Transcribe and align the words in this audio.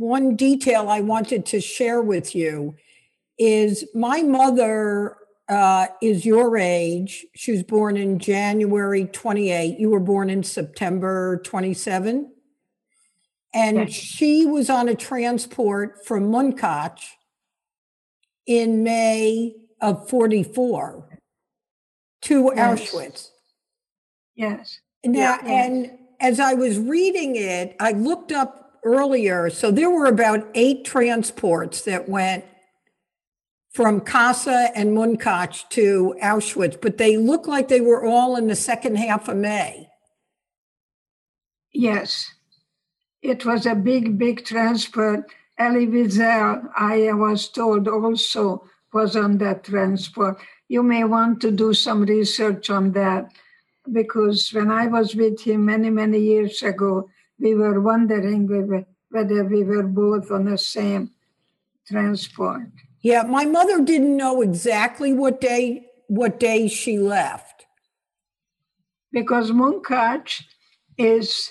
one 0.00 0.34
detail 0.34 0.88
I 0.88 1.00
wanted 1.00 1.44
to 1.46 1.60
share 1.60 2.00
with 2.00 2.34
you 2.34 2.74
is 3.38 3.84
my 3.94 4.22
mother 4.22 5.16
uh, 5.46 5.88
is 6.00 6.24
your 6.24 6.56
age. 6.56 7.26
She 7.34 7.52
was 7.52 7.62
born 7.62 7.98
in 7.98 8.18
January 8.18 9.04
28. 9.04 9.78
You 9.78 9.90
were 9.90 10.00
born 10.00 10.30
in 10.30 10.42
September 10.42 11.42
27. 11.44 12.32
And 13.52 13.92
she 13.92 14.46
was 14.46 14.70
on 14.70 14.88
a 14.88 14.94
transport 14.94 16.06
from 16.06 16.30
Munkach 16.30 17.00
in 18.46 18.82
May 18.82 19.54
of 19.82 20.08
44 20.08 21.20
to 22.22 22.52
Yes. 22.54 22.80
Auschwitz. 22.80 23.28
Yes. 24.34 24.80
Now, 25.04 25.38
yeah. 25.42 25.52
and 25.52 25.90
as 26.20 26.38
I 26.40 26.54
was 26.54 26.78
reading 26.78 27.36
it, 27.36 27.76
I 27.80 27.92
looked 27.92 28.30
up 28.32 28.60
earlier. 28.84 29.50
So 29.50 29.70
there 29.70 29.90
were 29.90 30.06
about 30.06 30.48
eight 30.54 30.84
transports 30.84 31.82
that 31.82 32.08
went 32.08 32.44
from 33.72 34.00
Kassa 34.00 34.70
and 34.74 34.96
Munkach 34.96 35.68
to 35.70 36.14
Auschwitz, 36.22 36.80
but 36.80 36.98
they 36.98 37.16
look 37.16 37.46
like 37.46 37.68
they 37.68 37.80
were 37.80 38.04
all 38.04 38.36
in 38.36 38.48
the 38.48 38.56
second 38.56 38.96
half 38.96 39.28
of 39.28 39.36
May. 39.36 39.88
Yes. 41.72 42.26
It 43.22 43.44
was 43.44 43.66
a 43.66 43.74
big, 43.74 44.18
big 44.18 44.44
transport. 44.44 45.30
Elie 45.58 45.86
Wiesel, 45.86 46.68
I 46.76 47.12
was 47.12 47.48
told 47.48 47.86
also 47.86 48.64
was 48.92 49.14
on 49.14 49.38
that 49.38 49.64
transport. 49.64 50.38
You 50.68 50.82
may 50.82 51.04
want 51.04 51.40
to 51.42 51.50
do 51.50 51.74
some 51.74 52.02
research 52.02 52.70
on 52.70 52.92
that 52.92 53.30
because 53.92 54.50
when 54.52 54.70
I 54.70 54.86
was 54.86 55.14
with 55.14 55.42
him 55.42 55.66
many, 55.66 55.90
many 55.90 56.18
years 56.18 56.62
ago, 56.62 57.08
we 57.40 57.54
were 57.54 57.80
wondering 57.80 58.46
whether- 58.46 58.86
whether 59.10 59.44
we 59.44 59.64
were 59.64 59.82
both 60.02 60.30
on 60.30 60.44
the 60.44 60.58
same 60.58 61.10
transport. 61.86 62.68
Yeah, 63.02 63.22
my 63.22 63.44
mother 63.46 63.80
didn't 63.80 64.16
know 64.16 64.42
exactly 64.42 65.12
what 65.12 65.40
day 65.40 65.86
what 66.08 66.40
day 66.40 66.66
she 66.68 66.98
left. 66.98 67.66
because 69.12 69.50
Munkach 69.50 70.28
is 70.96 71.50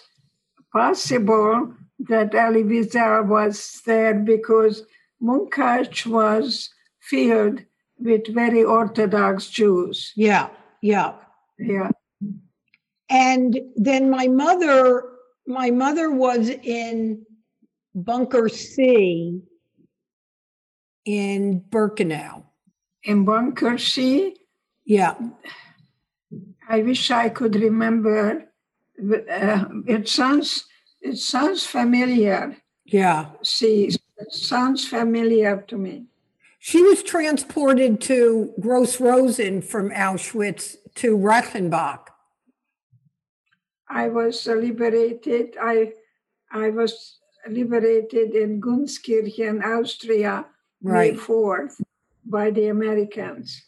possible 0.72 1.74
that 2.12 2.32
Wiesel 2.32 3.28
was 3.28 3.82
there 3.86 4.14
because 4.14 4.84
Munkach 5.22 6.06
was 6.06 6.70
filled 7.02 7.58
with 7.98 8.34
very 8.34 8.64
Orthodox 8.64 9.50
Jews. 9.50 10.14
Yeah, 10.16 10.48
yeah. 10.82 11.16
Yeah, 11.58 11.90
And 13.10 13.60
then 13.76 14.10
my 14.10 14.28
mother, 14.28 15.04
my 15.50 15.72
mother 15.72 16.12
was 16.12 16.50
in 16.50 17.26
Bunker 17.96 18.48
C 18.50 19.42
in 21.06 21.62
Birkenau. 21.70 22.44
in 23.04 23.26
Bunker 23.26 23.78
C, 23.78 24.36
Yeah, 24.86 25.16
I 26.70 26.82
wish 26.84 27.10
I 27.12 27.30
could 27.30 27.56
remember. 27.56 28.46
Uh, 29.02 29.66
it 29.88 30.08
sounds 30.08 30.66
it 31.02 31.18
sounds 31.18 31.66
familiar. 31.66 32.58
yeah. 32.86 33.30
See, 33.42 33.86
it 33.88 34.32
sounds 34.34 34.86
familiar 34.88 35.64
to 35.70 35.78
me. 35.78 36.06
She 36.60 36.82
was 36.84 37.02
transported 37.04 38.02
to 38.02 38.54
Gross 38.60 39.00
Rosen 39.00 39.62
from 39.62 39.90
Auschwitz 39.92 40.76
to 40.96 41.18
Reichenbach. 41.18 42.09
I 43.90 44.08
was 44.08 44.46
liberated. 44.46 45.58
I 45.62 45.94
I 46.52 46.70
was 46.70 47.18
liberated 47.48 48.36
in 48.36 48.62
Gunskirchen, 48.62 49.64
Austria, 49.64 50.46
May 50.82 51.14
4th 51.14 51.82
by 52.26 52.52
the 52.52 52.68
Americans. 52.68 53.64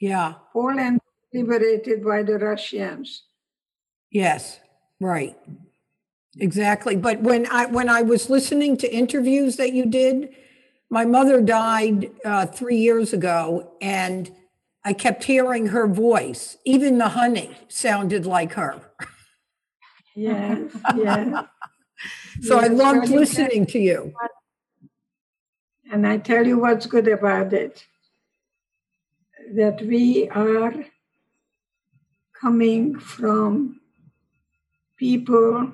Yeah, 0.00 0.34
Poland 0.52 1.00
liberated 1.32 2.04
by 2.04 2.22
the 2.22 2.38
Russians. 2.38 3.24
yes, 4.10 4.60
right. 5.00 5.36
Exactly. 6.38 6.96
But 6.96 7.20
when 7.20 7.46
I 7.50 7.66
when 7.66 7.88
I 7.88 8.02
was 8.02 8.28
listening 8.28 8.76
to 8.78 8.92
interviews 8.92 9.56
that 9.56 9.72
you 9.72 9.86
did, 9.86 10.34
my 10.90 11.04
mother 11.04 11.40
died 11.40 12.10
uh, 12.24 12.46
three 12.46 12.76
years 12.76 13.12
ago, 13.12 13.72
and 13.80 14.30
I 14.84 14.92
kept 14.92 15.24
hearing 15.24 15.68
her 15.68 15.86
voice. 15.86 16.58
Even 16.64 16.98
the 16.98 17.10
honey 17.10 17.56
sounded 17.68 18.26
like 18.26 18.52
her. 18.52 18.82
Yes, 20.16 20.72
yes. 20.96 21.44
So 22.42 22.58
I 22.58 22.62
Yes, 22.66 22.72
loved 22.72 23.00
really 23.02 23.18
listening 23.18 23.66
to 23.66 23.78
you. 23.78 24.12
And 25.92 26.06
I 26.06 26.18
tell 26.18 26.46
you 26.46 26.58
what's 26.58 26.86
good 26.86 27.06
about 27.06 27.52
it 27.52 27.86
that 29.54 29.80
we 29.82 30.28
are 30.30 30.74
coming 32.40 32.98
from 32.98 33.80
people, 34.96 35.70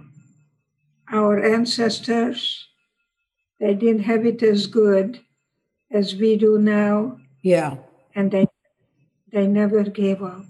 our 1.10 1.42
ancestors, 1.42 2.68
they 3.60 3.74
didn't 3.74 4.02
have 4.02 4.26
it 4.26 4.42
as 4.42 4.66
good 4.66 5.20
as 5.90 6.14
we 6.14 6.36
do 6.36 6.58
now, 6.58 7.18
Yeah. 7.42 7.76
and 8.14 8.30
they, 8.30 8.46
they 9.32 9.46
never 9.46 9.84
gave 9.84 10.22
up. 10.22 10.44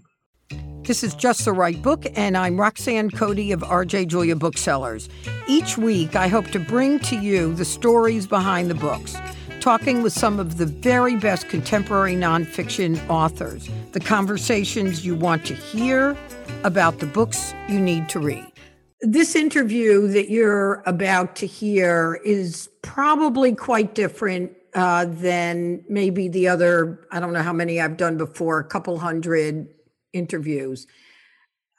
This 0.93 1.03
is 1.03 1.15
Just 1.15 1.47
the 1.47 1.55
Right 1.55 1.81
Book, 1.81 2.05
and 2.17 2.37
I'm 2.37 2.61
Roxanne 2.61 3.11
Coady 3.11 3.51
of 3.51 3.61
RJ 3.61 4.09
Julia 4.09 4.37
Booksellers. 4.37 5.09
Each 5.49 5.79
week, 5.79 6.15
I 6.17 6.29
hope 6.29 6.49
to 6.49 6.59
bring 6.59 6.99
to 6.99 7.17
you 7.17 7.55
the 7.55 7.65
stories 7.65 8.27
behind 8.27 8.69
the 8.69 8.75
books, 8.75 9.17
talking 9.61 10.03
with 10.03 10.13
some 10.13 10.39
of 10.39 10.59
the 10.59 10.67
very 10.67 11.17
best 11.17 11.49
contemporary 11.49 12.15
nonfiction 12.15 13.01
authors, 13.09 13.71
the 13.93 14.01
conversations 14.01 15.03
you 15.03 15.15
want 15.15 15.47
to 15.47 15.55
hear 15.55 16.15
about 16.63 16.99
the 16.99 17.07
books 17.07 17.55
you 17.71 17.81
need 17.81 18.11
to 18.11 18.21
read. 18.21 18.53
This 19.01 19.35
interview 19.35 20.09
that 20.09 20.29
you're 20.29 20.83
about 20.85 21.37
to 21.37 21.47
hear 21.47 22.21
is 22.23 22.69
probably 22.83 23.55
quite 23.55 23.95
different 23.95 24.53
uh, 24.75 25.07
than 25.07 25.87
maybe 25.89 26.29
the 26.29 26.49
other, 26.49 27.07
I 27.11 27.19
don't 27.19 27.33
know 27.33 27.43
how 27.43 27.55
many 27.55 27.81
I've 27.81 27.97
done 27.97 28.19
before, 28.19 28.59
a 28.59 28.65
couple 28.65 28.99
hundred 28.99 29.69
interviews. 30.13 30.87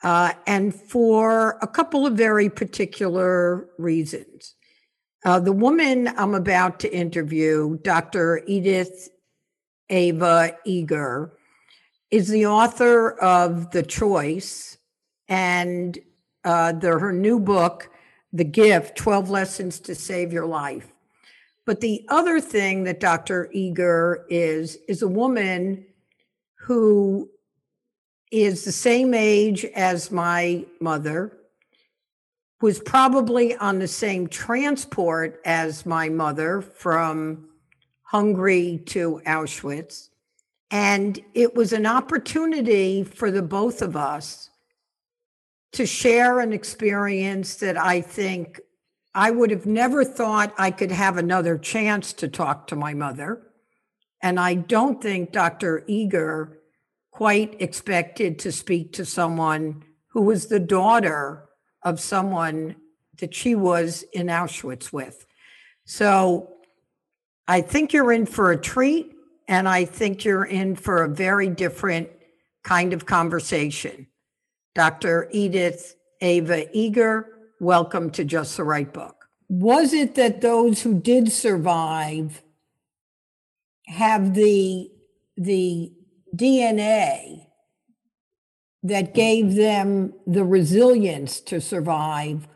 Uh, 0.02 0.32
and 0.46 0.74
for 0.74 1.58
a 1.62 1.66
couple 1.66 2.06
of 2.06 2.14
very 2.14 2.50
particular 2.50 3.68
reasons. 3.78 4.54
Uh, 5.24 5.40
the 5.40 5.52
woman 5.52 6.08
I'm 6.18 6.34
about 6.34 6.78
to 6.80 6.94
interview, 6.94 7.78
Dr. 7.78 8.42
Edith 8.46 9.08
Eva 9.88 10.56
Eger, 10.66 11.32
is 12.10 12.28
the 12.28 12.46
author 12.46 13.12
of 13.18 13.70
The 13.70 13.82
Choice 13.82 14.76
and 15.28 15.98
uh, 16.44 16.72
the, 16.72 16.98
her 16.98 17.12
new 17.12 17.40
book, 17.40 17.90
The 18.34 18.44
Gift 18.44 18.96
12 18.98 19.30
Lessons 19.30 19.80
to 19.80 19.94
Save 19.94 20.32
Your 20.32 20.46
Life. 20.46 20.92
But 21.64 21.80
the 21.80 22.04
other 22.10 22.40
thing 22.40 22.84
that 22.84 23.00
Dr. 23.00 23.48
Eger 23.52 24.26
is, 24.28 24.76
is 24.86 25.00
a 25.00 25.08
woman 25.08 25.86
who 26.58 27.30
is 28.34 28.64
the 28.64 28.72
same 28.72 29.14
age 29.14 29.64
as 29.64 30.10
my 30.10 30.64
mother, 30.80 31.38
was 32.60 32.80
probably 32.80 33.54
on 33.56 33.78
the 33.78 33.86
same 33.86 34.26
transport 34.26 35.40
as 35.44 35.86
my 35.86 36.08
mother 36.08 36.60
from 36.60 37.48
Hungary 38.02 38.82
to 38.86 39.20
Auschwitz. 39.24 40.08
And 40.70 41.20
it 41.34 41.54
was 41.54 41.72
an 41.72 41.86
opportunity 41.86 43.04
for 43.04 43.30
the 43.30 43.42
both 43.42 43.82
of 43.82 43.94
us 43.94 44.50
to 45.72 45.86
share 45.86 46.40
an 46.40 46.52
experience 46.52 47.56
that 47.56 47.76
I 47.76 48.00
think 48.00 48.60
I 49.14 49.30
would 49.30 49.50
have 49.52 49.66
never 49.66 50.04
thought 50.04 50.52
I 50.58 50.72
could 50.72 50.90
have 50.90 51.18
another 51.18 51.56
chance 51.56 52.12
to 52.14 52.26
talk 52.26 52.66
to 52.68 52.76
my 52.76 52.94
mother. 52.94 53.42
And 54.20 54.40
I 54.40 54.54
don't 54.54 55.00
think 55.00 55.30
Dr. 55.30 55.84
Eger 55.86 56.58
quite 57.14 57.62
expected 57.62 58.40
to 58.40 58.50
speak 58.50 58.92
to 58.92 59.04
someone 59.04 59.84
who 60.08 60.22
was 60.22 60.48
the 60.48 60.58
daughter 60.58 61.44
of 61.84 62.00
someone 62.00 62.74
that 63.20 63.32
she 63.32 63.54
was 63.54 64.04
in 64.12 64.26
Auschwitz 64.26 64.92
with. 64.92 65.24
So 65.84 66.50
I 67.46 67.60
think 67.60 67.92
you're 67.92 68.10
in 68.10 68.26
for 68.26 68.50
a 68.50 68.60
treat, 68.60 69.14
and 69.46 69.68
I 69.68 69.84
think 69.84 70.24
you're 70.24 70.44
in 70.44 70.74
for 70.74 71.04
a 71.04 71.08
very 71.08 71.48
different 71.48 72.08
kind 72.64 72.92
of 72.92 73.06
conversation. 73.06 74.08
Dr. 74.74 75.28
Edith 75.30 75.94
Eva 76.20 76.66
Eger, 76.76 77.28
welcome 77.60 78.10
to 78.10 78.24
Just 78.24 78.56
the 78.56 78.64
Right 78.64 78.92
Book. 78.92 79.28
Was 79.48 79.92
it 79.92 80.16
that 80.16 80.40
those 80.40 80.82
who 80.82 81.00
did 81.00 81.30
survive 81.30 82.42
have 83.86 84.34
the 84.34 84.90
the 85.36 85.92
DNA 86.34 87.46
that 88.82 89.14
gave 89.14 89.54
them 89.54 90.12
the 90.26 90.44
resilience 90.44 91.40
to 91.40 91.60
survive, 91.60 92.48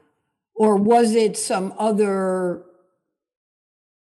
or 0.54 0.76
was 0.76 1.14
it 1.14 1.36
some 1.36 1.72
other 1.78 2.64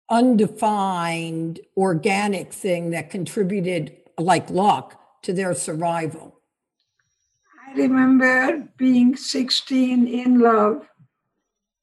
undefined 0.09 1.59
organic 1.77 2.53
thing 2.53 2.91
that 2.91 3.09
contributed, 3.09 3.95
like 4.17 4.49
luck, 4.49 4.99
to 5.23 5.33
their 5.33 5.53
survival? 5.53 6.39
I 7.67 7.73
remember 7.73 8.69
being 8.77 9.15
16 9.15 10.07
in 10.07 10.39
love, 10.39 10.87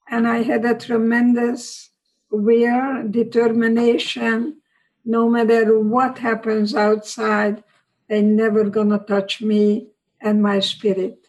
and 0.08 0.26
I 0.26 0.42
had 0.42 0.64
a 0.64 0.74
tremendous 0.74 1.90
will, 2.30 3.06
determination. 3.08 4.58
No 5.04 5.28
matter 5.28 5.78
what 5.78 6.18
happens 6.18 6.74
outside, 6.74 7.64
they're 8.08 8.22
never 8.22 8.64
gonna 8.64 8.98
touch 8.98 9.40
me 9.40 9.88
and 10.20 10.42
my 10.42 10.60
spirit. 10.60 11.26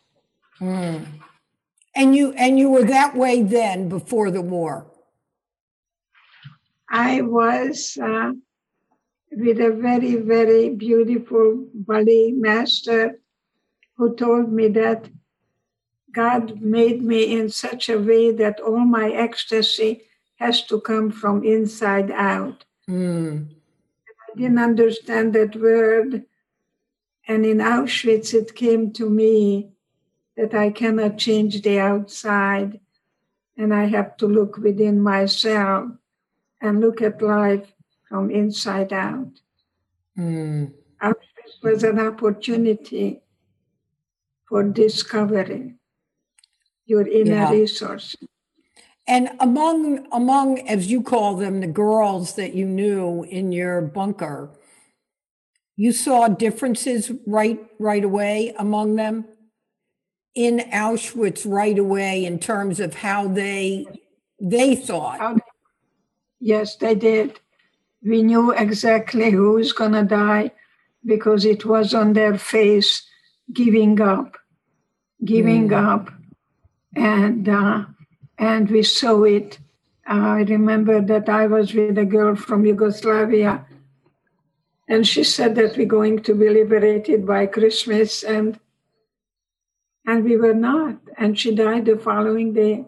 Mm. 0.60 1.06
And 1.96 2.16
you 2.16 2.34
and 2.34 2.58
you 2.58 2.70
were 2.70 2.84
that 2.86 3.16
way 3.16 3.44
then 3.44 3.90
before 3.90 4.32
the 4.32 4.42
war. 4.42 4.88
I 6.90 7.22
was 7.22 7.98
uh, 8.02 8.34
with 9.32 9.60
a 9.60 9.72
very 9.72 10.16
very 10.16 10.70
beautiful 10.70 11.68
ballet 11.74 12.32
master 12.32 13.20
who 13.98 14.16
told 14.16 14.52
me 14.52 14.68
that 14.70 15.10
God 16.12 16.62
made 16.62 17.04
me 17.04 17.40
in 17.40 17.50
such 17.50 17.90
a 17.90 18.00
way 18.00 18.32
that 18.32 18.60
all 18.60 18.86
my 18.86 19.10
ecstasy 19.10 20.04
has 20.36 20.64
to 20.68 20.80
come 20.80 21.10
from 21.10 21.44
inside 21.44 22.12
out. 22.12 22.66
Mm. 22.90 23.48
I 24.08 24.38
didn't 24.38 24.60
understand 24.60 25.34
that 25.34 25.56
word. 25.56 26.26
And 27.28 27.46
in 27.46 27.58
Auschwitz, 27.58 28.34
it 28.34 28.56
came 28.56 28.92
to 28.94 29.10
me 29.10 29.70
that 30.36 30.54
I 30.54 30.72
cannot 30.72 31.18
change 31.18 31.62
the 31.62 31.80
outside 31.80 32.80
and 33.58 33.74
I 33.74 33.86
have 33.86 34.18
to 34.18 34.28
look 34.28 34.58
within 34.58 35.02
myself 35.02 35.92
and 36.60 36.80
look 36.80 37.02
at 37.02 37.22
life 37.22 37.72
from 38.10 38.32
inside 38.32 38.92
out. 38.92 39.40
Mm. 40.18 40.74
Auschwitz 41.02 41.62
was 41.62 41.84
an 41.84 42.00
opportunity 42.00 43.22
for 44.46 44.64
discovering 44.64 45.78
your 46.86 47.08
inner 47.08 47.34
yeah. 47.34 47.52
resources. 47.52 48.28
And 49.06 49.32
among 49.40 50.08
among, 50.14 50.60
as 50.68 50.90
you 50.90 51.02
call 51.02 51.36
them, 51.36 51.60
the 51.60 51.68
girls 51.68 52.36
that 52.36 52.54
you 52.54 52.66
knew 52.66 53.24
in 53.24 53.52
your 53.52 53.82
bunker, 53.82 54.52
you 55.76 55.92
saw 55.92 56.28
differences 56.28 57.12
right 57.26 57.60
right 57.80 58.04
away 58.04 58.54
among 58.58 58.96
them 58.96 59.26
in 60.36 60.60
Auschwitz 60.72 61.46
right 61.46 61.78
away 61.78 62.26
in 62.26 62.40
terms 62.40 62.80
of 62.80 62.96
how 62.96 63.28
they 63.28 63.86
they 64.40 64.76
thought. 64.76 65.40
Yes, 66.40 66.76
they 66.76 66.96
did. 66.96 67.40
We 68.04 68.22
knew 68.22 68.52
exactly 68.52 69.32
who 69.32 69.54
was 69.54 69.72
going 69.72 69.94
to 69.94 70.04
die 70.04 70.52
because 71.06 71.46
it 71.46 71.66
was 71.66 71.94
on 71.94 72.14
their 72.14 72.38
face, 72.38 73.04
giving 73.54 74.02
up, 74.02 74.38
giving 75.24 75.70
mm. 75.70 75.94
up, 75.94 76.12
and 76.96 77.48
uh, 77.48 77.86
and 78.38 78.70
we 78.70 78.84
saw 78.84 79.24
it. 79.24 79.60
Uh, 80.10 80.40
I 80.40 80.42
remember 80.42 81.00
that 81.02 81.30
I 81.30 81.48
was 81.48 81.74
with 81.74 81.98
a 81.98 82.06
girl 82.06 82.36
from 82.36 82.66
Yugoslavia, 82.66 83.66
and 84.88 85.08
she 85.08 85.24
said 85.24 85.56
that 85.56 85.78
we're 85.78 85.86
going 85.86 86.22
to 86.24 86.36
be 86.36 86.50
liberated 86.50 87.26
by 87.26 87.46
Christmas, 87.46 88.24
and 88.24 88.60
and 90.06 90.24
we 90.24 90.36
were 90.36 90.54
not. 90.54 90.98
And 91.18 91.40
she 91.40 91.56
died 91.56 91.86
the 91.86 91.98
following 91.98 92.54
day. 92.54 92.86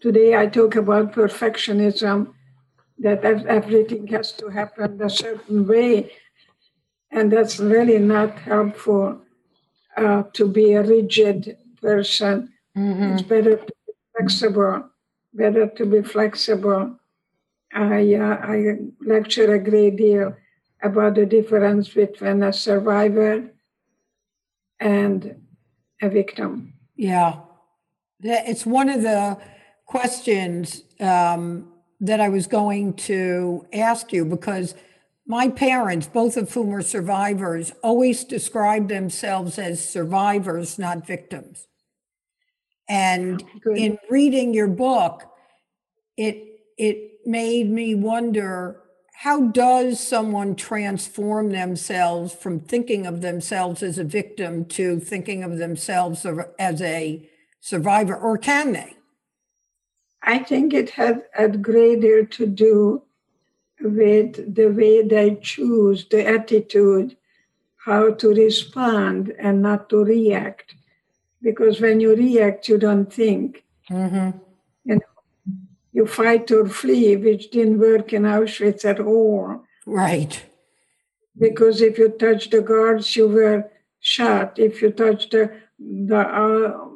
Today 0.00 0.36
I 0.36 0.46
talk 0.46 0.76
about 0.76 1.12
perfectionism, 1.12 2.32
that 2.98 3.24
everything 3.24 4.06
has 4.08 4.32
to 4.32 4.48
happen 4.48 5.00
a 5.02 5.10
certain 5.10 5.66
way, 5.66 6.12
and 7.10 7.30
that's 7.30 7.58
really 7.58 7.98
not 7.98 8.38
helpful 8.38 9.20
uh, 9.96 10.22
to 10.32 10.48
be 10.48 10.72
a 10.72 10.82
rigid 10.82 11.58
person. 11.80 12.52
Mm-hmm. 12.76 13.12
It's 13.12 13.22
better 13.22 13.56
to 13.56 13.72
be 13.86 13.92
flexible, 14.16 14.90
better 15.34 15.66
to 15.66 15.86
be 15.86 16.02
flexible. 16.02 16.98
I, 17.72 18.14
uh, 18.14 18.38
I 18.40 18.76
lecture 19.00 19.52
a 19.52 19.58
great 19.58 19.96
deal 19.96 20.36
about 20.84 21.14
the 21.14 21.26
difference 21.26 21.88
between 21.88 22.42
a 22.42 22.52
survivor 22.52 23.50
and 24.78 25.42
a 26.02 26.08
victim. 26.08 26.74
Yeah. 26.94 27.40
It's 28.20 28.66
one 28.66 28.88
of 28.88 29.02
the 29.02 29.38
questions 29.86 30.84
um, 31.00 31.72
that 32.00 32.20
I 32.20 32.28
was 32.28 32.46
going 32.46 32.94
to 32.94 33.66
ask 33.72 34.12
you 34.12 34.24
because 34.24 34.74
my 35.26 35.48
parents, 35.48 36.06
both 36.06 36.36
of 36.36 36.52
whom 36.52 36.74
are 36.74 36.82
survivors, 36.82 37.72
always 37.82 38.24
described 38.24 38.90
themselves 38.90 39.58
as 39.58 39.86
survivors, 39.86 40.78
not 40.78 41.06
victims. 41.06 41.66
And 42.88 43.42
Good. 43.62 43.78
in 43.78 43.98
reading 44.10 44.52
your 44.52 44.68
book, 44.68 45.24
it 46.18 46.60
it 46.76 47.20
made 47.24 47.70
me 47.70 47.94
wonder 47.94 48.83
how 49.18 49.40
does 49.40 50.00
someone 50.00 50.56
transform 50.56 51.50
themselves 51.50 52.34
from 52.34 52.58
thinking 52.58 53.06
of 53.06 53.20
themselves 53.20 53.82
as 53.82 53.96
a 53.96 54.04
victim 54.04 54.64
to 54.66 54.98
thinking 54.98 55.44
of 55.44 55.56
themselves 55.56 56.26
as 56.58 56.82
a 56.82 57.28
survivor, 57.60 58.16
or 58.16 58.36
can 58.36 58.72
they? 58.72 58.96
I 60.22 60.40
think 60.40 60.74
it 60.74 60.90
has 60.90 61.18
a 61.38 61.48
great 61.48 62.00
deal 62.00 62.26
to 62.26 62.46
do 62.46 63.02
with 63.80 64.54
the 64.54 64.66
way 64.66 65.06
they 65.06 65.36
choose, 65.40 66.06
the 66.08 66.26
attitude, 66.26 67.16
how 67.76 68.14
to 68.14 68.28
respond 68.34 69.32
and 69.38 69.62
not 69.62 69.88
to 69.90 70.04
react. 70.04 70.74
Because 71.40 71.80
when 71.80 72.00
you 72.00 72.16
react, 72.16 72.68
you 72.68 72.78
don't 72.78 73.12
think. 73.12 73.64
Mm-hmm 73.90 74.43
you 75.94 76.06
fight 76.06 76.50
or 76.50 76.68
flee, 76.68 77.16
which 77.16 77.50
didn't 77.50 77.78
work 77.78 78.12
in 78.12 78.22
Auschwitz 78.22 78.84
at 78.84 78.98
all. 78.98 79.62
Right. 79.86 80.44
Because 81.38 81.80
if 81.80 81.98
you 81.98 82.08
touched 82.08 82.50
the 82.50 82.60
guards, 82.60 83.14
you 83.14 83.28
were 83.28 83.70
shot. 84.00 84.58
If 84.58 84.82
you 84.82 84.90
touched 84.90 85.30
the 85.30 85.52
the 85.78 86.18
uh, 86.18 86.88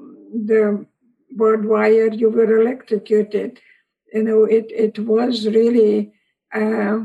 the 0.51 0.85
barbed 1.31 1.65
wire, 1.65 2.13
you 2.13 2.29
were 2.29 2.61
electrocuted. 2.61 3.61
You 4.13 4.25
know, 4.25 4.45
it 4.45 4.67
it 4.71 4.99
was 4.99 5.47
really 5.47 6.13
uh, 6.53 6.99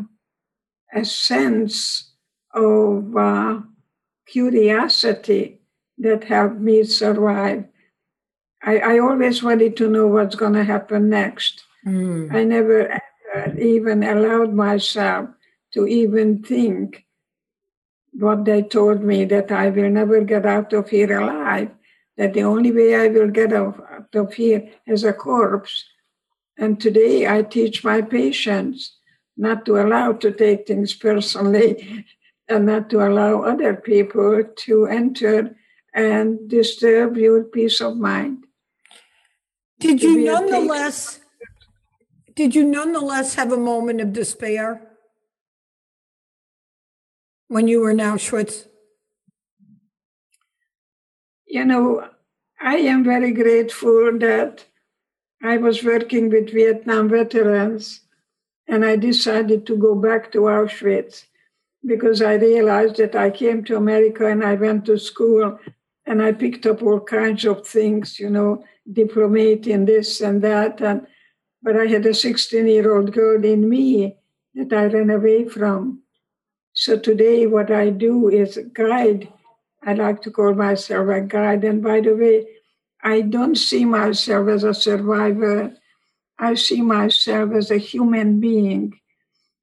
a 0.94 1.06
sense 1.06 2.12
of 2.56 3.16
uh, 3.16 3.62
curiosity 4.26 5.62
that 6.00 6.24
helped 6.24 6.60
me 6.60 6.84
survive. 6.84 7.66
I, 8.64 8.78
I 8.80 9.00
always 9.00 9.44
wanted 9.44 9.78
to 9.78 9.90
know 9.90 10.08
what's 10.08 10.36
going 10.36 10.54
to 10.54 10.64
happen 10.64 11.10
next. 11.10 11.66
Mm. 11.86 12.34
I 12.34 12.44
never 12.44 13.02
even 13.60 14.04
allowed 14.04 14.54
myself 14.54 15.30
to 15.74 15.88
even 15.88 16.44
think 16.44 17.06
what 18.14 18.46
they 18.46 18.62
told 18.62 19.02
me 19.02 19.26
that 19.26 19.52
I 19.52 19.70
will 19.70 19.90
never 19.90 20.22
get 20.22 20.46
out 20.46 20.72
of 20.74 20.90
here 20.90 21.20
alive, 21.20 21.72
that 22.18 22.34
the 22.34 22.44
only 22.44 22.72
way 22.72 22.96
I 22.96 23.08
will 23.08 23.30
get 23.30 23.52
out 23.54 24.14
of 24.14 24.34
here 24.34 24.70
is 24.86 25.04
a 25.04 25.14
corpse. 25.14 25.86
And 26.58 26.80
today 26.80 27.28
I 27.28 27.42
teach 27.42 27.84
my 27.84 28.02
patients 28.02 28.98
not 29.36 29.66
to 29.66 29.82
allow 29.82 30.14
to 30.14 30.32
take 30.32 30.68
things 30.68 30.94
personally 30.94 32.06
and 32.48 32.68
not 32.68 32.90
to 32.92 33.08
allow 33.08 33.42
other 33.42 33.74
people 33.74 34.44
to 34.44 34.86
enter 34.86 35.56
and 35.94 36.48
disturb 36.48 37.18
your 37.18 37.44
peace 37.44 37.82
of 37.82 37.98
mind. 37.98 38.46
Did 39.80 40.04
you 40.04 40.24
nonetheless 40.24 41.23
did 42.36 42.56
you 42.56 42.64
nonetheless 42.64 43.36
have 43.36 43.52
a 43.52 43.58
moment 43.58 44.02
of 44.02 44.14
despair 44.14 44.82
when 47.48 47.68
you 47.68 47.82
were 47.82 47.92
in 47.92 47.98
Auschwitz? 47.98 48.68
You 51.48 51.66
know, 51.66 52.10
I 52.60 52.78
am 52.78 53.04
very 53.04 53.32
grateful 53.32 54.18
that 54.20 54.66
I 55.44 55.58
was 55.58 55.84
working 55.84 56.30
with 56.30 56.54
Vietnam 56.54 57.10
veterans 57.10 58.02
and 58.68 58.84
I 58.84 58.96
decided 58.96 59.68
to 59.68 59.78
go 59.78 59.94
back 59.94 60.32
to 60.32 60.40
Auschwitz 60.40 61.26
because 61.86 62.22
I 62.22 62.36
realized 62.36 62.98
that 62.98 63.16
I 63.16 63.30
came 63.30 63.64
to 63.66 63.76
America 63.76 64.26
and 64.26 64.44
I 64.44 64.56
went 64.56 64.86
to 64.86 64.98
school 64.98 65.60
and 66.06 66.22
I 66.22 66.32
picked 66.32 66.66
up 66.66 66.82
all 66.82 67.00
kinds 67.00 67.46
of 67.46 67.68
things, 67.68 68.20
you 68.20 68.30
know, 68.30 68.64
diplomate 68.92 69.64
this 69.64 70.22
and 70.22 70.42
that. 70.42 70.82
And 70.82 71.08
but 71.64 71.78
I 71.78 71.86
had 71.86 72.06
a 72.06 72.14
16 72.14 72.68
year 72.68 72.96
old 72.96 73.14
girl 73.14 73.44
in 73.44 73.70
me 73.70 74.18
that 74.54 74.74
I 74.74 74.86
ran 74.86 75.10
away 75.10 75.48
from. 75.48 76.04
So 76.74 77.00
today, 77.00 77.48
what 77.48 77.72
I 77.72 77.90
do 77.90 78.30
is 78.30 78.60
guide. 78.74 79.30
I 79.84 79.94
like 79.94 80.22
to 80.24 80.32
call 80.32 80.54
myself 80.54 81.10
a 81.10 81.22
guide. 81.22 81.64
And 81.64 81.82
by 81.82 82.02
the 82.02 82.16
way, 82.16 82.48
I 83.02 83.22
don't 83.22 83.56
see 83.56 83.86
myself 83.86 84.48
as 84.50 84.64
a 84.64 84.74
survivor. 84.74 85.76
I 86.40 86.56
see 86.56 86.82
myself 86.82 87.54
as 87.54 87.72
a 87.72 87.78
human 87.78 88.40
being, 88.40 89.00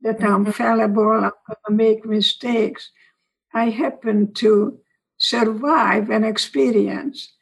that 0.03 0.19
mm-hmm. 0.19 0.47
I'm 0.47 0.53
fallible, 0.53 1.11
I'm 1.11 1.33
going 1.47 1.59
to 1.67 1.73
make 1.73 2.05
mistakes. 2.05 2.91
I 3.53 3.71
happen 3.71 4.33
to 4.35 4.79
survive 5.19 6.11
an 6.11 6.25
experience, 6.25 7.33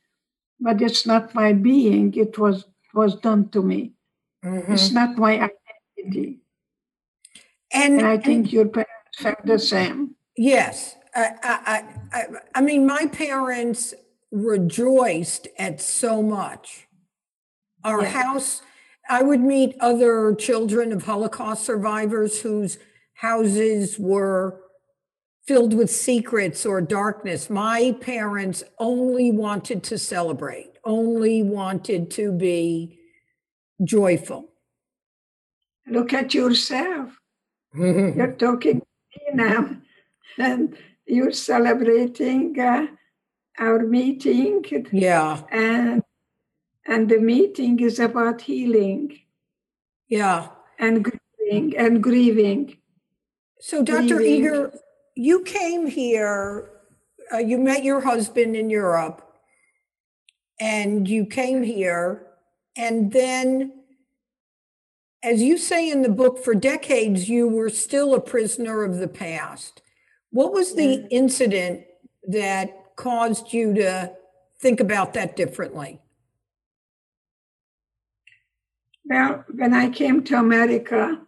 but 0.59 0.81
it's 0.81 1.07
not 1.07 1.35
my 1.35 1.53
being. 1.53 2.15
It 2.15 2.39
was 2.39 2.65
was 2.95 3.15
done 3.17 3.49
to 3.51 3.63
me. 3.63 3.93
Mm-hmm. 4.45 4.73
It's 4.73 4.91
not 4.93 5.17
my 5.17 5.51
identity. 5.99 6.41
And, 7.73 7.99
and 7.99 8.07
I 8.07 8.17
think 8.17 8.47
and, 8.47 8.53
your 8.53 8.67
parents 8.67 8.93
felt 9.19 9.45
the 9.45 9.59
same. 9.59 10.15
Yes. 10.37 10.97
I, 11.15 11.33
I, 11.43 11.85
I, 12.13 12.25
I 12.55 12.61
mean, 12.61 12.87
my 12.87 13.07
parents 13.07 13.95
rejoiced 14.31 15.49
at 15.59 15.81
so 15.81 16.23
much. 16.23 16.87
Our 17.85 18.03
yeah. 18.03 18.23
house, 18.23 18.63
I 19.09 19.23
would 19.23 19.41
meet 19.41 19.77
other 19.81 20.35
children 20.35 20.93
of 20.93 21.05
Holocaust 21.05 21.65
survivors 21.65 22.41
whose 22.43 22.79
houses 23.15 23.99
were 23.99 24.61
filled 25.47 25.75
with 25.75 25.91
secrets 25.91 26.67
or 26.67 26.81
darkness. 26.81 27.49
My 27.49 27.97
parents 28.01 28.63
only 28.79 29.33
wanted 29.33 29.83
to 29.85 29.99
celebrate, 29.99 30.73
only 30.85 31.43
wanted 31.43 32.11
to 32.13 32.31
be 32.33 32.98
joyful. 33.83 34.51
Look 35.87 36.13
at 36.13 36.35
yourself. 36.35 37.19
You're 37.75 38.33
talking 38.33 38.83
now, 39.33 39.77
and 40.39 40.77
you're 41.07 41.33
celebrating 41.33 42.59
uh, 42.59 42.87
our 43.59 43.81
meeting. 43.81 44.65
Yeah. 44.93 45.43
And 45.51 46.03
and 46.87 47.09
the 47.09 47.19
meeting 47.19 47.81
is 47.81 47.99
about 47.99 48.43
healing. 48.43 49.19
Yeah. 50.09 50.49
And 50.79 51.05
grieving 51.05 51.77
and 51.77 52.03
grieving. 52.03 52.79
So, 53.61 53.83
Dr. 53.83 54.17
Grieving. 54.17 54.45
Eger, 54.45 54.73
you 55.17 55.43
came 55.43 55.87
here, 55.87 56.71
uh, 57.33 57.39
you 57.39 57.59
met 57.59 57.85
your 57.85 58.01
husband 58.01 58.57
in 58.57 58.71
Europe, 58.71 59.21
and 60.61 61.09
you 61.09 61.27
came 61.27 61.63
here, 61.63 62.28
and 62.79 63.13
then, 63.13 63.73
as 65.23 65.43
you 65.43 65.59
say 65.59 65.91
in 65.91 66.03
the 66.03 66.09
book, 66.09 66.43
for 66.43 66.55
decades 66.55 67.29
you 67.29 67.49
were 67.49 67.69
still 67.69 68.15
a 68.15 68.21
prisoner 68.21 68.85
of 68.85 68.99
the 68.99 69.09
past. 69.09 69.83
What 70.31 70.53
was 70.53 70.75
the 70.75 71.09
incident 71.11 71.85
that 72.29 72.95
caused 72.97 73.53
you 73.53 73.75
to 73.75 74.13
think 74.61 74.79
about 74.79 75.15
that 75.15 75.35
differently? 75.35 76.01
Well, 79.05 79.45
when 79.53 79.75
I 79.75 79.89
came 79.89 80.23
to 80.25 80.39
America, 80.39 81.21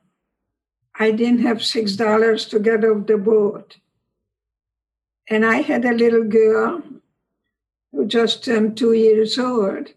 I 0.94 1.10
didn't 1.10 1.40
have 1.40 1.64
six 1.64 1.96
dollars 1.96 2.46
to 2.46 2.60
get 2.60 2.84
off 2.84 3.06
the 3.06 3.16
boat. 3.16 3.78
And 5.28 5.44
I 5.44 5.62
had 5.62 5.84
a 5.84 5.94
little 5.94 6.24
girl 6.24 6.82
who 7.90 8.06
just 8.06 8.44
turned 8.44 8.76
two 8.76 8.92
years 8.92 9.38
old. 9.38 9.94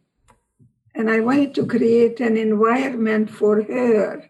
And 0.95 1.09
I 1.09 1.19
wanted 1.19 1.55
to 1.55 1.65
create 1.65 2.19
an 2.19 2.37
environment 2.37 3.29
for 3.29 3.63
her 3.63 4.29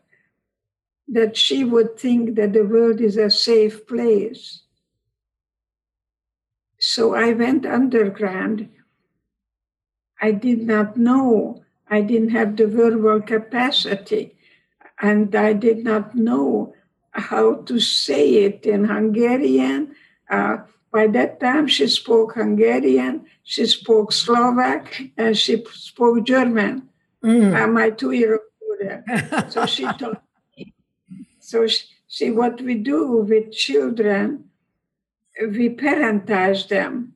that 1.07 1.35
she 1.35 1.63
would 1.63 1.99
think 1.99 2.35
that 2.35 2.53
the 2.53 2.63
world 2.63 3.01
is 3.01 3.17
a 3.17 3.29
safe 3.29 3.85
place. 3.85 4.63
So 6.79 7.13
I 7.13 7.33
went 7.33 7.65
underground. 7.65 8.69
I 10.21 10.31
did 10.31 10.65
not 10.65 10.97
know. 10.97 11.63
I 11.89 12.01
didn't 12.01 12.29
have 12.29 12.55
the 12.55 12.67
verbal 12.67 13.21
capacity. 13.21 14.35
And 15.01 15.35
I 15.35 15.53
did 15.53 15.83
not 15.83 16.15
know 16.15 16.73
how 17.11 17.55
to 17.55 17.79
say 17.79 18.45
it 18.45 18.65
in 18.65 18.85
Hungarian. 18.85 19.95
Uh, 20.29 20.57
by 20.93 21.07
that 21.07 21.39
time, 21.39 21.67
she 21.67 21.87
spoke 21.87 22.35
Hungarian, 22.35 23.25
she 23.43 23.65
spoke 23.65 24.13
Slovak, 24.13 25.01
and 25.17 25.35
she 25.35 25.65
spoke 25.73 26.23
German. 26.23 26.87
Mm. 27.23 27.55
Uh, 27.55 27.67
my 27.67 27.89
two-year-old 27.89 28.41
daughter. 28.61 29.03
so 29.49 29.65
she 29.65 29.83
taught 29.83 30.21
me. 30.55 30.73
So 31.39 31.65
she, 31.67 31.85
see 32.07 32.31
what 32.31 32.61
we 32.61 32.75
do 32.75 33.25
with 33.25 33.51
children 33.51 34.45
we 35.41 35.69
parentize 35.69 36.67
them. 36.67 37.13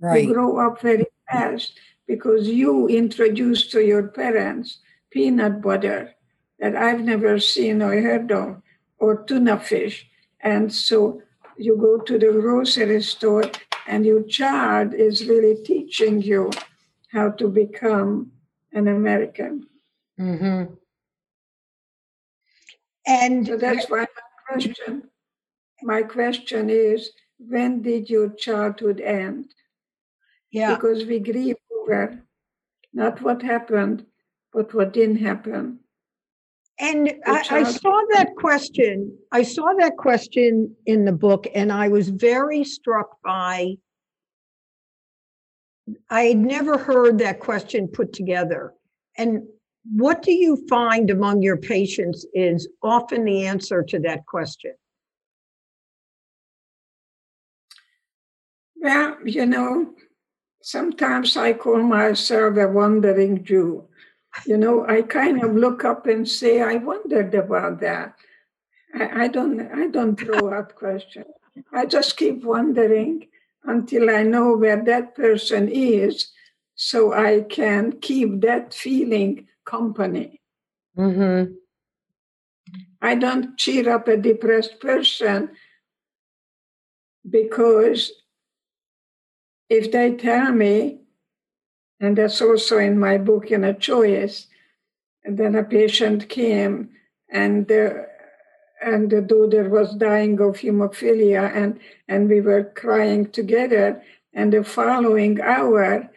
Right. 0.00 0.26
They 0.26 0.32
grow 0.32 0.58
up 0.58 0.80
very 0.80 1.06
fast 1.30 1.78
because 2.06 2.48
you 2.48 2.88
introduce 2.88 3.68
to 3.70 3.84
your 3.84 4.08
parents 4.08 4.78
peanut 5.10 5.60
butter 5.60 6.14
that 6.58 6.76
I've 6.76 7.00
never 7.00 7.38
seen 7.38 7.82
or 7.82 8.00
heard 8.00 8.30
of, 8.32 8.62
or 8.98 9.24
tuna 9.24 9.58
fish. 9.58 10.06
And 10.40 10.72
so 10.72 11.22
you 11.56 11.76
go 11.76 11.98
to 11.98 12.18
the 12.18 12.32
grocery 12.32 13.02
store 13.02 13.44
and 13.86 14.04
your 14.06 14.22
child 14.22 14.94
is 14.94 15.26
really 15.26 15.62
teaching 15.64 16.20
you 16.22 16.50
how 17.12 17.30
to 17.30 17.48
become 17.48 18.32
an 18.72 18.88
American. 18.88 19.66
Mm-hmm. 20.18 20.74
And 23.06 23.46
so 23.46 23.56
that's 23.56 23.90
why 23.90 24.00
my 24.00 24.54
question 24.54 25.02
my 25.82 26.02
question 26.02 26.70
is 26.70 27.10
when 27.38 27.82
did 27.82 28.08
your 28.08 28.28
childhood 28.28 29.00
end? 29.00 29.52
Yeah. 30.50 30.74
Because 30.74 31.04
we 31.04 31.18
grieve 31.18 31.56
over 31.80 32.22
not 32.92 33.20
what 33.22 33.42
happened, 33.42 34.06
but 34.52 34.72
what 34.74 34.92
didn't 34.92 35.16
happen. 35.16 35.80
And 36.82 37.14
I, 37.26 37.44
I, 37.48 37.62
saw 37.62 38.02
that 38.14 38.34
question. 38.36 39.16
I 39.30 39.44
saw 39.44 39.72
that 39.78 39.96
question 39.96 40.74
in 40.84 41.04
the 41.04 41.12
book, 41.12 41.46
and 41.54 41.70
I 41.70 41.86
was 41.86 42.08
very 42.08 42.64
struck 42.64 43.22
by. 43.22 43.76
I 46.10 46.22
had 46.22 46.38
never 46.38 46.76
heard 46.76 47.18
that 47.18 47.38
question 47.38 47.86
put 47.86 48.12
together. 48.12 48.74
And 49.16 49.44
what 49.92 50.22
do 50.22 50.32
you 50.32 50.66
find 50.68 51.08
among 51.08 51.40
your 51.40 51.56
patients 51.56 52.26
is 52.34 52.68
often 52.82 53.24
the 53.24 53.46
answer 53.46 53.84
to 53.84 54.00
that 54.00 54.26
question? 54.26 54.72
Well, 58.74 59.18
you 59.24 59.46
know, 59.46 59.94
sometimes 60.62 61.36
I 61.36 61.52
call 61.52 61.80
myself 61.84 62.56
a 62.56 62.66
wandering 62.66 63.44
Jew. 63.44 63.84
You 64.46 64.56
know, 64.56 64.86
I 64.86 65.02
kind 65.02 65.42
of 65.42 65.54
look 65.54 65.84
up 65.84 66.06
and 66.06 66.28
say, 66.28 66.62
I 66.62 66.76
wondered 66.76 67.34
about 67.34 67.80
that. 67.80 68.14
I, 68.94 69.24
I 69.24 69.28
don't 69.28 69.60
I 69.60 69.88
don't 69.88 70.18
throw 70.18 70.52
out 70.54 70.74
questions. 70.74 71.26
I 71.72 71.86
just 71.86 72.16
keep 72.16 72.42
wondering 72.44 73.28
until 73.64 74.10
I 74.10 74.22
know 74.22 74.56
where 74.56 74.82
that 74.84 75.14
person 75.14 75.68
is 75.68 76.32
so 76.74 77.12
I 77.12 77.42
can 77.42 78.00
keep 78.00 78.40
that 78.40 78.74
feeling 78.74 79.46
company. 79.64 80.40
Mm-hmm. 80.96 81.52
I 83.00 83.14
don't 83.14 83.56
cheer 83.58 83.94
up 83.94 84.08
a 84.08 84.16
depressed 84.16 84.80
person 84.80 85.50
because 87.28 88.12
if 89.68 89.92
they 89.92 90.14
tell 90.14 90.52
me, 90.52 91.01
and 92.02 92.18
that's 92.18 92.42
also 92.42 92.78
in 92.78 92.98
my 92.98 93.16
book, 93.16 93.52
in 93.52 93.62
a 93.62 93.72
choice, 93.72 94.48
and 95.24 95.38
then 95.38 95.54
a 95.54 95.62
patient 95.62 96.28
came 96.28 96.90
and 97.30 97.68
the, 97.68 98.08
and 98.84 99.08
the 99.08 99.22
daughter 99.22 99.68
was 99.68 99.94
dying 99.94 100.40
of 100.40 100.56
hemophilia 100.56 101.54
and, 101.54 101.78
and 102.08 102.28
we 102.28 102.40
were 102.40 102.64
crying 102.64 103.30
together. 103.30 104.02
And 104.34 104.52
the 104.52 104.64
following 104.64 105.40
hour, 105.40 106.10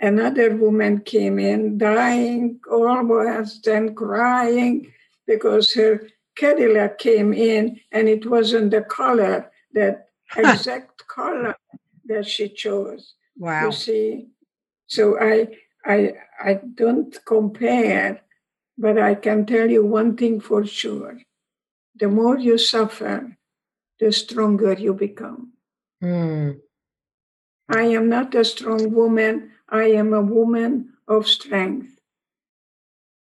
another 0.00 0.56
woman 0.56 1.02
came 1.02 1.38
in 1.38 1.78
dying 1.78 2.58
almost 2.68 3.64
and 3.68 3.96
crying 3.96 4.92
because 5.28 5.72
her 5.74 6.08
Cadillac 6.34 6.98
came 6.98 7.32
in 7.32 7.78
and 7.92 8.08
it 8.08 8.28
wasn't 8.28 8.72
the 8.72 8.82
color, 8.82 9.52
that 9.72 10.08
exact 10.36 11.06
color 11.06 11.56
that 12.06 12.26
she 12.26 12.48
chose. 12.48 13.14
Wow. 13.36 13.66
You 13.66 13.72
see, 13.72 14.26
so 14.92 15.18
I 15.18 15.48
I 15.86 16.12
I 16.38 16.60
don't 16.74 17.16
compare, 17.24 18.20
but 18.76 18.98
I 18.98 19.14
can 19.14 19.46
tell 19.46 19.70
you 19.70 19.84
one 19.86 20.16
thing 20.20 20.38
for 20.38 20.66
sure: 20.66 21.16
the 21.96 22.08
more 22.08 22.38
you 22.38 22.58
suffer, 22.58 23.38
the 23.98 24.12
stronger 24.12 24.74
you 24.74 24.92
become. 24.92 25.52
Mm. 26.04 26.60
I 27.68 27.84
am 27.96 28.10
not 28.10 28.34
a 28.34 28.44
strong 28.44 28.92
woman. 28.92 29.52
I 29.66 29.84
am 29.96 30.12
a 30.12 30.20
woman 30.20 30.92
of 31.08 31.26
strength. 31.26 31.96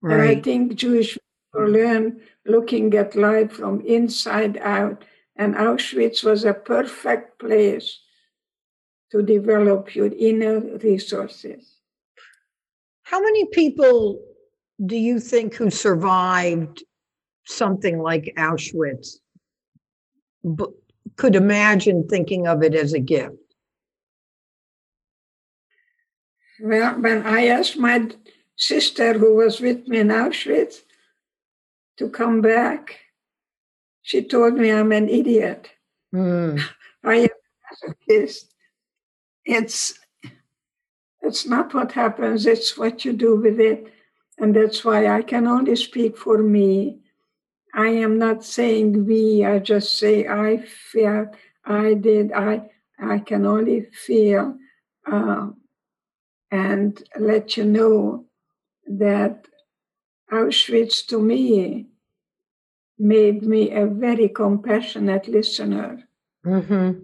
Right. 0.01 0.13
And 0.13 0.22
I 0.22 0.42
think 0.42 0.75
Jewish 0.75 1.16
people 1.16 1.72
learn 1.72 2.20
looking 2.46 2.94
at 2.96 3.16
life 3.16 3.54
from 3.54 3.80
inside 3.86 4.58
out. 4.58 5.06
And 5.38 5.56
Auschwitz 5.56 6.22
was 6.24 6.44
a 6.44 6.54
perfect 6.54 7.40
place 7.40 8.00
to 9.12 9.22
develop 9.22 9.94
your 9.94 10.12
inner 10.18 10.60
resources. 10.77 11.77
How 13.03 13.20
many 13.22 13.46
people 13.48 14.24
do 14.86 14.96
you 14.96 15.20
think 15.20 15.53
who 15.56 15.70
survived 15.70 16.84
something 17.46 18.00
like 18.00 18.34
Auschwitz 18.38 19.18
b- 20.56 20.65
could 21.18 21.36
imagine 21.36 22.08
thinking 22.08 22.48
of 22.48 22.63
it 22.63 22.74
as 22.74 22.94
a 22.94 23.00
gift? 23.00 23.36
Well, 26.62 26.94
when 27.01 27.25
I 27.25 27.48
asked 27.48 27.77
my 27.77 28.10
sister 28.56 29.13
who 29.13 29.36
was 29.36 29.60
with 29.60 29.88
me 29.88 30.00
in 30.00 30.08
Auschwitz 30.08 30.84
to 31.98 32.10
come 32.10 32.41
back, 32.41 32.98
she 34.03 34.24
told 34.24 34.53
me 34.53 34.72
I'm 34.72 34.91
an 34.91 35.10
idiot. 35.10 35.70
Mm. 36.13 36.62
I 37.03 37.15
am 37.15 37.30
a 37.30 37.88
masochist. 38.12 38.50
It's 39.46 40.00
it's 41.22 41.46
not 41.46 41.74
what 41.74 41.92
happens, 41.92 42.46
it's 42.46 42.78
what 42.78 43.06
you 43.06 43.14
do 43.14 43.36
with 43.36 43.60
it. 43.60 43.88
And 44.38 44.56
that's 44.56 44.84
why 44.84 45.08
I 45.08 45.22
can 45.22 45.48
only 45.48 45.76
speak 45.76 46.18
for 46.18 46.40
me. 46.40 47.00
I 47.74 47.88
am 47.88 48.18
not 48.18 48.44
saying 48.44 49.06
we, 49.06 49.46
I 49.46 49.60
just 49.60 49.98
say 49.98 50.28
I 50.28 50.66
felt, 50.92 51.30
I 51.64 51.94
did, 51.94 52.32
I 52.34 52.70
I 53.00 53.20
can 53.20 53.46
only 53.46 53.88
feel 54.06 54.58
uh, 55.12 55.48
and 56.52 57.04
let 57.18 57.58
you 57.58 57.66
know 57.66 58.26
that 58.86 59.48
Auschwitz 60.32 61.06
to 61.08 61.20
me 61.20 61.88
made 63.00 63.44
me 63.44 63.72
a 63.72 63.88
very 63.88 64.30
compassionate 64.30 65.28
listener. 65.28 66.04
Mm-hmm. 66.46 67.00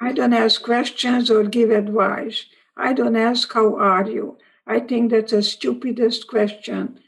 I 0.00 0.12
don't 0.12 0.32
ask 0.32 0.62
questions 0.62 1.30
or 1.30 1.44
give 1.44 1.70
advice. 1.70 2.46
I 2.76 2.92
don't 2.92 3.16
ask, 3.16 3.52
How 3.52 3.76
are 3.76 4.08
you? 4.08 4.38
I 4.66 4.80
think 4.80 5.10
that's 5.10 5.32
the 5.32 5.42
stupidest 5.42 6.26
question 6.26 7.00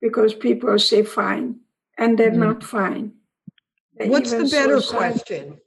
because 0.00 0.34
people 0.34 0.78
say 0.78 1.02
fine 1.02 1.60
and 1.98 2.18
they're 2.18 2.30
Mm. 2.32 2.46
not 2.46 2.64
fine. 2.64 3.12
They 3.96 4.08
What's 4.08 4.32
the 4.32 4.44
better 4.50 4.80
question? 4.80 5.60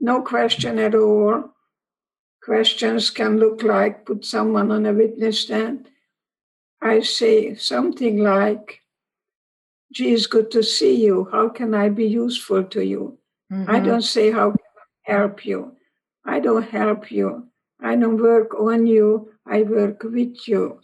No 0.00 0.20
question 0.22 0.78
at 0.78 0.94
all. 0.94 1.54
Questions 2.42 3.08
can 3.10 3.38
look 3.38 3.62
like 3.62 4.04
put 4.04 4.24
someone 4.24 4.70
on 4.70 4.84
a 4.84 4.92
witness 4.92 5.40
stand. 5.40 5.88
I 6.82 7.00
say 7.00 7.54
something 7.54 8.18
like, 8.18 8.80
Gee, 9.92 10.12
it's 10.12 10.26
good 10.26 10.50
to 10.50 10.62
see 10.62 10.96
you. 11.04 11.28
How 11.30 11.48
can 11.48 11.72
I 11.72 11.88
be 11.88 12.04
useful 12.06 12.64
to 12.64 12.84
you? 12.84 13.18
I 13.50 13.78
Mhm. 13.80 13.84
don't 13.84 14.02
say, 14.02 14.30
How 14.32 14.50
can 14.50 14.58
I 14.60 14.63
help 15.04 15.44
you? 15.44 15.76
I 16.24 16.40
don't 16.40 16.68
help 16.68 17.10
you. 17.10 17.48
I 17.80 17.96
don't 17.96 18.20
work 18.20 18.54
on 18.58 18.86
you. 18.86 19.32
I 19.46 19.62
work 19.62 20.02
with 20.04 20.48
you. 20.48 20.80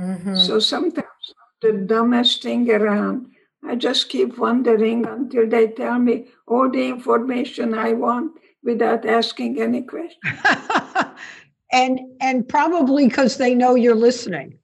Mhm. 0.00 0.36
So 0.36 0.58
sometimes 0.58 1.34
the 1.60 1.72
dumbest 1.72 2.42
thing 2.42 2.70
around, 2.70 3.26
I 3.62 3.76
just 3.76 4.08
keep 4.08 4.38
wondering 4.38 5.06
until 5.06 5.46
they 5.46 5.68
tell 5.68 5.98
me 5.98 6.28
all 6.46 6.70
the 6.70 6.88
information 6.88 7.74
I 7.74 7.92
want 7.92 8.32
without 8.62 9.04
asking 9.04 9.60
any 9.60 9.82
questions. 9.82 10.24
and 11.72 12.00
and 12.20 12.48
probably 12.48 13.08
because 13.08 13.36
they 13.36 13.54
know 13.54 13.74
you're 13.74 13.94
listening. 14.08 14.58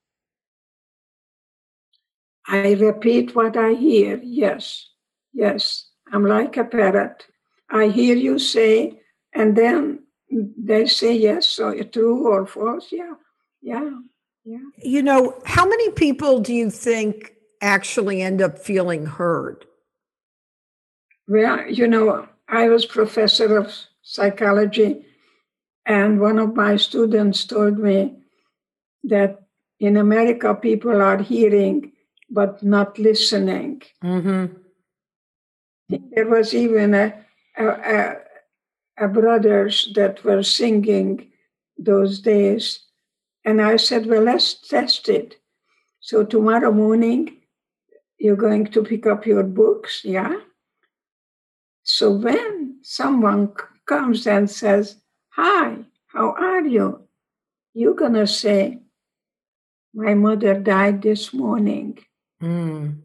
I 2.47 2.73
repeat 2.73 3.35
what 3.35 3.57
I 3.57 3.73
hear. 3.73 4.19
Yes, 4.23 4.89
yes. 5.33 5.89
I'm 6.11 6.25
like 6.25 6.57
a 6.57 6.63
parrot. 6.63 7.27
I 7.69 7.87
hear 7.87 8.15
you 8.15 8.39
say, 8.39 8.99
and 9.33 9.55
then 9.55 10.03
they 10.29 10.85
say 10.87 11.15
yes, 11.15 11.47
so 11.47 11.73
true 11.83 12.27
or 12.27 12.45
false. 12.45 12.91
Yeah, 12.91 13.13
yeah, 13.61 13.89
yeah. 14.45 14.67
You 14.81 15.01
know, 15.01 15.39
how 15.45 15.65
many 15.67 15.91
people 15.91 16.39
do 16.39 16.53
you 16.53 16.69
think 16.69 17.33
actually 17.61 18.21
end 18.21 18.41
up 18.41 18.59
feeling 18.59 19.05
heard? 19.05 19.65
Well, 21.27 21.69
you 21.69 21.87
know, 21.87 22.27
I 22.47 22.69
was 22.69 22.85
professor 22.85 23.57
of 23.57 23.73
psychology, 24.01 25.05
and 25.85 26.19
one 26.19 26.39
of 26.39 26.55
my 26.55 26.77
students 26.77 27.45
told 27.45 27.77
me 27.79 28.17
that 29.03 29.41
in 29.79 29.97
America 29.97 30.55
people 30.55 31.01
are 31.01 31.21
hearing 31.21 31.91
but 32.29 32.61
not 32.63 32.97
listening. 32.99 33.81
Mm-hmm. 34.03 34.53
There 35.89 36.27
was 36.27 36.53
even 36.53 36.93
a, 36.93 37.25
a, 37.57 39.07
brothers 39.07 39.91
that 39.95 40.23
were 40.23 40.43
singing 40.43 41.31
those 41.77 42.19
days, 42.19 42.79
and 43.45 43.61
I 43.61 43.77
said, 43.77 44.05
"Well, 44.05 44.23
let's 44.23 44.53
test 44.53 45.09
it." 45.09 45.37
So 45.99 46.23
tomorrow 46.23 46.71
morning, 46.71 47.37
you're 48.17 48.35
going 48.35 48.67
to 48.67 48.83
pick 48.83 49.05
up 49.05 49.25
your 49.25 49.43
books, 49.43 50.01
yeah? 50.03 50.37
So 51.83 52.11
when 52.11 52.79
someone 52.81 53.53
comes 53.85 54.27
and 54.27 54.49
says, 54.49 54.97
Hi, 55.29 55.77
how 56.07 56.31
are 56.31 56.65
you? 56.65 57.07
You're 57.73 57.93
going 57.93 58.13
to 58.13 58.27
say, 58.27 58.79
My 59.93 60.13
mother 60.13 60.59
died 60.59 61.01
this 61.01 61.33
morning. 61.33 61.99
Mm. 62.41 63.01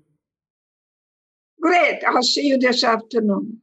Great, 1.61 2.03
I'll 2.05 2.23
see 2.23 2.49
you 2.49 2.59
this 2.59 2.83
afternoon. 2.83 3.62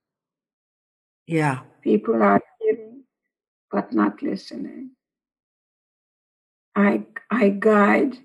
Yeah. 1.30 1.60
People 1.84 2.22
are 2.24 2.42
hearing 2.60 3.04
but 3.72 3.94
not 3.94 4.22
listening. 4.24 4.92
I, 6.76 7.04
I 7.30 7.50
guide, 7.50 8.18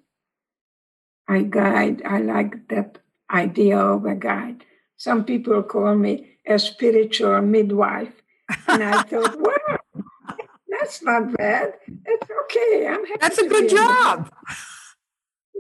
I 1.29 1.43
guide, 1.43 2.03
I 2.07 2.19
like 2.19 2.69
that 2.69 2.99
idea 3.31 3.79
of 3.79 4.07
a 4.07 4.15
guide. 4.15 4.65
Some 4.97 5.25
people 5.25 5.63
call 5.63 5.95
me 5.97 6.39
a 6.47 6.59
spiritual 6.59 7.43
midwife. 7.43 8.13
And 8.69 8.83
I 8.83 9.03
thought, 9.11 9.39
wow, 9.39 9.79
that's 10.69 11.03
not 11.03 11.37
bad. 11.37 11.75
It's 12.07 12.29
okay. 12.45 12.87
I'm 12.89 13.05
happy. 13.05 13.19
That's 13.21 13.39
a 13.39 13.49
good 13.49 13.69
be 13.69 13.69
in 13.71 13.75
the- 13.75 13.83
job. 13.83 14.33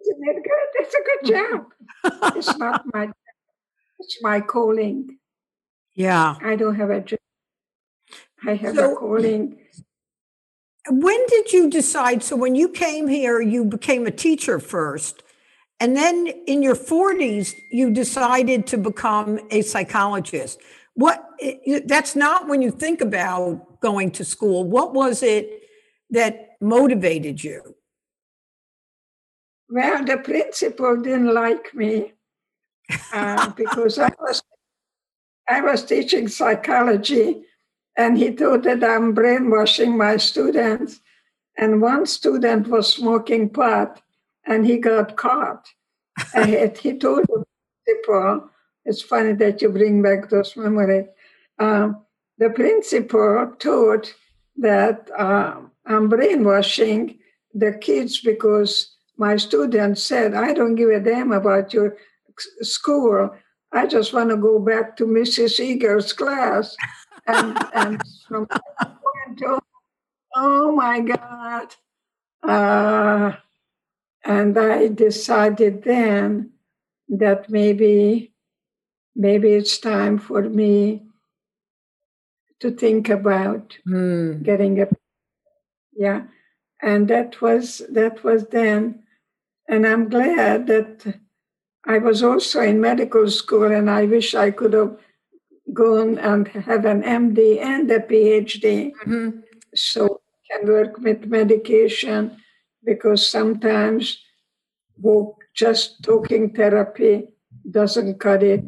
Isn't 0.00 0.28
it 0.28 0.42
good? 0.44 0.68
It's 0.80 0.94
a 0.94 1.02
good 1.08 1.34
job. 1.34 2.36
It's 2.36 2.56
not 2.56 2.84
my, 2.94 3.10
it's 4.00 4.18
my 4.22 4.40
calling. 4.40 5.18
yeah. 5.94 6.36
I 6.42 6.56
don't 6.56 6.76
have 6.76 6.90
a 6.90 7.00
job. 7.00 7.18
I 8.46 8.54
have 8.54 8.76
So- 8.76 8.92
a 8.92 8.96
calling. 8.96 9.58
When 10.90 11.26
did 11.28 11.52
you 11.52 11.70
decide? 11.70 12.22
So 12.22 12.36
when 12.36 12.54
you 12.54 12.68
came 12.68 13.08
here, 13.08 13.40
you 13.40 13.64
became 13.64 14.06
a 14.06 14.10
teacher 14.10 14.58
first. 14.58 15.22
And 15.80 15.96
then 15.96 16.26
in 16.46 16.62
your 16.62 16.76
40s, 16.76 17.54
you 17.70 17.90
decided 17.90 18.66
to 18.68 18.76
become 18.76 19.40
a 19.50 19.62
psychologist. 19.62 20.60
What 20.94 21.24
that's 21.86 22.14
not 22.14 22.48
when 22.48 22.62
you 22.62 22.70
think 22.70 23.00
about 23.00 23.80
going 23.80 24.10
to 24.12 24.24
school. 24.24 24.64
What 24.64 24.94
was 24.94 25.22
it 25.22 25.62
that 26.10 26.50
motivated 26.60 27.42
you? 27.42 27.74
Well, 29.68 30.04
the 30.04 30.18
principal 30.18 30.96
didn't 31.00 31.32
like 31.34 31.74
me 31.74 32.12
uh, 33.12 33.50
because 33.50 33.98
I 33.98 34.12
was 34.20 34.42
I 35.48 35.60
was 35.60 35.84
teaching 35.84 36.28
psychology, 36.28 37.42
and 37.96 38.18
he 38.18 38.30
thought 38.30 38.62
that 38.64 38.82
I'm 38.82 39.14
brainwashing 39.14 39.96
my 39.96 40.16
students. 40.16 41.00
And 41.56 41.80
one 41.80 42.06
student 42.06 42.66
was 42.68 42.92
smoking 42.92 43.48
pot, 43.48 44.02
and 44.44 44.66
he 44.66 44.78
got 44.78 45.16
caught. 45.16 45.68
and 46.34 46.76
he 46.76 46.98
told 46.98 47.26
the 47.26 47.44
principal, 47.84 48.50
"It's 48.84 49.02
funny 49.02 49.34
that 49.34 49.62
you 49.62 49.68
bring 49.68 50.02
back 50.02 50.30
those 50.30 50.56
memories." 50.56 51.06
Um, 51.58 52.04
the 52.38 52.50
principal 52.50 53.54
thought 53.60 54.12
that 54.56 55.10
uh, 55.16 55.60
I'm 55.86 56.08
brainwashing 56.08 57.18
the 57.52 57.72
kids 57.72 58.20
because 58.20 58.96
my 59.16 59.36
students 59.36 60.02
said, 60.02 60.34
I 60.34 60.52
don't 60.52 60.74
give 60.74 60.90
a 60.90 61.00
damn 61.00 61.32
about 61.32 61.72
your 61.72 61.96
school. 62.62 63.30
I 63.72 63.86
just 63.86 64.12
want 64.12 64.30
to 64.30 64.36
go 64.36 64.58
back 64.58 64.96
to 64.96 65.06
Mrs. 65.06 65.60
Eger's 65.60 66.12
class. 66.12 66.76
And, 67.26 67.58
and 67.74 68.02
from 68.28 68.46
on, 68.50 69.60
oh 70.36 70.72
my 70.72 71.00
God. 71.00 71.74
Uh, 72.42 73.32
and 74.24 74.58
I 74.58 74.88
decided 74.88 75.84
then 75.84 76.52
that 77.08 77.50
maybe, 77.50 78.32
maybe 79.16 79.52
it's 79.54 79.78
time 79.78 80.18
for 80.18 80.42
me 80.42 81.02
to 82.60 82.70
think 82.70 83.08
about 83.08 83.76
Hmm. 83.84 84.42
getting 84.42 84.80
a 84.80 84.88
yeah 85.96 86.22
and 86.82 87.08
that 87.08 87.40
was 87.42 87.82
that 87.90 88.24
was 88.24 88.46
then 88.48 89.02
and 89.68 89.86
i'm 89.86 90.08
glad 90.08 90.66
that 90.68 91.20
i 91.86 91.98
was 91.98 92.22
also 92.22 92.60
in 92.62 92.80
medical 92.80 93.30
school 93.30 93.70
and 93.72 93.90
i 93.90 94.04
wish 94.06 94.34
i 94.34 94.50
could 94.50 94.72
have 94.74 94.96
gone 95.72 96.18
and 96.18 96.48
have 96.48 96.84
an 96.84 97.02
md 97.02 97.58
and 97.60 97.90
a 97.90 98.00
phd 98.00 98.92
Mhm. 99.06 99.42
so 99.74 100.20
can 100.50 100.66
work 100.68 100.98
with 100.98 101.26
medication 101.26 102.36
because 102.84 103.28
sometimes 103.28 104.18
just 105.54 106.02
talking 106.02 106.50
therapy 106.50 107.28
doesn't 107.70 108.18
cut 108.18 108.42
it. 108.42 108.64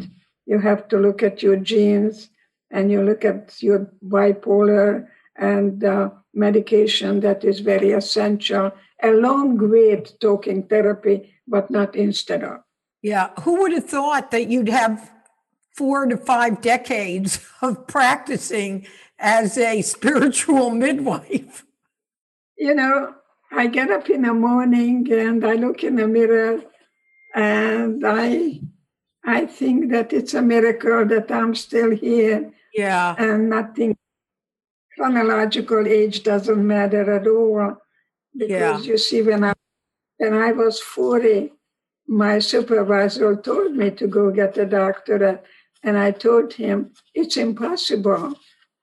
You 0.46 0.59
have 0.61 0.88
to 0.88 0.98
look 0.98 1.22
at 1.22 1.42
your 1.42 1.56
genes 1.56 2.30
and 2.70 2.90
you 2.90 3.02
look 3.02 3.24
at 3.24 3.62
your 3.62 3.90
bipolar 4.04 5.09
and 5.37 5.85
uh, 5.85 6.11
medication 6.32 7.20
that 7.20 7.44
is 7.44 7.61
very 7.61 7.90
essential, 7.92 8.72
along 9.02 9.59
with 9.59 10.18
talking 10.20 10.62
therapy, 10.62 11.35
but 11.46 11.70
not 11.70 11.94
instead 11.96 12.42
of. 12.44 12.61
Yeah. 13.02 13.30
Who 13.40 13.61
would 13.61 13.72
have 13.72 13.88
thought 13.90 14.30
that 14.30 14.48
you'd 14.48 14.68
have 14.68 15.12
four 15.77 16.07
to 16.07 16.17
five 16.17 16.61
decades 16.61 17.45
of 17.62 17.87
practicing 17.87 18.87
as 19.19 19.59
a 19.59 19.83
spiritual 19.83 20.71
midwife? 20.71 21.65
You 22.59 22.75
know, 22.75 23.15
I 23.53 23.67
get 23.67 23.91
up 23.91 24.09
in 24.11 24.23
the 24.23 24.33
morning 24.33 25.11
and 25.12 25.45
I 25.45 25.55
look 25.55 25.85
in 25.85 25.97
the 25.97 26.09
mirror 26.09 26.62
and 27.35 28.03
I 28.05 28.61
I 29.25 29.45
think 29.47 29.91
that 29.91 30.12
it's 30.12 30.35
a 30.35 30.43
miracle 30.43 31.05
that 31.07 31.31
I'm 31.33 31.55
still 31.55 31.91
here. 31.91 32.53
Yeah. 32.73 33.17
And 33.19 33.51
nothing 33.51 33.97
chronological 34.97 35.87
age 35.87 36.23
doesn't 36.23 36.67
matter 36.67 37.12
at 37.12 37.27
all. 37.27 37.77
Because 38.35 38.87
yeah. 38.87 38.93
you 38.93 38.99
see 38.99 39.23
when 39.23 39.45
I 39.45 39.53
when 40.19 40.35
I 40.35 40.53
was 40.53 40.81
40, 40.81 41.53
my 42.07 42.39
supervisor 42.39 43.37
told 43.37 43.73
me 43.73 43.91
to 43.91 44.07
go 44.07 44.31
get 44.31 44.57
a 44.59 44.65
doctorate. 44.65 45.45
And 45.87 45.96
I 45.96 46.11
told 46.11 46.55
him, 46.55 46.90
it's 47.14 47.37
impossible. 47.37 48.35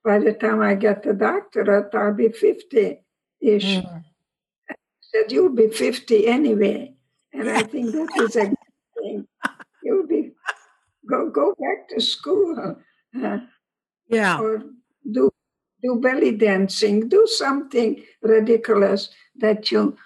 By 0.06 0.20
the 0.20 0.32
time 0.32 0.62
I 0.62 0.76
get 0.76 1.04
the 1.04 1.14
doctorate, 1.14 1.94
I'll 1.94 2.14
be 2.14 2.30
50 2.30 3.02
ish. 3.42 3.66
Mm. 3.66 4.04
said, 5.02 5.30
You'll 5.30 5.54
be 5.54 5.68
50 5.68 6.28
anyway. 6.28 6.96
And 7.34 7.50
I 7.50 7.64
think 7.64 7.92
that 7.92 8.10
is 8.22 8.38
a 8.38 8.46
good 8.46 8.58
thing. 8.98 9.28
You'll 9.84 10.08
be, 10.08 10.32
go, 11.06 11.30
go 11.30 11.54
back 11.60 11.90
to 11.90 12.00
school. 12.00 12.78
Uh, 13.22 13.40
yeah. 14.08 14.40
Or 14.40 14.64
do, 15.12 15.30
do 15.84 16.00
belly 16.02 16.32
dancing, 16.32 17.10
do 17.10 17.28
something 17.28 18.02
ridiculous 18.22 19.10
that 19.36 19.72
you 19.72 19.98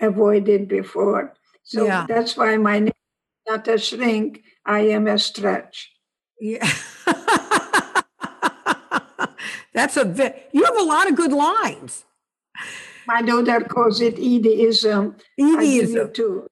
avoided 0.00 0.68
before. 0.68 1.34
So 1.64 1.86
yeah. 1.86 2.06
that's 2.08 2.36
why 2.36 2.56
my 2.56 2.78
name 2.78 2.88
is 2.88 3.50
not 3.50 3.66
a 3.66 3.78
shrink, 3.78 4.44
I 4.64 4.82
am 4.82 5.08
a 5.08 5.18
stretch. 5.18 5.95
Yeah. 6.40 6.68
That's 9.74 9.96
a 9.96 10.04
bit, 10.04 10.48
you 10.52 10.64
have 10.64 10.76
a 10.76 10.82
lot 10.82 11.08
of 11.08 11.16
good 11.16 11.32
lines. 11.32 12.04
My 13.06 13.22
daughter 13.22 13.60
calls 13.60 14.00
it 14.00 14.16
Edieism. 14.16 14.96
Um, 14.96 15.16
Edieism. 15.38 16.14
Too. 16.14 16.46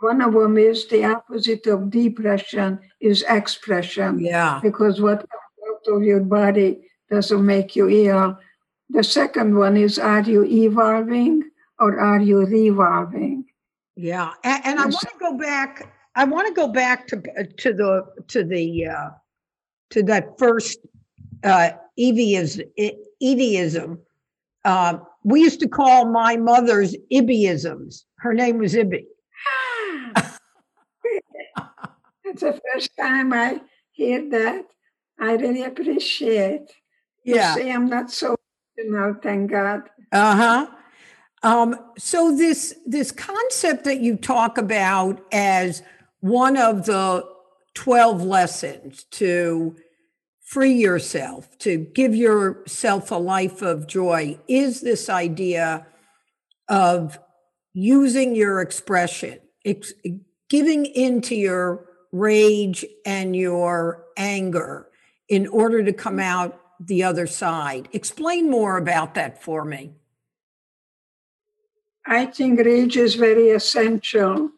One 0.00 0.20
of 0.20 0.32
them 0.34 0.56
is 0.58 0.86
the 0.88 1.04
opposite 1.04 1.66
of 1.66 1.90
depression 1.90 2.78
is 3.00 3.24
expression. 3.28 4.20
Yeah. 4.20 4.60
Because 4.62 5.00
what 5.00 5.18
comes 5.18 5.88
out 5.88 5.96
of 5.96 6.02
your 6.02 6.20
body 6.20 6.82
doesn't 7.10 7.44
make 7.44 7.76
you 7.76 7.88
ill. 7.88 8.38
The 8.90 9.02
second 9.02 9.56
one 9.56 9.76
is 9.76 9.98
are 9.98 10.22
you 10.22 10.44
evolving 10.44 11.42
or 11.78 11.98
are 11.98 12.20
you 12.20 12.46
revolving? 12.46 13.46
Yeah, 13.96 14.32
and, 14.44 14.66
and 14.66 14.78
I 14.78 14.82
want 14.84 15.00
to 15.00 15.18
go 15.18 15.38
back. 15.38 15.95
I 16.16 16.24
want 16.24 16.48
to 16.48 16.54
go 16.54 16.66
back 16.66 17.06
to 17.08 17.16
to 17.58 17.72
the 17.72 18.04
to 18.28 18.42
the 18.42 18.86
uh, 18.86 19.10
to 19.90 20.02
that 20.04 20.38
first 20.38 20.80
uh. 21.44 21.70
Uh, 24.64 24.98
we 25.22 25.40
used 25.40 25.60
to 25.60 25.68
call 25.68 26.06
my 26.06 26.36
mother's 26.36 26.96
Ibbyisms. 27.12 28.02
Her 28.18 28.34
name 28.34 28.58
was 28.58 28.74
Ibby. 28.74 29.04
It's 32.28 32.42
the 32.42 32.60
first 32.72 32.90
time 32.98 33.32
I 33.32 33.60
hear 33.92 34.28
that. 34.30 34.64
I 35.20 35.34
really 35.36 35.62
appreciate. 35.62 36.72
Yeah. 37.24 37.54
You 37.54 37.62
see, 37.62 37.70
I'm 37.70 37.86
not 37.86 38.10
so 38.10 38.34
know. 38.78 39.16
thank 39.22 39.52
God. 39.52 39.82
Uh 40.10 40.36
huh. 40.36 40.66
Um, 41.42 41.76
so 41.96 42.36
this 42.36 42.74
this 42.84 43.12
concept 43.12 43.84
that 43.84 44.00
you 44.00 44.16
talk 44.16 44.58
about 44.58 45.20
as 45.32 45.82
one 46.20 46.56
of 46.56 46.86
the 46.86 47.26
12 47.74 48.22
lessons 48.22 49.04
to 49.12 49.76
free 50.44 50.74
yourself, 50.74 51.58
to 51.58 51.78
give 51.78 52.14
yourself 52.14 53.10
a 53.10 53.16
life 53.16 53.62
of 53.62 53.86
joy, 53.86 54.38
is 54.48 54.80
this 54.80 55.08
idea 55.08 55.86
of 56.68 57.18
using 57.74 58.34
your 58.34 58.60
expression, 58.60 59.38
ex- 59.64 59.92
giving 60.48 60.86
into 60.86 61.34
your 61.34 61.86
rage 62.12 62.84
and 63.04 63.36
your 63.36 64.04
anger 64.16 64.88
in 65.28 65.46
order 65.48 65.82
to 65.82 65.92
come 65.92 66.14
mm-hmm. 66.14 66.20
out 66.20 66.60
the 66.80 67.02
other 67.02 67.26
side. 67.26 67.88
Explain 67.92 68.50
more 68.50 68.76
about 68.76 69.14
that 69.14 69.42
for 69.42 69.64
me. 69.64 69.92
I 72.06 72.26
think 72.26 72.60
rage 72.60 72.96
is 72.96 73.16
very 73.16 73.50
essential. 73.50 74.50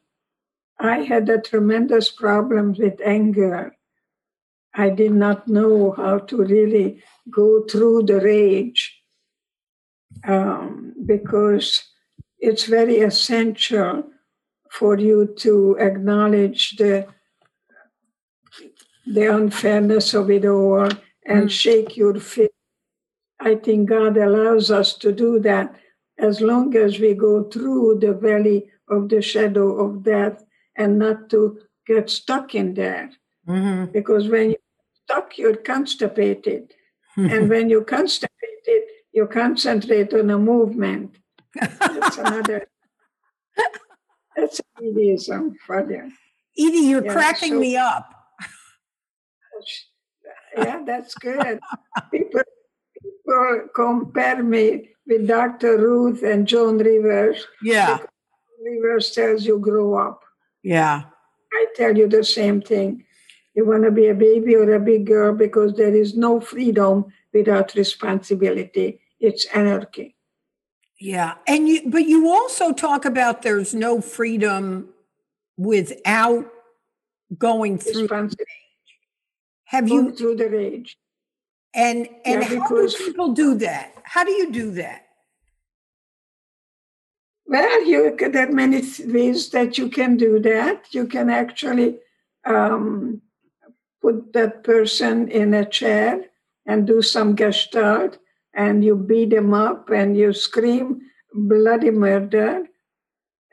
I 0.81 0.99
had 0.99 1.29
a 1.29 1.41
tremendous 1.41 2.11
problem 2.11 2.75
with 2.79 3.01
anger. 3.05 3.75
I 4.75 4.91
did 4.91 5.12
not 5.12 5.49
know 5.49 5.93
how 5.93 6.19
to 6.19 6.37
really 6.37 7.03
go 7.31 7.64
through 7.64 8.05
the 8.05 8.21
rage 8.21 8.97
um, 10.27 10.95
because 11.05 11.83
it's 12.38 12.64
very 12.64 13.01
essential 13.01 14.05
for 14.71 14.99
you 14.99 15.35
to 15.38 15.77
acknowledge 15.81 16.77
the 16.77 17.07
the 19.07 19.25
unfairness 19.35 20.12
of 20.12 20.31
it 20.31 20.45
all 20.45 20.88
and 21.27 21.49
mm. 21.49 21.51
shake 21.51 21.97
your 21.97 22.21
fist. 22.21 22.53
I 23.41 23.55
think 23.55 23.88
God 23.88 24.19
allows 24.19 24.71
us 24.71 24.95
to 24.99 25.12
do 25.12 25.38
that 25.41 25.75
as 26.19 26.43
long 26.43 26.77
as 26.77 26.99
we 26.99 27.14
go 27.14 27.45
through 27.45 28.01
the 28.01 28.12
valley 28.12 28.69
of 28.91 29.09
the 29.09 29.23
shadow 29.23 29.81
of 29.81 30.03
death 30.03 30.45
and 30.79 30.99
not 30.99 31.29
to 31.31 31.61
get 31.87 32.09
stuck 32.09 32.55
in 32.55 32.75
there. 32.75 33.11
Mm-hmm. 33.47 33.93
Because 33.93 34.29
when 34.29 34.51
you're 34.51 34.69
stuck, 35.05 35.37
you're 35.37 35.57
constipated. 35.57 36.73
and 37.17 37.51
when 37.51 37.69
you're 37.69 37.85
constipated, 37.85 38.83
you 39.12 39.27
concentrate 39.27 40.14
on 40.14 40.31
a 40.31 40.38
movement. 40.38 41.17
That's 41.55 42.19
another, 42.19 42.69
that's 44.37 44.61
Edieism 44.81 45.55
for 45.67 45.91
you. 45.91 46.12
Edie, 46.57 46.88
you're 46.88 47.05
yeah, 47.05 47.12
cracking 47.12 47.55
so, 47.55 47.61
me 47.61 47.77
up. 47.77 48.09
yeah, 50.57 50.83
that's 50.87 51.14
good. 51.14 51.59
people, 52.12 52.43
people 53.03 53.69
compare 53.75 54.43
me 54.43 54.91
with 55.07 55.27
Dr. 55.27 55.79
Ruth 55.79 56.23
and 56.23 56.47
Joan 56.47 56.79
Rivers. 56.79 57.45
Yeah. 57.62 57.99
Rivers 58.62 59.12
tells 59.12 59.45
you 59.45 59.59
grow 59.59 59.95
up. 59.95 60.21
Yeah. 60.62 61.05
I 61.53 61.66
tell 61.77 61.97
you 61.97 62.09
the 62.09 62.25
same 62.25 62.61
thing. 62.61 63.05
You 63.55 63.66
want 63.66 63.85
to 63.85 63.90
be 63.90 64.09
a 64.09 64.14
baby 64.14 64.55
or 64.55 64.73
a 64.75 64.81
big 64.81 65.07
girl 65.07 65.35
because 65.35 65.75
there 65.75 65.94
is 65.94 66.16
no 66.16 66.40
freedom 66.40 67.07
without 67.33 67.75
responsibility. 67.75 69.01
It's 69.18 69.47
anarchy. 69.47 70.14
Yeah. 71.01 71.35
And 71.47 71.68
you 71.68 71.90
but 71.90 72.07
you 72.07 72.29
also 72.29 72.73
talk 72.73 73.05
about 73.05 73.42
there's 73.42 73.75
no 73.75 74.01
freedom 74.01 74.88
without 75.57 76.47
going 77.37 77.79
through 77.79 78.09
Have 79.64 79.88
you 79.88 80.12
through 80.12 80.37
the 80.37 80.49
rage? 80.49 80.97
And 81.75 82.09
and 82.25 82.42
yeah, 82.42 82.61
how 82.61 82.68
do 82.68 82.88
people 82.97 83.33
do 83.33 83.55
that? 83.57 83.92
How 84.05 84.25
do 84.25 84.33
you 84.33 84.51
do 84.51 84.71
that? 84.73 85.08
Well, 87.49 87.87
you 87.87 88.15
there 88.15 88.47
are 88.47 88.53
many 88.53 88.83
ways 89.07 89.49
that 89.51 89.79
you 89.79 89.89
can 89.89 90.19
do 90.19 90.39
that. 90.41 90.93
You 90.93 91.07
can 91.07 91.31
actually 91.31 91.99
um, 92.45 93.23
put 94.03 94.35
that 94.35 94.65
person 94.65 95.29
in 95.29 95.55
a 95.55 95.65
chair 95.65 96.27
and 96.67 96.87
do 96.87 97.01
some 97.01 97.35
gestalt, 97.35 98.19
and 98.55 98.85
you 98.85 98.97
beat 98.97 99.31
them 99.31 99.55
up 99.55 99.89
and 99.89 100.15
you 100.15 100.35
scream 100.35 101.01
bloody 101.33 101.91
murder, 101.91 102.67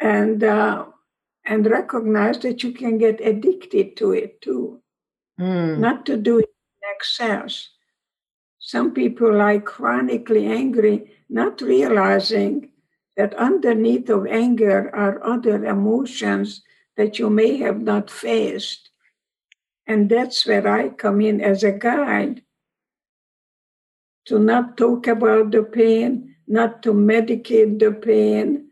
and 0.02 0.44
uh, 0.44 0.86
and 1.46 1.66
recognize 1.66 2.40
that 2.40 2.64
you 2.64 2.74
can 2.74 2.98
get 2.98 3.22
addicted 3.22 3.96
to 3.96 4.12
it 4.12 4.42
too. 4.42 4.82
Mm. 5.40 5.80
Not 5.80 6.06
to 6.08 6.18
do 6.18 6.40
it 6.40 6.50
in 6.50 6.90
excess. 6.96 7.70
Some 8.60 8.94
people 8.94 9.40
are 9.40 9.62
chronically 9.62 10.48
angry, 10.48 11.12
not 11.30 11.62
realizing 11.62 12.72
that 13.18 13.34
underneath 13.36 14.10
of 14.10 14.28
anger 14.28 14.94
are 14.94 15.24
other 15.24 15.66
emotions 15.66 16.64
that 16.98 17.20
you 17.20 17.30
may 17.30 17.58
have 17.58 17.82
not 17.82 18.10
faced. 18.10 18.90
And 19.88 20.10
that's 20.10 20.46
where 20.46 20.68
I 20.68 20.90
come 20.90 21.22
in 21.22 21.42
as 21.42 21.64
a 21.64 21.72
guide 21.72 22.42
to 24.26 24.40
not 24.40 24.78
talk 24.78 25.08
about 25.08 25.52
the 25.52 25.64
pain, 25.64 26.36
not 26.48 26.82
to 26.84 26.94
medicate 26.94 27.80
the 27.80 27.92
pain, 27.92 28.70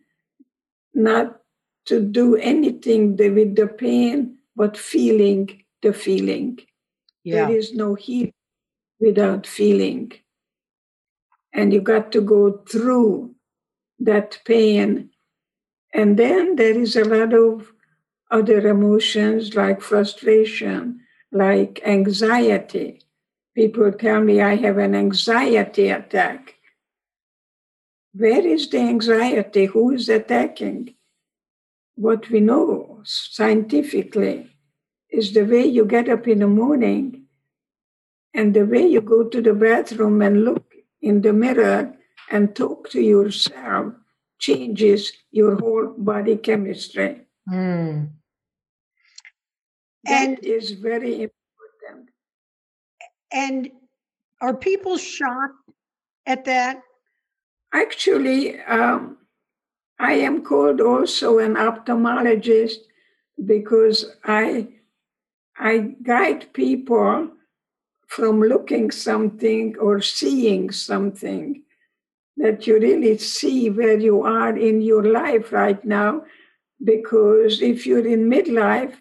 not 0.94 1.40
to 1.86 2.02
do 2.02 2.36
anything 2.36 3.16
with 3.16 3.56
the 3.56 3.68
pain, 3.68 4.38
but 4.56 4.78
feeling 4.78 5.64
the 5.82 5.94
feeling. 5.94 6.60
Yeah. 7.24 7.48
There 7.48 7.58
is 7.58 7.74
no 7.74 7.96
healing 7.96 8.34
without 9.00 9.46
feeling. 9.46 10.12
And 11.54 11.72
you 11.72 11.82
got 11.82 12.12
to 12.14 12.22
go 12.22 12.64
through 12.70 13.36
that 14.04 14.40
pain. 14.46 15.10
And 15.94 16.18
then 16.18 16.56
there 16.56 16.78
is 16.78 16.96
a 16.96 17.04
lot 17.04 17.34
of 17.34 17.72
other 18.32 18.68
emotions 18.68 19.56
like 19.56 19.82
frustration, 19.82 21.02
like 21.32 21.82
anxiety. 21.86 23.02
People 23.56 23.92
tell 23.92 24.22
me 24.22 24.42
I 24.42 24.56
have 24.56 24.78
an 24.78 24.96
anxiety 24.96 25.90
attack. 25.90 26.56
Where 28.14 28.46
is 28.46 28.70
the 28.70 28.80
anxiety? 28.80 29.66
Who 29.66 29.92
is 29.92 30.10
attacking? 30.10 30.96
What 31.96 32.30
we 32.30 32.40
know 32.40 33.02
scientifically 33.04 34.50
is 35.12 35.34
the 35.34 35.44
way 35.44 35.66
you 35.66 35.86
get 35.86 36.10
up 36.10 36.28
in 36.28 36.40
the 36.40 36.48
morning 36.48 37.26
and 38.34 38.54
the 38.54 38.66
way 38.66 38.88
you 38.88 39.02
go 39.02 39.26
to 39.26 39.42
the 39.42 39.54
bathroom 39.54 40.22
and 40.24 40.44
look 40.44 40.74
in 41.02 41.22
the 41.22 41.34
mirror 41.34 41.94
and 42.34 42.56
talk 42.56 42.90
to 42.90 43.00
yourself 43.00 43.94
changes 44.40 45.14
your 45.32 45.56
whole 45.56 45.94
body 45.96 46.36
chemistry. 46.36 47.22
Mm. 47.48 48.10
And 50.06 50.38
that 50.38 50.44
is 50.44 50.72
very 50.72 51.14
important. 51.30 52.10
And 53.32 53.70
are 54.42 54.56
people 54.56 54.98
shocked 54.98 55.70
at 56.26 56.44
that? 56.46 56.82
Actually, 57.72 58.60
um, 58.62 59.18
I 60.00 60.14
am 60.14 60.44
called 60.44 60.82
also 60.82 61.38
an 61.38 61.54
ophthalmologist 61.54 62.80
because 63.46 64.06
I 64.26 64.68
I 65.56 65.96
guide 66.02 66.52
people 66.54 67.30
from 68.08 68.42
looking 68.42 68.90
something 68.90 69.78
or 69.78 70.02
seeing 70.02 70.72
something 70.72 71.64
that 72.38 72.66
you 72.68 72.80
really 72.80 73.18
see 73.18 73.70
where 73.70 73.98
you 73.98 74.24
are 74.24 74.56
in 74.56 74.82
your 74.82 75.04
life 75.04 75.52
right 75.52 75.84
now. 75.86 76.24
Because 76.84 77.62
if 77.62 77.86
you're 77.86 78.06
in 78.06 78.30
midlife, 78.30 78.96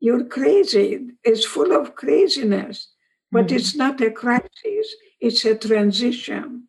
you're 0.00 0.24
crazy. 0.24 1.10
It's 1.24 1.44
full 1.44 1.72
of 1.72 1.94
craziness, 1.94 2.88
but 3.30 3.46
mm-hmm. 3.46 3.56
it's 3.56 3.74
not 3.74 4.00
a 4.00 4.10
crisis, 4.10 4.94
it's 5.20 5.44
a 5.44 5.54
transition. 5.54 6.68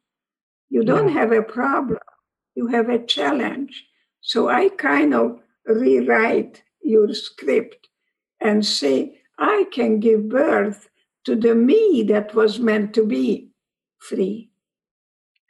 You 0.70 0.84
don't 0.84 1.10
yeah. 1.10 1.20
have 1.20 1.32
a 1.32 1.42
problem, 1.42 2.00
you 2.56 2.68
have 2.68 2.90
a 2.90 3.04
challenge. 3.04 3.86
So 4.22 4.50
I 4.50 4.70
kind 4.70 5.14
of 5.14 5.40
rewrite 5.66 6.64
your 6.82 7.14
script 7.14 7.88
and 8.40 8.66
say, 8.66 9.22
I 9.38 9.66
can 9.72 10.00
give 10.00 10.30
birth 10.30 10.90
to 11.26 11.36
the 11.36 11.56
me 11.56 12.04
that 12.08 12.34
was 12.34 12.60
meant 12.60 12.94
to 12.96 13.06
be 13.06 13.52
free. 14.00 14.47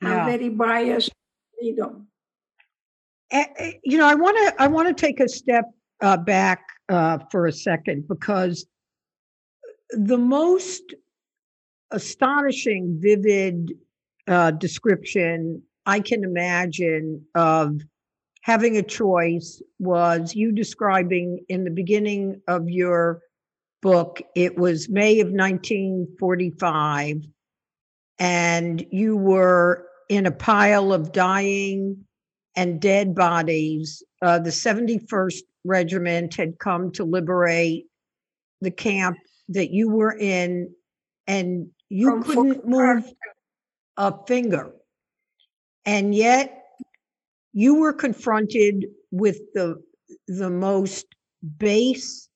Yeah. 0.01 0.09
I'm 0.09 0.25
very 0.25 0.49
biased 0.49 1.11
freedom. 1.59 2.07
You 3.83 3.97
know, 3.97 4.07
I 4.07 4.15
want 4.15 4.37
to 4.37 4.61
I 4.61 4.67
want 4.67 4.87
to 4.87 4.93
take 4.93 5.19
a 5.19 5.27
step 5.27 5.65
uh, 6.01 6.17
back 6.17 6.65
uh, 6.89 7.19
for 7.31 7.47
a 7.47 7.51
second 7.51 8.07
because 8.07 8.65
the 9.91 10.17
most 10.17 10.83
astonishing, 11.91 12.97
vivid 12.99 13.73
uh, 14.27 14.51
description 14.51 15.61
I 15.85 16.01
can 16.01 16.23
imagine 16.23 17.25
of 17.33 17.81
having 18.41 18.77
a 18.77 18.83
choice 18.83 19.61
was 19.79 20.35
you 20.35 20.51
describing 20.51 21.45
in 21.49 21.63
the 21.63 21.71
beginning 21.71 22.41
of 22.47 22.69
your 22.69 23.21
book, 23.81 24.21
it 24.35 24.57
was 24.57 24.89
May 24.89 25.19
of 25.19 25.27
1945, 25.27 27.27
and 28.19 28.85
you 28.91 29.15
were 29.15 29.86
in 30.09 30.25
a 30.25 30.31
pile 30.31 30.93
of 30.93 31.11
dying 31.11 32.05
and 32.55 32.81
dead 32.81 33.13
bodies. 33.13 34.03
Uh, 34.21 34.39
the 34.39 34.49
71st 34.49 35.41
Regiment 35.63 36.35
had 36.35 36.59
come 36.59 36.91
to 36.93 37.03
liberate 37.03 37.87
the 38.61 38.71
camp 38.71 39.17
that 39.49 39.69
you 39.69 39.89
were 39.89 40.17
in, 40.17 40.73
and 41.27 41.67
you 41.89 42.09
From 42.09 42.23
couldn't 42.23 42.67
move 42.67 43.11
a 43.97 44.13
finger. 44.25 44.71
And 45.85 46.15
yet 46.15 46.63
you 47.53 47.75
were 47.75 47.93
confronted 47.93 48.87
with 49.11 49.39
the 49.53 49.81
the 50.27 50.49
most 50.49 51.05
base 51.57 52.29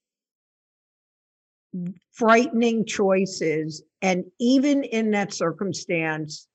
frightening 2.12 2.86
choices 2.86 3.82
and 4.02 4.26
even 4.40 4.84
in 4.84 5.12
that 5.12 5.34
circumstance 5.34 6.48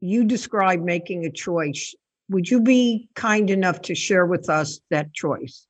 you 0.00 0.24
describe 0.24 0.82
making 0.82 1.24
a 1.24 1.30
choice 1.30 1.94
would 2.30 2.48
you 2.48 2.60
be 2.60 3.08
kind 3.14 3.50
enough 3.50 3.82
to 3.82 3.94
share 3.94 4.26
with 4.26 4.48
us 4.48 4.80
that 4.90 5.12
choice 5.12 5.66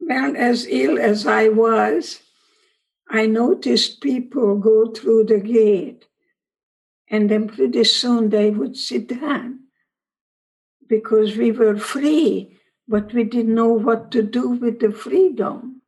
well 0.00 0.34
as 0.36 0.66
ill 0.68 0.98
as 0.98 1.26
i 1.26 1.48
was 1.48 2.20
i 3.10 3.26
noticed 3.26 4.00
people 4.00 4.56
go 4.56 4.90
through 4.90 5.24
the 5.24 5.40
gate 5.40 6.06
and 7.08 7.30
then 7.30 7.46
pretty 7.46 7.84
soon 7.84 8.30
they 8.30 8.50
would 8.50 8.76
sit 8.76 9.06
down 9.20 9.60
because 10.92 11.38
we 11.38 11.50
were 11.50 11.78
free, 11.78 12.58
but 12.86 13.14
we 13.14 13.24
didn't 13.24 13.54
know 13.54 13.72
what 13.72 14.10
to 14.10 14.22
do 14.22 14.50
with 14.50 14.80
the 14.80 14.92
freedom. 14.92 15.80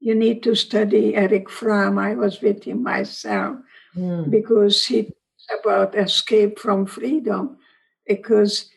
You 0.00 0.14
need 0.14 0.42
to 0.44 0.54
study 0.54 1.14
Erich 1.14 1.50
Fromm. 1.50 1.98
I 1.98 2.14
was 2.14 2.40
with 2.40 2.64
him 2.64 2.82
myself 2.82 3.58
mm. 3.94 4.30
because 4.30 4.86
he 4.86 5.02
talks 5.02 5.15
about 5.60 5.94
escape 5.94 6.58
from 6.58 6.86
freedom. 6.86 7.58
Because, 8.06 8.70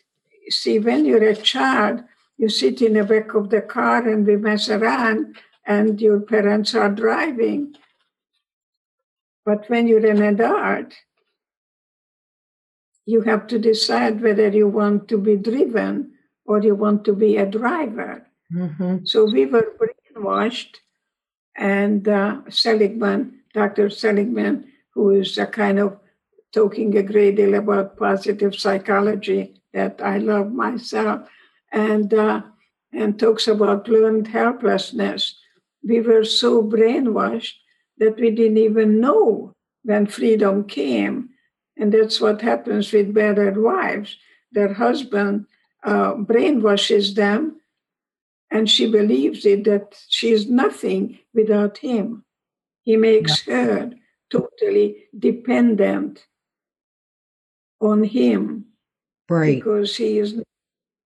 see, 0.49 0.79
when 0.79 1.05
you're 1.05 1.29
a 1.29 1.35
child, 1.35 2.03
you 2.37 2.49
sit 2.49 2.81
in 2.81 2.93
the 2.93 3.03
back 3.03 3.33
of 3.33 3.49
the 3.49 3.61
car 3.61 4.07
and 4.07 4.25
we 4.25 4.37
mess 4.37 4.69
around, 4.69 5.35
and 5.65 6.01
your 6.01 6.19
parents 6.19 6.73
are 6.73 6.89
driving. 6.89 7.75
But 9.45 9.69
when 9.69 9.87
you're 9.87 10.05
an 10.05 10.21
adult, 10.21 10.93
you 13.05 13.21
have 13.21 13.47
to 13.47 13.59
decide 13.59 14.21
whether 14.21 14.49
you 14.49 14.67
want 14.67 15.07
to 15.09 15.17
be 15.17 15.35
driven 15.35 16.13
or 16.45 16.61
you 16.61 16.75
want 16.75 17.03
to 17.05 17.13
be 17.13 17.37
a 17.37 17.45
driver. 17.45 18.25
Mm-hmm. 18.53 19.05
So 19.05 19.25
we 19.25 19.45
were 19.45 19.73
brainwashed, 19.79 20.75
and 21.55 22.07
uh, 22.07 22.41
Seligman, 22.49 23.41
Dr. 23.53 23.89
Seligman, 23.89 24.71
who 24.93 25.11
is 25.11 25.37
a 25.37 25.45
kind 25.45 25.79
of 25.79 25.99
talking 26.53 26.97
a 26.97 27.03
great 27.03 27.35
deal 27.35 27.55
about 27.55 27.97
positive 27.97 28.55
psychology 28.55 29.61
that 29.73 30.01
I 30.03 30.17
love 30.17 30.51
myself, 30.51 31.27
and 31.71 32.13
uh, 32.13 32.41
and 32.93 33.19
talks 33.19 33.47
about 33.47 33.87
learned 33.87 34.27
helplessness. 34.27 35.35
We 35.83 36.01
were 36.01 36.23
so 36.23 36.63
brainwashed 36.63 37.53
that 37.99 38.19
we 38.19 38.31
didn't 38.31 38.57
even 38.57 38.99
know 38.99 39.53
when 39.83 40.07
freedom 40.07 40.65
came 40.65 41.29
and 41.79 41.93
that's 41.93 42.19
what 42.19 42.41
happens 42.41 42.91
with 42.91 43.13
battered 43.13 43.57
wives. 43.57 44.17
Their 44.51 44.73
husband 44.73 45.45
uh, 45.83 46.15
brainwashes 46.15 47.15
them, 47.15 47.61
and 48.51 48.69
she 48.69 48.91
believes 48.91 49.45
it 49.45 49.63
that 49.63 49.97
she 50.09 50.31
is 50.31 50.47
nothing 50.47 51.19
without 51.33 51.77
him. 51.77 52.25
He 52.83 52.97
makes 52.97 53.41
her 53.41 53.91
totally 54.29 55.05
dependent 55.17 56.25
on 57.79 58.03
him. 58.03 58.65
Right. 59.29 59.55
Because 59.55 59.97
he 59.97 60.19
is 60.19 60.41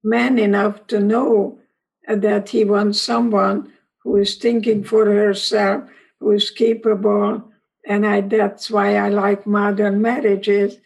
man 0.04 0.40
enough 0.40 0.88
to 0.88 1.00
know 1.00 1.60
that 2.08 2.50
he 2.50 2.66
wants 2.66 3.02
someone 3.02 3.72
who 4.04 4.18
is 4.18 4.36
thinking 4.36 4.84
for 4.84 5.06
herself, 5.06 5.84
who 6.20 6.32
is 6.32 6.52
capable, 6.52 7.52
and 7.86 8.06
I, 8.06 8.22
that's 8.22 8.70
why 8.70 8.96
I 8.96 9.10
like 9.10 9.46
modern 9.46 10.02
marriages, 10.02 10.78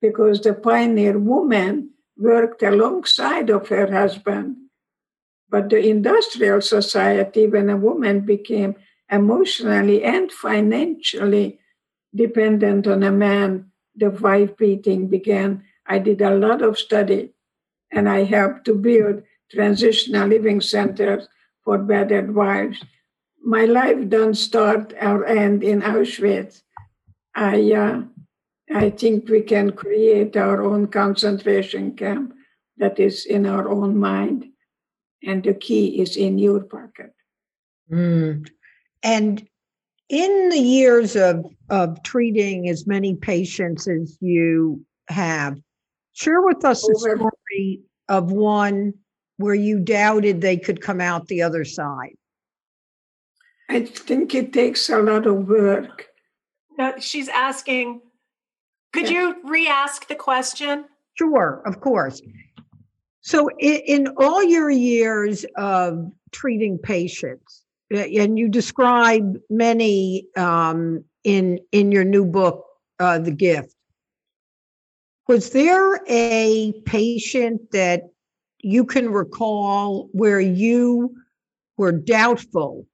because 0.00 0.40
the 0.40 0.54
pioneer 0.54 1.18
woman 1.18 1.90
worked 2.18 2.62
alongside 2.62 3.50
of 3.50 3.68
her 3.68 3.90
husband. 3.90 4.56
But 5.48 5.70
the 5.70 5.86
industrial 5.86 6.60
society, 6.60 7.46
when 7.46 7.70
a 7.70 7.76
woman 7.76 8.20
became 8.20 8.74
emotionally 9.10 10.02
and 10.02 10.32
financially 10.32 11.58
dependent 12.14 12.86
on 12.86 13.02
a 13.02 13.12
man, 13.12 13.70
the 13.96 14.10
wife 14.10 14.56
beating 14.56 15.08
began. 15.08 15.64
I 15.86 15.98
did 15.98 16.20
a 16.20 16.34
lot 16.34 16.62
of 16.62 16.78
study 16.78 17.32
and 17.92 18.08
I 18.08 18.24
helped 18.24 18.64
to 18.66 18.74
build 18.74 19.22
transitional 19.50 20.28
living 20.28 20.60
centers 20.60 21.28
for 21.64 21.78
battered 21.78 22.34
wives 22.34 22.82
my 23.46 23.64
life 23.64 24.08
doesn't 24.08 24.34
start 24.34 24.92
or 25.00 25.24
end 25.24 25.62
in 25.62 25.80
Auschwitz. 25.80 26.62
I, 27.36 27.72
uh, 27.72 28.02
I 28.74 28.90
think 28.90 29.28
we 29.28 29.42
can 29.42 29.70
create 29.70 30.36
our 30.36 30.64
own 30.64 30.88
concentration 30.88 31.94
camp 31.94 32.34
that 32.76 32.98
is 32.98 33.24
in 33.24 33.46
our 33.46 33.68
own 33.68 33.96
mind, 33.96 34.46
and 35.22 35.44
the 35.44 35.54
key 35.54 36.00
is 36.00 36.16
in 36.16 36.38
your 36.38 36.64
pocket. 36.64 37.14
Mm. 37.90 38.48
And 39.04 39.46
in 40.08 40.48
the 40.50 40.58
years 40.58 41.16
of, 41.16 41.44
of 41.70 42.02
treating 42.02 42.68
as 42.68 42.86
many 42.86 43.14
patients 43.14 43.88
as 43.88 44.16
you 44.20 44.84
have, 45.08 45.58
share 46.12 46.42
with 46.42 46.64
us 46.64 46.88
a 46.88 46.94
story 46.94 47.80
of 48.08 48.30
one 48.30 48.94
where 49.38 49.54
you 49.54 49.80
doubted 49.80 50.40
they 50.40 50.56
could 50.56 50.80
come 50.80 51.00
out 51.00 51.26
the 51.26 51.42
other 51.42 51.64
side. 51.64 52.16
I 53.68 53.84
think 53.84 54.34
it 54.34 54.52
takes 54.52 54.88
a 54.88 54.98
lot 54.98 55.26
of 55.26 55.48
work. 55.48 56.06
No, 56.78 56.94
she's 56.98 57.28
asking, 57.28 58.00
could 58.92 59.10
you 59.10 59.36
re 59.44 59.66
ask 59.66 60.06
the 60.06 60.14
question? 60.14 60.84
Sure, 61.14 61.62
of 61.66 61.80
course. 61.80 62.20
So, 63.22 63.48
in, 63.58 63.80
in 63.86 64.08
all 64.18 64.42
your 64.42 64.70
years 64.70 65.44
of 65.56 66.12
treating 66.30 66.78
patients, 66.78 67.65
and 67.90 68.38
you 68.38 68.48
describe 68.48 69.36
many 69.48 70.26
um, 70.36 71.04
in 71.24 71.60
in 71.72 71.92
your 71.92 72.04
new 72.04 72.24
book, 72.24 72.64
uh, 72.98 73.18
The 73.18 73.30
Gift. 73.30 73.74
Was 75.28 75.50
there 75.50 76.00
a 76.08 76.72
patient 76.84 77.72
that 77.72 78.02
you 78.60 78.84
can 78.84 79.10
recall 79.10 80.08
where 80.12 80.40
you 80.40 81.14
were 81.76 81.92
doubtful 81.92 82.86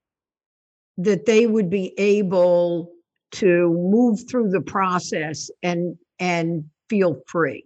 that 0.97 1.25
they 1.25 1.47
would 1.47 1.69
be 1.69 1.97
able 1.99 2.91
to 3.31 3.69
move 3.73 4.27
through 4.29 4.49
the 4.49 4.61
process 4.61 5.49
and 5.61 5.97
and 6.19 6.65
feel 6.89 7.21
free? 7.27 7.65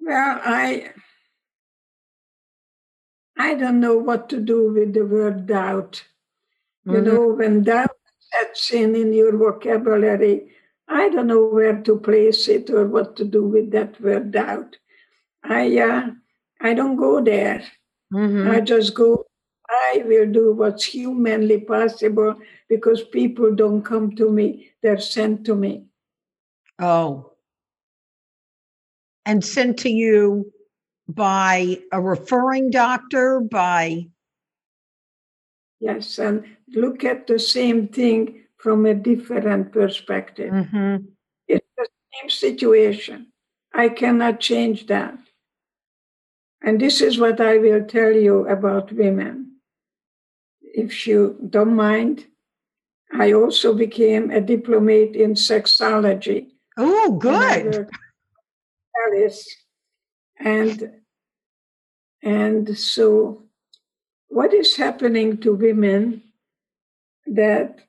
Well, 0.00 0.40
I 0.42 0.90
I 3.40 3.54
don't 3.54 3.80
know 3.80 3.96
what 3.96 4.28
to 4.30 4.38
do 4.38 4.70
with 4.70 4.92
the 4.92 5.06
word 5.06 5.46
doubt. 5.46 6.04
Mm-hmm. 6.86 6.94
You 6.94 7.00
know, 7.00 7.28
when 7.28 7.62
doubt 7.62 7.96
sets 8.18 8.70
in 8.70 8.94
in 8.94 9.14
your 9.14 9.34
vocabulary, 9.34 10.52
I 10.86 11.08
don't 11.08 11.28
know 11.28 11.46
where 11.46 11.80
to 11.80 11.98
place 11.98 12.48
it 12.48 12.68
or 12.68 12.86
what 12.86 13.16
to 13.16 13.24
do 13.24 13.42
with 13.46 13.70
that 13.70 13.98
word 13.98 14.32
doubt. 14.32 14.76
I 15.42 15.78
uh, 15.78 16.10
I 16.60 16.74
don't 16.74 16.96
go 16.96 17.22
there. 17.22 17.64
Mm-hmm. 18.12 18.50
I 18.50 18.60
just 18.60 18.94
go. 18.94 19.24
I 19.70 20.02
will 20.04 20.30
do 20.30 20.52
what's 20.52 20.84
humanly 20.84 21.60
possible 21.60 22.34
because 22.68 23.02
people 23.04 23.54
don't 23.54 23.82
come 23.82 24.14
to 24.16 24.30
me; 24.30 24.72
they're 24.82 25.00
sent 25.00 25.46
to 25.46 25.54
me. 25.54 25.86
Oh, 26.78 27.32
and 29.24 29.42
sent 29.42 29.78
to 29.78 29.90
you 29.90 30.52
by 31.14 31.78
a 31.92 32.00
referring 32.00 32.70
doctor, 32.70 33.40
by 33.40 34.06
Yes, 35.80 36.18
and 36.18 36.44
look 36.68 37.04
at 37.04 37.26
the 37.26 37.38
same 37.38 37.88
thing 37.88 38.44
from 38.58 38.84
a 38.84 38.94
different 38.94 39.72
perspective. 39.72 40.52
Mm-hmm. 40.52 41.06
It's 41.48 41.66
the 41.76 41.88
same 42.14 42.28
situation. 42.28 43.28
I 43.72 43.88
cannot 43.88 44.40
change 44.40 44.86
that. 44.86 45.18
And 46.62 46.78
this 46.78 47.00
is 47.00 47.18
what 47.18 47.40
I 47.40 47.56
will 47.56 47.84
tell 47.84 48.12
you 48.12 48.46
about 48.46 48.92
women. 48.92 49.56
If 50.60 51.06
you 51.06 51.38
don't 51.48 51.74
mind, 51.74 52.26
I 53.12 53.32
also 53.32 53.72
became 53.72 54.30
a 54.30 54.40
diplomate 54.40 55.16
in 55.16 55.32
sexology. 55.32 56.48
Oh, 56.76 57.12
good. 57.12 57.88
Paris. 58.94 59.48
And 60.38 60.99
and 62.22 62.76
so, 62.76 63.44
what 64.28 64.52
is 64.52 64.76
happening 64.76 65.38
to 65.38 65.54
women 65.54 66.22
that 67.26 67.80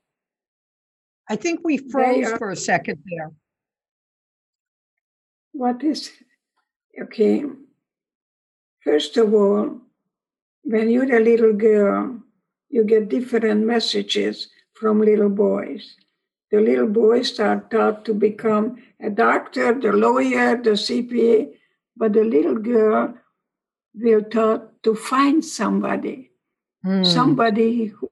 I 1.30 1.36
think 1.36 1.62
we 1.64 1.78
froze 1.78 2.32
are, 2.32 2.38
for 2.38 2.52
a 2.52 2.56
second 2.56 3.02
there. 3.10 3.32
What 5.54 5.84
is 5.84 6.12
okay? 7.02 7.46
First 8.84 9.18
of 9.18 9.34
all, 9.34 9.80
when 10.64 10.90
you're 10.90 11.16
a 11.16 11.24
little 11.24 11.54
girl, 11.54 12.20
you 12.70 12.84
get 12.84 13.10
different 13.10 13.66
messages 13.66 14.50
from 14.74 15.02
little 15.02 15.30
boys. 15.30 15.96
The 16.52 16.60
little 16.60 16.88
boys 16.88 17.40
are 17.40 17.62
taught 17.72 18.04
to 18.06 18.14
become 18.14 18.84
a 19.00 19.10
doctor, 19.10 19.74
the 19.80 19.94
lawyer, 19.94 20.58
the 20.58 20.72
CPA, 20.72 21.54
but 21.96 22.14
the 22.14 22.24
little 22.24 22.56
girl 22.56 23.14
we're 23.94 24.22
taught 24.22 24.84
to 24.84 24.96
find 24.96 25.44
somebody, 25.44 26.32
mm. 26.86 27.06
somebody 27.06 27.86
who's 27.86 28.10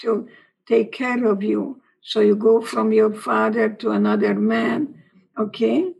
going 0.00 0.26
to 0.26 0.28
take 0.66 0.92
care 0.92 1.24
of 1.26 1.42
you. 1.42 1.80
So 2.02 2.20
you 2.20 2.36
go 2.36 2.60
from 2.60 2.92
your 2.92 3.12
father 3.12 3.68
to 3.68 3.90
another 3.90 4.34
man. 4.34 5.02
Okay, 5.38 5.92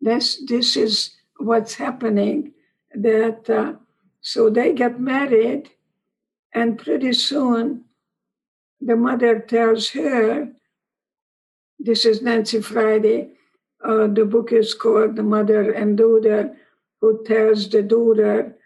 this 0.00 0.42
this 0.46 0.76
is 0.76 1.12
what's 1.38 1.74
happening. 1.74 2.52
That 2.94 3.48
uh, 3.48 3.74
so 4.20 4.50
they 4.50 4.72
get 4.72 5.00
married, 5.00 5.70
and 6.52 6.78
pretty 6.78 7.12
soon 7.12 7.84
the 8.80 8.96
mother 8.96 9.38
tells 9.38 9.90
her. 9.90 10.48
This 11.78 12.04
is 12.04 12.22
Nancy 12.22 12.62
Friday. 12.62 13.30
Uh, 13.84 14.06
the 14.08 14.24
book 14.24 14.50
is 14.50 14.72
called 14.74 15.14
The 15.14 15.22
Mother 15.22 15.70
and 15.72 15.96
Daughter 15.96 16.56
who 17.00 17.24
tells 17.24 17.68
the 17.68 17.82
daughter 17.82 18.56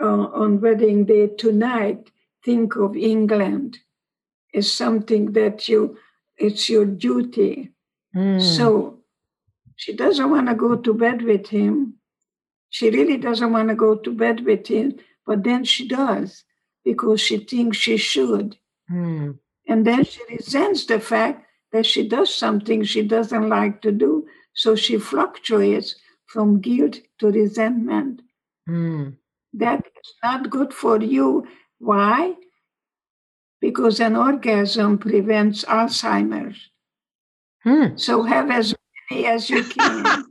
uh, 0.00 0.04
on 0.04 0.60
wedding 0.60 1.04
day 1.04 1.28
tonight, 1.28 2.10
think 2.44 2.76
of 2.76 2.96
England 2.96 3.78
is 4.52 4.72
something 4.72 5.32
that 5.32 5.68
you, 5.68 5.98
it's 6.36 6.68
your 6.68 6.86
duty. 6.86 7.72
Mm. 8.14 8.40
So 8.40 9.00
she 9.76 9.92
doesn't 9.92 10.30
want 10.30 10.48
to 10.48 10.54
go 10.54 10.76
to 10.76 10.94
bed 10.94 11.22
with 11.22 11.48
him. 11.48 11.94
She 12.70 12.90
really 12.90 13.16
doesn't 13.16 13.52
want 13.52 13.68
to 13.68 13.74
go 13.74 13.96
to 13.96 14.12
bed 14.12 14.44
with 14.44 14.66
him, 14.66 14.98
but 15.26 15.44
then 15.44 15.64
she 15.64 15.88
does 15.88 16.44
because 16.84 17.20
she 17.20 17.38
thinks 17.38 17.76
she 17.76 17.96
should. 17.96 18.56
Mm. 18.90 19.38
And 19.68 19.86
then 19.86 20.04
she 20.04 20.20
resents 20.30 20.86
the 20.86 21.00
fact 21.00 21.46
that 21.72 21.86
she 21.86 22.08
does 22.08 22.34
something 22.34 22.82
she 22.82 23.02
doesn't 23.02 23.48
like 23.48 23.82
to 23.82 23.92
do. 23.92 24.26
So 24.54 24.74
she 24.74 24.98
fluctuates 24.98 25.94
from 26.30 26.60
guilt 26.60 27.00
to 27.18 27.26
resentment. 27.26 28.22
Mm. 28.68 29.16
That 29.54 29.80
is 29.80 30.14
not 30.22 30.48
good 30.48 30.72
for 30.72 31.02
you. 31.02 31.48
Why? 31.78 32.36
Because 33.60 33.98
an 33.98 34.14
orgasm 34.14 34.98
prevents 34.98 35.64
Alzheimer's. 35.64 36.70
Hmm. 37.64 37.96
So 37.96 38.22
have 38.22 38.48
as 38.50 38.74
many 39.10 39.26
as 39.26 39.50
you 39.50 39.64
can. 39.64 40.02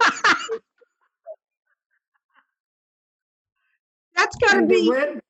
That's 4.16 4.36
got 4.38 4.54
to 4.54 4.66
be. 4.66 4.84
The 4.84 4.90
word, 4.90 5.22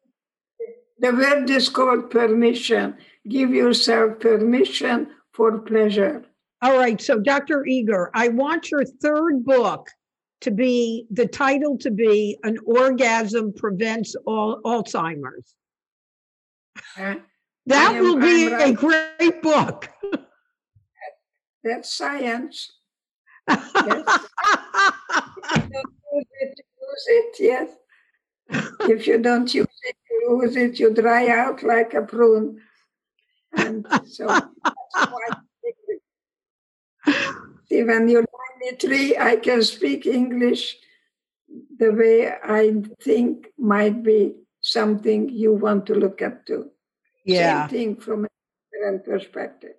the 0.99 1.11
word 1.11 1.49
is 1.49 1.67
called 1.67 2.11
permission. 2.11 2.95
Give 3.27 3.49
yourself 3.49 4.19
permission 4.19 5.07
for 5.33 5.57
pleasure. 5.59 6.25
All 6.61 6.77
right. 6.77 7.01
So, 7.01 7.19
Dr. 7.19 7.65
Eger, 7.65 8.11
I 8.13 8.27
want 8.29 8.69
your 8.71 8.85
third 8.85 9.43
book 9.43 9.89
to 10.41 10.51
be 10.51 11.05
the 11.11 11.27
title 11.27 11.77
to 11.79 11.91
be 11.91 12.37
an 12.43 12.57
orgasm 12.65 13.53
prevents 13.53 14.15
all 14.25 14.61
Alzheimer's. 14.63 15.55
Uh, 16.97 17.15
that 17.65 17.95
am, 17.95 18.03
will 18.03 18.19
be 18.19 18.47
a 18.47 18.71
great 18.73 19.41
book. 19.41 19.89
That's 21.63 21.93
science. 21.93 22.71
yes. 23.47 23.57
use 26.13 26.25
it, 26.39 26.59
use 26.81 27.05
it, 27.07 27.35
yes. 27.39 27.69
if 28.89 29.05
you 29.07 29.17
don't 29.19 29.53
use 29.53 29.67
it, 29.83 29.95
you 30.09 30.39
lose 30.41 30.55
it, 30.55 30.79
you 30.79 30.93
dry 30.93 31.27
out 31.27 31.61
like 31.63 31.93
a 31.93 32.01
prune. 32.01 32.61
And 33.57 33.85
so 34.05 34.27
that's 34.27 34.47
why. 34.93 35.29
See, 37.69 37.83
when 37.83 38.07
you're 38.09 38.25
93, 38.61 39.17
I 39.17 39.35
can 39.37 39.63
speak 39.63 40.05
English 40.05 40.77
the 41.77 41.91
way 41.91 42.27
I 42.27 42.83
think 43.01 43.47
might 43.57 44.03
be 44.03 44.35
something 44.61 45.29
you 45.29 45.53
want 45.53 45.85
to 45.87 45.95
look 45.95 46.21
up 46.21 46.45
to. 46.47 46.69
Yeah. 47.25 47.67
Same 47.67 47.69
thing 47.69 47.95
from 47.95 48.25
a 48.25 48.27
different 48.71 49.05
perspective. 49.05 49.75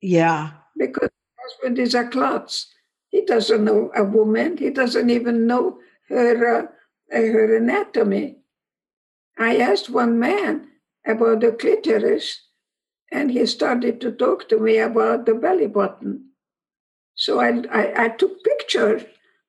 Yeah. 0.00 0.50
Because 0.76 1.10
husband 1.38 1.78
is 1.78 1.94
a 1.94 2.04
klutz. 2.04 2.72
He 3.08 3.24
doesn't 3.24 3.64
know 3.64 3.90
a 3.94 4.04
woman. 4.04 4.56
He 4.56 4.70
doesn't 4.70 5.10
even 5.10 5.46
know 5.46 5.78
her, 6.08 6.62
uh, 6.62 6.66
her 7.10 7.56
anatomy. 7.56 8.36
I 9.38 9.56
asked 9.56 9.90
one 9.90 10.18
man 10.18 10.68
about 11.06 11.40
the 11.40 11.52
clitoris, 11.52 12.40
and 13.10 13.30
he 13.30 13.46
started 13.46 14.00
to 14.00 14.12
talk 14.12 14.48
to 14.48 14.58
me 14.58 14.78
about 14.78 15.26
the 15.26 15.34
belly 15.34 15.66
button. 15.66 16.29
So 17.20 17.38
I, 17.38 17.62
I, 17.70 18.04
I 18.04 18.08
took 18.08 18.42
pictures 18.42 19.02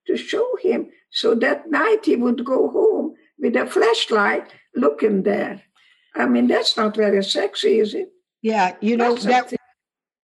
to 0.07 0.17
show 0.17 0.45
him 0.61 0.89
So 1.09 1.35
that 1.35 1.69
night 1.69 2.05
he 2.05 2.17
would 2.17 2.43
go 2.43 2.69
home 2.69 3.15
with 3.39 3.55
a 3.55 3.65
flashlight 3.65 4.47
looking 4.75 5.23
there. 5.23 5.61
I 6.15 6.25
mean, 6.25 6.47
that's 6.47 6.75
not 6.75 6.95
very 6.95 7.23
sexy, 7.23 7.79
is 7.79 7.93
it? 7.93 8.09
Yeah, 8.41 8.75
you 8.81 8.97
know 8.97 9.13
That's 9.13 9.25
that 9.25 9.39
something. 9.43 9.59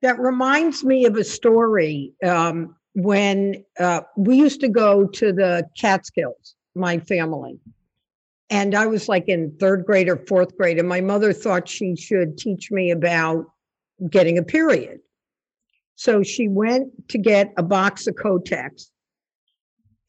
that 0.02 0.20
reminds 0.20 0.84
me 0.84 1.06
of 1.06 1.16
a 1.18 1.24
story 1.24 2.14
um, 2.24 2.76
when 2.94 3.64
uh, 3.80 4.02
we 4.18 4.38
used 4.38 4.62
to 4.62 4.70
go 4.70 5.06
to 5.06 5.32
the 5.32 5.68
Catskills, 5.78 6.56
my 6.76 6.98
family, 6.98 7.60
and 8.50 8.74
I 8.74 8.88
was 8.88 9.08
like 9.08 9.28
in 9.28 9.56
third 9.60 9.86
grade 9.86 10.10
or 10.10 10.18
fourth 10.18 10.58
grade, 10.58 10.80
and 10.80 10.88
my 10.88 11.02
mother 11.02 11.34
thought 11.34 11.68
she 11.68 11.96
should 11.96 12.38
teach 12.38 12.72
me 12.72 12.90
about 12.90 13.46
getting 14.10 14.38
a 14.38 14.44
period. 14.44 15.00
So 15.96 16.24
she 16.24 16.48
went 16.48 17.10
to 17.10 17.18
get 17.18 17.54
a 17.58 17.64
box 17.64 18.08
of 18.08 18.16
Kotex, 18.16 18.90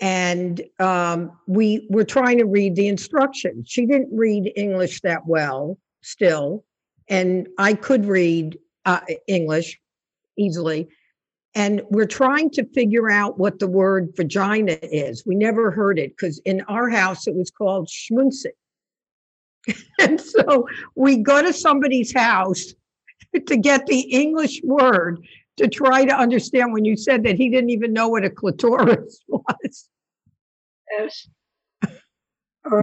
and 0.00 0.62
um, 0.78 1.32
we 1.46 1.86
were 1.90 2.04
trying 2.04 2.38
to 2.38 2.44
read 2.44 2.76
the 2.76 2.88
instructions. 2.88 3.68
She 3.68 3.86
didn't 3.86 4.10
read 4.12 4.52
English 4.56 5.00
that 5.02 5.26
well 5.26 5.78
still, 6.02 6.64
and 7.08 7.48
I 7.58 7.74
could 7.74 8.04
read 8.04 8.58
uh, 8.84 9.00
English 9.26 9.80
easily. 10.36 10.88
And 11.54 11.80
we're 11.88 12.06
trying 12.06 12.50
to 12.50 12.66
figure 12.74 13.10
out 13.10 13.38
what 13.38 13.58
the 13.60 13.66
word 13.66 14.12
vagina 14.14 14.76
is. 14.82 15.24
We 15.24 15.34
never 15.34 15.70
heard 15.70 15.98
it 15.98 16.10
because 16.10 16.38
in 16.40 16.60
our 16.68 16.90
house 16.90 17.26
it 17.26 17.34
was 17.34 17.50
called 17.50 17.88
schmunzit. 17.88 18.52
and 20.00 20.20
so 20.20 20.68
we 20.94 21.16
go 21.16 21.40
to 21.42 21.54
somebody's 21.54 22.12
house 22.14 22.74
to 23.46 23.56
get 23.56 23.86
the 23.86 24.00
English 24.00 24.60
word 24.64 25.26
to 25.56 25.68
try 25.68 26.04
to 26.04 26.14
understand 26.14 26.72
when 26.72 26.84
you 26.84 26.96
said 26.96 27.22
that 27.24 27.36
he 27.36 27.48
didn't 27.48 27.70
even 27.70 27.92
know 27.92 28.08
what 28.08 28.24
a 28.24 28.30
clitoris 28.30 29.20
was. 29.28 29.88
Yes. 30.98 31.28
or, 32.64 32.82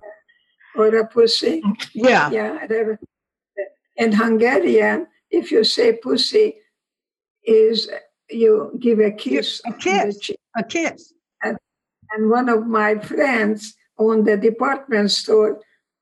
or 0.75 0.95
a 0.95 1.07
pussy. 1.07 1.61
Yeah. 1.93 2.29
Yeah. 2.31 2.67
In 3.97 4.11
Hungarian, 4.11 5.07
if 5.29 5.51
you 5.51 5.63
say 5.63 5.93
pussy, 5.93 6.55
is 7.45 7.89
you 8.29 8.71
give 8.79 8.99
a 8.99 9.11
kiss. 9.11 9.61
a 9.65 9.73
kiss. 9.73 10.31
A 10.57 10.63
kiss. 10.63 11.13
And 11.43 12.29
one 12.29 12.47
of 12.47 12.67
my 12.67 12.99
friends 12.99 13.75
owned 13.97 14.27
a 14.27 14.37
department 14.37 15.09
store 15.11 15.61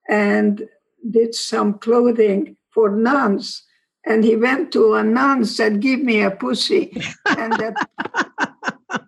and 0.09 0.67
did 1.09 1.33
some 1.33 1.79
clothing 1.79 2.57
for 2.73 2.89
nuns. 2.89 3.63
And 4.05 4.23
he 4.23 4.35
went 4.35 4.71
to 4.73 4.95
a 4.95 5.03
nun, 5.03 5.45
said, 5.45 5.79
Give 5.79 6.01
me 6.01 6.21
a 6.21 6.31
pussy. 6.31 6.91
And 7.25 7.53
that 7.53 7.87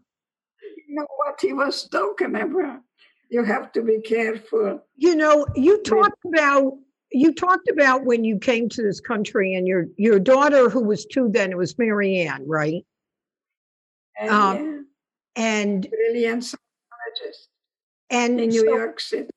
you 0.88 0.96
know 0.96 1.08
what 1.18 1.40
he 1.42 1.54
was 1.54 1.88
talking 1.90 2.36
about. 2.36 2.82
You 3.30 3.44
have 3.44 3.72
to 3.72 3.82
be 3.82 4.00
careful. 4.02 4.84
You 4.96 5.16
know, 5.16 5.48
you 5.56 5.82
talked 5.82 6.24
about 6.26 6.74
you 7.12 7.34
talked 7.34 7.70
about 7.70 8.06
when 8.06 8.24
you 8.24 8.40
came 8.40 8.68
to 8.70 8.82
this 8.82 9.00
country 9.00 9.56
and 9.56 9.68
your 9.68 9.88
your 9.98 10.20
daughter 10.20 10.70
who 10.70 10.84
was 10.84 11.06
two 11.06 11.30
then 11.30 11.52
it 11.52 11.58
was 11.58 11.78
Marianne, 11.78 12.48
right? 12.48 12.86
And, 14.20 14.30
Um, 14.30 14.58
yeah, 14.58 15.44
And 15.44 15.90
brilliant 15.90 16.44
psychologist 16.44 17.50
and 18.10 18.40
in 18.40 18.50
New 18.50 18.60
so 18.60 18.66
York 18.66 19.00
City. 19.00 19.30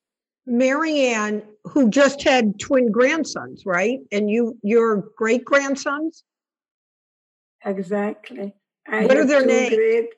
Marianne, 0.46 1.42
who 1.64 1.90
just 1.90 2.22
had 2.22 2.58
twin 2.60 2.90
grandsons, 2.92 3.64
right? 3.66 3.98
And 4.12 4.30
you 4.30 4.56
your 4.62 5.08
great 5.16 5.44
grandsons? 5.44 6.22
Exactly. 7.64 8.54
I 8.86 9.06
What 9.06 9.16
are 9.16 9.24
their 9.24 9.44
names? 9.44 9.74
great- 9.74 10.10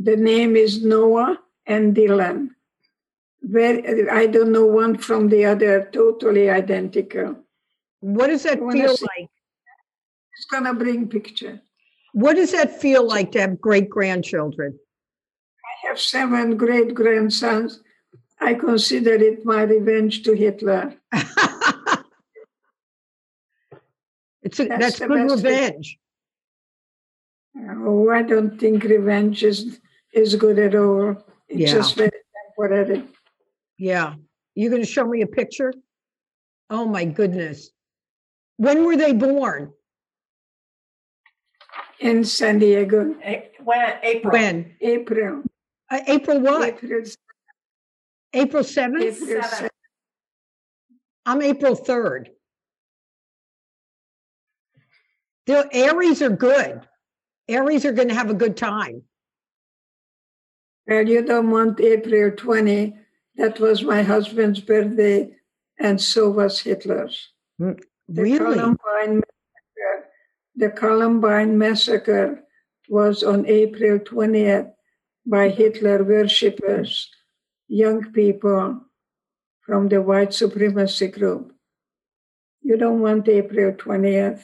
The 0.00 0.16
name 0.16 0.54
is 0.56 0.84
Noah 0.84 1.40
and 1.66 1.96
Dylan. 1.96 2.50
Very, 3.40 4.08
I 4.10 4.26
don't 4.26 4.52
know 4.52 4.66
one 4.66 4.98
from 4.98 5.28
the 5.28 5.46
other, 5.46 5.88
totally 5.92 6.50
identical. 6.50 7.36
What 8.00 8.26
does 8.26 8.42
that 8.42 8.58
feel 8.58 8.96
see- 8.96 9.06
like? 9.16 9.30
It's 10.36 10.46
gonna 10.50 10.74
bring 10.74 11.08
picture. 11.08 11.62
What 12.12 12.34
does 12.36 12.52
that 12.52 12.80
feel 12.80 13.06
like 13.06 13.32
to 13.32 13.40
have 13.40 13.60
great 13.60 13.88
grandchildren? 13.88 14.78
I 15.64 15.88
have 15.88 15.98
seven 16.00 16.56
great 16.56 16.92
grandsons. 16.94 17.82
I 18.40 18.54
consider 18.54 19.14
it 19.14 19.44
my 19.44 19.62
revenge 19.62 20.22
to 20.24 20.34
Hitler. 20.34 20.94
it's 24.42 24.58
a, 24.60 24.66
That's 24.66 24.98
that's 24.98 24.98
good 24.98 25.30
revenge. 25.30 25.98
Oh, 27.56 28.10
I 28.10 28.22
don't 28.22 28.58
think 28.58 28.82
revenge 28.84 29.44
is, 29.44 29.80
is 30.12 30.34
good 30.36 30.58
at 30.58 30.74
all. 30.74 31.16
It's 31.48 31.60
Yeah. 31.60 31.72
just 31.72 31.96
very 31.96 32.10
temporary. 32.58 33.04
Yeah. 33.78 34.14
You 34.54 34.70
going 34.70 34.82
to 34.82 34.88
show 34.88 35.06
me 35.06 35.22
a 35.22 35.26
picture? 35.26 35.72
Oh 36.70 36.86
my 36.86 37.04
goodness. 37.04 37.70
When 38.56 38.84
were 38.84 38.96
they 38.96 39.12
born? 39.12 39.72
In 42.00 42.24
San 42.24 42.58
Diego, 42.58 43.14
A- 43.24 43.50
When, 43.62 43.94
April. 44.02 44.32
When? 44.32 44.76
April. 44.80 45.42
Uh, 45.90 46.00
April 46.06 46.40
what? 46.40 46.68
April, 46.68 47.02
April 48.34 48.64
7th? 48.64 49.00
April 49.00 49.42
Seven. 49.42 49.70
I'm 51.24 51.40
April 51.40 51.76
3rd. 51.76 52.26
The 55.46 55.68
Aries 55.72 56.20
are 56.20 56.30
good. 56.30 56.80
Aries 57.48 57.84
are 57.84 57.92
going 57.92 58.08
to 58.08 58.14
have 58.14 58.30
a 58.30 58.34
good 58.34 58.56
time. 58.56 59.02
Well, 60.86 61.08
you 61.08 61.24
don't 61.24 61.50
want 61.50 61.80
April 61.80 62.30
20. 62.36 62.94
That 63.36 63.58
was 63.60 63.82
my 63.82 64.02
husband's 64.02 64.60
birthday, 64.60 65.30
and 65.78 66.00
so 66.00 66.28
was 66.30 66.60
Hitler's. 66.60 67.30
Hmm, 67.58 67.72
the 68.08 68.22
Really? 68.22 68.38
Columbine 68.38 69.22
massacre, 69.22 70.08
the 70.56 70.70
Columbine 70.70 71.58
massacre 71.58 72.44
was 72.88 73.22
on 73.22 73.46
April 73.46 73.98
20th 73.98 74.70
by 75.26 75.48
Hitler 75.48 76.04
worshippers, 76.04 77.10
young 77.68 78.12
people 78.12 78.80
from 79.62 79.88
the 79.88 80.00
white 80.00 80.34
supremacy 80.34 81.08
group. 81.08 81.52
You 82.62 82.76
don't 82.76 83.00
want 83.00 83.28
April 83.28 83.72
20th, 83.72 84.42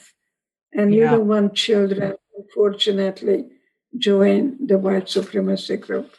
and 0.73 0.93
you 0.93 1.05
don't 1.05 1.27
want 1.27 1.55
children, 1.55 2.15
unfortunately, 2.37 3.47
join 3.97 4.65
the 4.65 4.77
white 4.77 5.09
supremacy 5.09 5.77
group. 5.77 6.15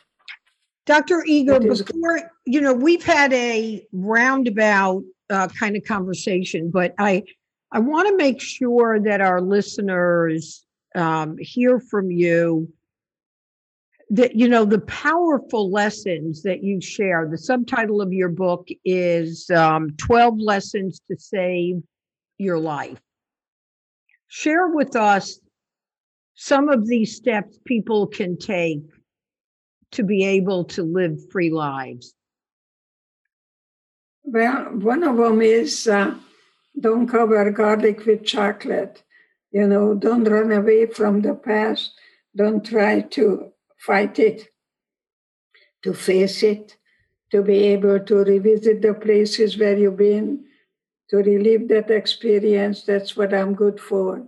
Dr. 0.84 1.22
Eger, 1.26 1.61
before, 1.61 2.30
you 2.44 2.61
know, 2.61 2.74
we've 2.74 3.05
had 3.05 3.32
a 3.32 3.86
roundabout 3.92 5.05
uh, 5.30 5.48
kind 5.48 5.76
of 5.76 5.84
conversation, 5.84 6.70
but 6.70 6.92
I, 6.98 7.22
I 7.70 7.78
want 7.78 8.09
to 8.09 8.16
make 8.16 8.40
sure 8.40 8.98
that 9.00 9.20
our 9.20 9.40
listeners 9.40 10.64
um, 10.94 11.36
hear 11.38 11.78
from 11.78 12.11
you 12.11 12.68
that, 14.12 14.36
you 14.36 14.48
know, 14.48 14.64
the 14.64 14.80
powerful 14.80 15.70
lessons 15.70 16.42
that 16.42 16.62
you 16.62 16.80
share. 16.80 17.28
The 17.30 17.38
subtitle 17.38 18.00
of 18.00 18.12
your 18.12 18.28
book 18.28 18.68
is 18.84 19.50
um, 19.50 19.90
12 19.96 20.38
Lessons 20.38 21.00
to 21.10 21.16
Save 21.18 21.82
Your 22.38 22.58
Life. 22.58 23.00
Share 24.28 24.68
with 24.68 24.96
us 24.96 25.40
some 26.34 26.68
of 26.68 26.86
these 26.86 27.16
steps 27.16 27.58
people 27.64 28.06
can 28.06 28.38
take 28.38 28.82
to 29.92 30.02
be 30.02 30.24
able 30.24 30.64
to 30.64 30.82
live 30.82 31.18
free 31.30 31.50
lives? 31.50 32.14
Well, 34.24 34.64
one 34.64 35.04
of 35.04 35.16
them 35.16 35.42
is 35.42 35.86
uh, 35.86 36.14
don't 36.78 37.06
cover 37.06 37.50
garlic 37.50 38.04
with 38.06 38.24
chocolate. 38.24 39.02
You 39.50 39.66
know, 39.66 39.94
don't 39.94 40.24
run 40.24 40.50
away 40.50 40.86
from 40.86 41.20
the 41.20 41.34
past. 41.34 41.92
Don't 42.34 42.64
try 42.64 43.00
to 43.00 43.51
fight 43.87 44.18
it, 44.18 44.49
to 45.83 45.93
face 45.93 46.43
it, 46.43 46.76
to 47.30 47.43
be 47.43 47.59
able 47.74 47.99
to 47.99 48.16
revisit 48.24 48.83
the 48.83 48.95
places 48.95 49.59
where 49.59 49.76
you've 49.76 49.97
been, 49.97 50.45
to 51.11 51.16
relive 51.16 51.68
that 51.68 51.91
experience. 51.91 52.85
That's 52.85 53.16
what 53.16 53.35
I'm 53.35 53.55
good 53.55 53.80
for. 53.80 54.26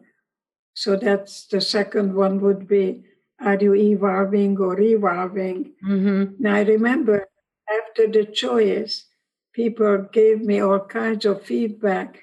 So 0.75 0.97
that's 0.97 1.47
the 1.47 1.61
second 1.61 2.15
one 2.15 2.41
would 2.41 2.67
be 2.67 3.05
are 3.41 3.59
you 3.61 3.75
evolving 3.75 4.59
or 4.59 4.81
evolving? 4.81 5.73
Mm-hmm. 5.85 6.43
Now, 6.43 6.55
I 6.55 6.63
remember 6.63 7.29
after 7.69 8.07
the 8.07 8.25
choice, 8.25 9.07
people 9.53 10.09
gave 10.13 10.41
me 10.41 10.61
all 10.61 10.81
kinds 10.81 11.25
of 11.25 11.43
feedback 11.43 12.21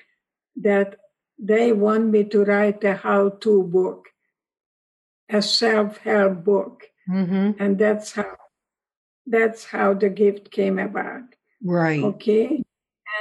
that 0.56 0.98
they 1.38 1.72
want 1.74 2.08
me 2.08 2.24
to 2.26 2.44
write 2.44 2.84
a 2.84 2.96
how 2.96 3.30
to 3.30 3.64
book, 3.64 4.10
a 5.30 5.42
self 5.42 5.98
help 5.98 6.44
book. 6.44 6.91
Mm-hmm. 7.12 7.62
And 7.62 7.78
that's 7.78 8.14
how. 8.14 8.36
That's 9.28 9.64
how 9.64 9.94
the 9.94 10.10
gift 10.10 10.50
came 10.50 10.80
about. 10.80 11.22
Right. 11.64 12.04
Okay, 12.04 12.64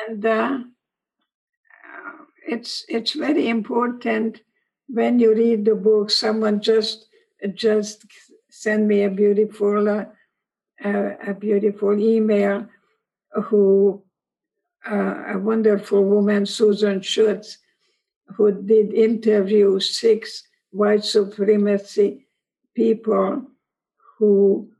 and 0.00 0.24
uh, 0.24 0.58
uh, 0.64 2.24
it's 2.48 2.86
it's 2.88 3.12
very 3.12 3.48
important 3.48 4.40
when 4.88 5.18
you 5.18 5.34
read 5.34 5.66
the 5.66 5.74
book. 5.74 6.10
Someone 6.10 6.60
just 6.62 7.06
just 7.54 8.06
send 8.48 8.88
me 8.88 9.04
a 9.04 9.10
beautiful 9.10 9.88
uh, 9.88 10.06
a, 10.82 11.30
a 11.30 11.34
beautiful 11.34 12.00
email 12.00 12.66
who 13.44 14.02
uh, 14.90 15.34
a 15.34 15.38
wonderful 15.38 16.02
woman, 16.02 16.46
Susan 16.46 17.02
Schutz, 17.02 17.58
who 18.36 18.50
did 18.62 18.94
interview 18.94 19.78
six 19.80 20.48
white 20.70 21.04
supremacy 21.04 22.26
people 22.74 23.46
who 24.20 24.70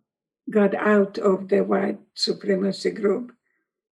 got 0.50 0.74
out 0.74 1.18
of 1.18 1.48
the 1.48 1.64
white 1.64 1.98
supremacy 2.14 2.90
group 2.90 3.32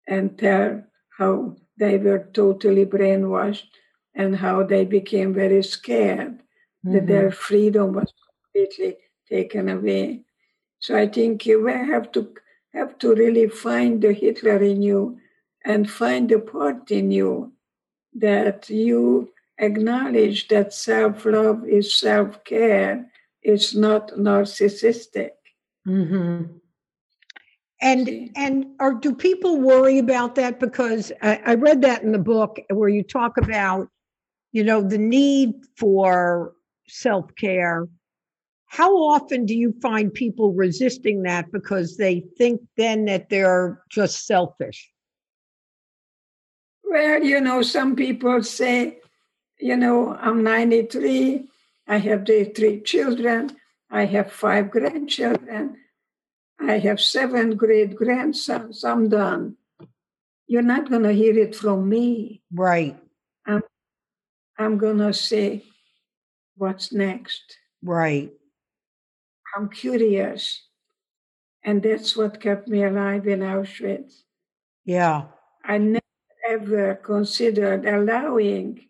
and 0.09 0.37
tell 0.37 0.83
how 1.19 1.55
they 1.79 1.99
were 1.99 2.29
totally 2.33 2.87
brainwashed 2.87 3.69
and 4.15 4.35
how 4.35 4.65
they 4.65 4.85
became 4.85 5.35
very 5.35 5.63
scared 5.63 6.39
mm-hmm. 6.39 6.95
that 6.95 7.07
their 7.07 7.31
freedom 7.31 7.93
was 7.93 8.13
completely 8.27 8.97
taken 9.29 9.69
away. 9.69 10.23
So 10.79 10.97
I 10.97 11.07
think 11.07 11.47
you 11.47 11.67
have 11.67 12.11
to 12.13 12.35
have 12.73 12.99
to 12.99 13.15
really 13.15 13.49
find 13.49 14.03
the 14.03 14.13
Hitler 14.13 14.63
in 14.63 14.83
you 14.83 15.19
and 15.65 15.89
find 15.89 16.29
the 16.29 16.41
part 16.41 16.91
in 16.91 17.11
you 17.11 17.53
that 18.15 18.69
you 18.69 19.31
acknowledge 19.59 20.49
that 20.49 20.73
self-love 20.75 21.69
is 21.69 21.95
self-care. 21.95 23.11
It's 23.45 23.75
not 23.75 24.09
narcissistic. 24.13 25.31
Mm-hmm. 25.87 26.45
And 27.83 28.31
and 28.35 28.67
or 28.81 28.95
do 28.95 29.15
people 29.15 29.61
worry 29.61 29.99
about 29.99 30.37
that? 30.37 30.59
Because 30.59 31.13
I, 31.21 31.41
I 31.45 31.55
read 31.55 31.83
that 31.83 32.03
in 32.03 32.13
the 32.13 32.19
book 32.19 32.59
where 32.71 32.89
you 32.89 33.03
talk 33.03 33.37
about, 33.37 33.89
you 34.53 34.65
know, 34.65 34.81
the 34.81 34.99
need 34.99 35.53
for 35.77 36.55
self 36.89 37.35
care. 37.37 37.87
How 38.67 38.97
often 38.97 39.45
do 39.45 39.55
you 39.55 39.75
find 39.83 40.13
people 40.13 40.53
resisting 40.53 41.23
that 41.25 41.53
because 41.53 41.97
they 41.97 42.25
think 42.39 42.63
then 42.77 43.05
that 43.05 43.29
they're 43.29 43.83
just 43.91 44.27
selfish? 44.27 44.91
Well, 46.83 47.23
you 47.23 47.41
know, 47.41 47.63
some 47.63 47.95
people 47.95 48.43
say, 48.43 48.99
you 49.61 49.77
know, 49.77 50.15
I'm 50.15 50.43
93, 50.43 51.49
I 51.87 51.99
have 51.99 52.25
the 52.25 52.45
three 52.45 52.81
children, 52.81 53.57
I 53.91 54.07
have 54.07 54.33
five 54.33 54.71
grandchildren. 54.71 55.77
I 56.61 56.79
have 56.79 57.01
seven 57.01 57.57
great 57.57 57.95
grandsons. 57.95 58.85
I'm 58.85 59.09
done. 59.09 59.57
You're 60.47 60.63
not 60.63 60.89
going 60.89 61.03
to 61.03 61.13
hear 61.13 61.37
it 61.39 61.55
from 61.55 61.89
me. 61.89 62.43
Right. 62.53 62.97
I'm, 63.47 63.63
I'm 64.59 64.79
going 64.79 64.99
to 64.99 65.13
say, 65.13 65.65
what's 66.57 66.93
next? 66.93 67.59
Right. 67.83 68.33
I'm 69.57 69.69
curious. 69.69 70.63
And 71.65 71.83
that's 71.83 72.17
what 72.17 72.41
kept 72.41 72.69
me 72.69 72.85
alive 72.85 73.27
in 73.27 73.41
Auschwitz. 73.41 74.23
Yeah. 74.85 75.25
I 75.65 75.79
never 75.79 76.01
ever 76.49 76.95
considered 76.97 77.87
allowing 77.87 78.87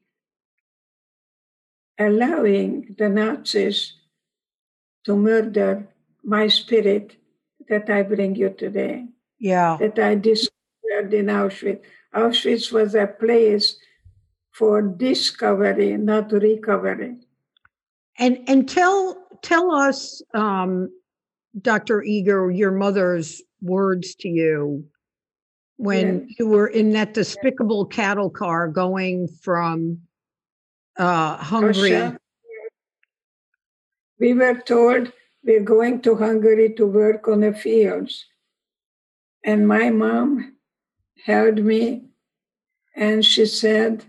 allowing 1.99 2.95
the 2.99 3.09
Nazis 3.09 3.95
to 5.05 5.17
murder 5.17 5.89
my 6.23 6.49
spirit 6.49 7.17
that 7.69 7.89
I 7.91 8.03
bring 8.03 8.35
you 8.35 8.51
today. 8.51 9.07
Yeah. 9.39 9.77
That 9.79 9.99
I 9.99 10.15
discovered 10.15 11.13
in 11.13 11.27
Auschwitz. 11.27 11.83
Auschwitz 12.15 12.73
was 12.73 12.95
a 12.95 13.07
place 13.07 13.77
for 14.53 14.81
discovery, 14.83 15.97
not 15.97 16.33
recovery. 16.33 17.17
And 18.19 18.39
and 18.47 18.69
tell 18.69 19.17
tell 19.43 19.73
us, 19.73 20.23
um, 20.33 20.91
Dr. 21.61 22.03
Eger, 22.03 22.51
your 22.51 22.71
mother's 22.71 23.43
words 23.61 24.15
to 24.17 24.29
you 24.29 24.85
when 25.77 26.21
yeah. 26.21 26.35
you 26.39 26.47
were 26.47 26.69
in 26.69 26.91
that 26.93 27.15
despicable 27.15 27.85
cattle 27.87 28.31
car 28.31 28.69
going 28.69 29.29
from 29.43 29.99
uh, 30.99 31.37
Hungary. 31.37 31.93
Russia. 31.93 32.19
We 34.19 34.33
were 34.35 34.55
told 34.55 35.13
we're 35.45 35.63
going 35.63 36.01
to 36.03 36.17
Hungary 36.17 36.73
to 36.75 36.87
work 36.87 37.29
on 37.29 37.41
the 37.41 37.53
fields. 37.53 38.25
And 39.45 39.69
my 39.69 39.91
mom 39.91 40.57
held 41.25 41.59
me 41.59 42.05
and 42.97 43.25
she 43.25 43.47
said, 43.47 44.05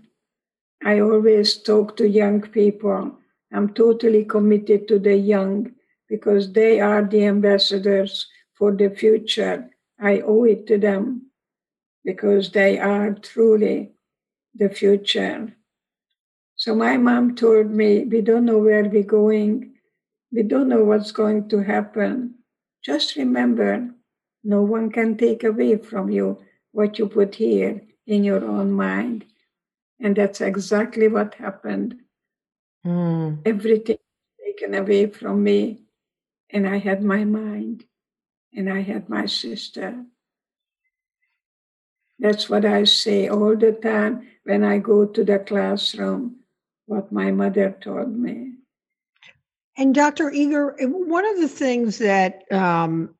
I 0.84 1.00
always 1.00 1.58
talk 1.58 1.96
to 1.96 2.08
young 2.08 2.40
people. 2.40 3.18
I'm 3.52 3.74
totally 3.74 4.24
committed 4.24 4.88
to 4.88 4.98
the 4.98 5.16
young 5.16 5.72
because 6.08 6.52
they 6.52 6.80
are 6.80 7.02
the 7.02 7.26
ambassadors 7.26 8.26
for 8.54 8.72
the 8.72 8.90
future. 8.90 9.68
I 10.00 10.20
owe 10.20 10.44
it 10.44 10.66
to 10.68 10.78
them 10.78 11.30
because 12.04 12.50
they 12.50 12.78
are 12.78 13.12
truly 13.14 13.92
the 14.54 14.68
future. 14.68 15.52
So 16.56 16.74
my 16.74 16.96
mom 16.96 17.36
told 17.36 17.70
me, 17.70 18.04
We 18.04 18.22
don't 18.22 18.46
know 18.46 18.58
where 18.58 18.84
we're 18.84 19.02
going, 19.02 19.74
we 20.32 20.42
don't 20.42 20.68
know 20.68 20.84
what's 20.84 21.12
going 21.12 21.48
to 21.50 21.58
happen. 21.62 22.34
Just 22.82 23.16
remember, 23.16 23.90
no 24.42 24.62
one 24.62 24.90
can 24.90 25.16
take 25.16 25.44
away 25.44 25.76
from 25.76 26.10
you 26.10 26.38
what 26.72 26.98
you 26.98 27.08
put 27.08 27.34
here 27.34 27.82
in 28.06 28.24
your 28.24 28.44
own 28.44 28.72
mind. 28.72 29.24
And 30.00 30.16
that's 30.16 30.40
exactly 30.40 31.08
what 31.08 31.34
happened. 31.34 31.96
Mm. 32.84 33.40
Everything 33.44 33.98
taken 34.44 34.74
away 34.74 35.06
from 35.06 35.42
me. 35.42 35.82
And 36.50 36.68
I 36.68 36.78
had 36.78 37.02
my 37.02 37.24
mind, 37.24 37.84
and 38.54 38.72
I 38.72 38.80
had 38.80 39.08
my 39.08 39.26
sister. 39.26 40.04
That's 42.18 42.48
what 42.48 42.64
I 42.64 42.84
say 42.84 43.28
all 43.28 43.56
the 43.56 43.72
time 43.72 44.28
when 44.44 44.62
I 44.62 44.78
go 44.78 45.06
to 45.06 45.24
the 45.24 45.40
classroom, 45.40 46.36
what 46.86 47.12
my 47.12 47.30
mother 47.30 47.76
told 47.80 48.16
me. 48.16 48.52
And 49.76 49.94
Dr. 49.94 50.30
Eger, 50.30 50.76
one 50.80 51.26
of 51.26 51.38
the 51.40 51.48
things 51.48 51.98
that 51.98 52.50
um, 52.50 53.14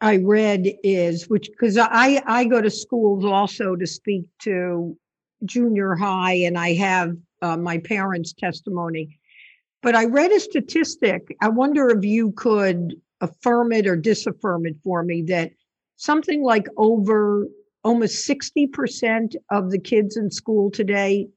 I 0.00 0.16
read 0.18 0.68
is 0.82 1.28
which 1.28 1.48
because 1.50 1.78
I 1.78 2.22
I 2.26 2.44
go 2.44 2.60
to 2.60 2.70
schools 2.70 3.24
also 3.24 3.76
to 3.76 3.86
speak 3.86 4.24
to 4.40 4.96
junior 5.44 5.94
high, 5.94 6.34
and 6.34 6.58
I 6.58 6.74
have 6.74 7.16
uh, 7.40 7.56
my 7.56 7.78
parents' 7.78 8.34
testimony. 8.34 9.18
But 9.82 9.94
I 9.94 10.04
read 10.04 10.30
a 10.32 10.38
statistic. 10.38 11.34
I 11.40 11.48
wonder 11.48 11.88
if 11.88 12.04
you 12.04 12.32
could 12.32 13.00
affirm 13.20 13.72
it 13.72 13.86
or 13.86 13.96
disaffirm 13.96 14.66
it 14.66 14.76
for 14.84 15.02
me 15.02 15.22
that 15.22 15.52
something 15.96 16.42
like 16.42 16.66
over 16.76 17.46
almost 17.84 18.28
60% 18.28 19.34
of 19.50 19.70
the 19.70 19.78
kids 19.78 20.16
in 20.16 20.30
school 20.30 20.70
today 20.70 21.28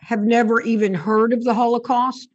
have 0.00 0.22
never 0.22 0.60
even 0.60 0.94
heard 0.94 1.32
of 1.32 1.44
the 1.44 1.54
Holocaust. 1.54 2.28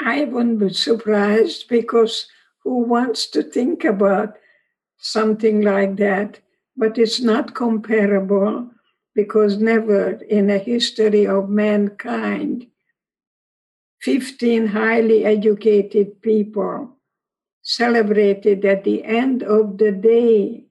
I 0.00 0.24
wouldn't 0.24 0.58
be 0.58 0.72
surprised 0.72 1.68
because 1.68 2.26
who 2.64 2.78
wants 2.78 3.26
to 3.28 3.42
think 3.42 3.84
about 3.84 4.36
something 4.98 5.62
like 5.62 5.96
that? 5.96 6.40
But 6.76 6.98
it's 6.98 7.20
not 7.20 7.54
comparable 7.54 8.70
because 9.14 9.58
never 9.58 10.12
in 10.12 10.50
a 10.50 10.58
history 10.58 11.26
of 11.26 11.50
mankind, 11.50 12.66
15 14.00 14.68
highly 14.68 15.24
educated 15.24 16.20
people 16.22 16.96
celebrated 17.62 18.64
at 18.64 18.84
the 18.84 19.04
end 19.04 19.42
of 19.42 19.78
the 19.78 19.92
day. 19.92 20.64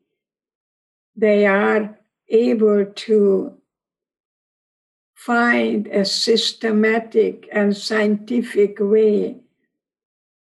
They 1.15 1.45
are 1.45 1.97
able 2.29 2.85
to 2.85 3.60
find 5.25 5.85
a 5.87 6.03
systematic 6.03 7.47
and 7.51 7.77
scientific 7.77 8.77
way 8.79 9.37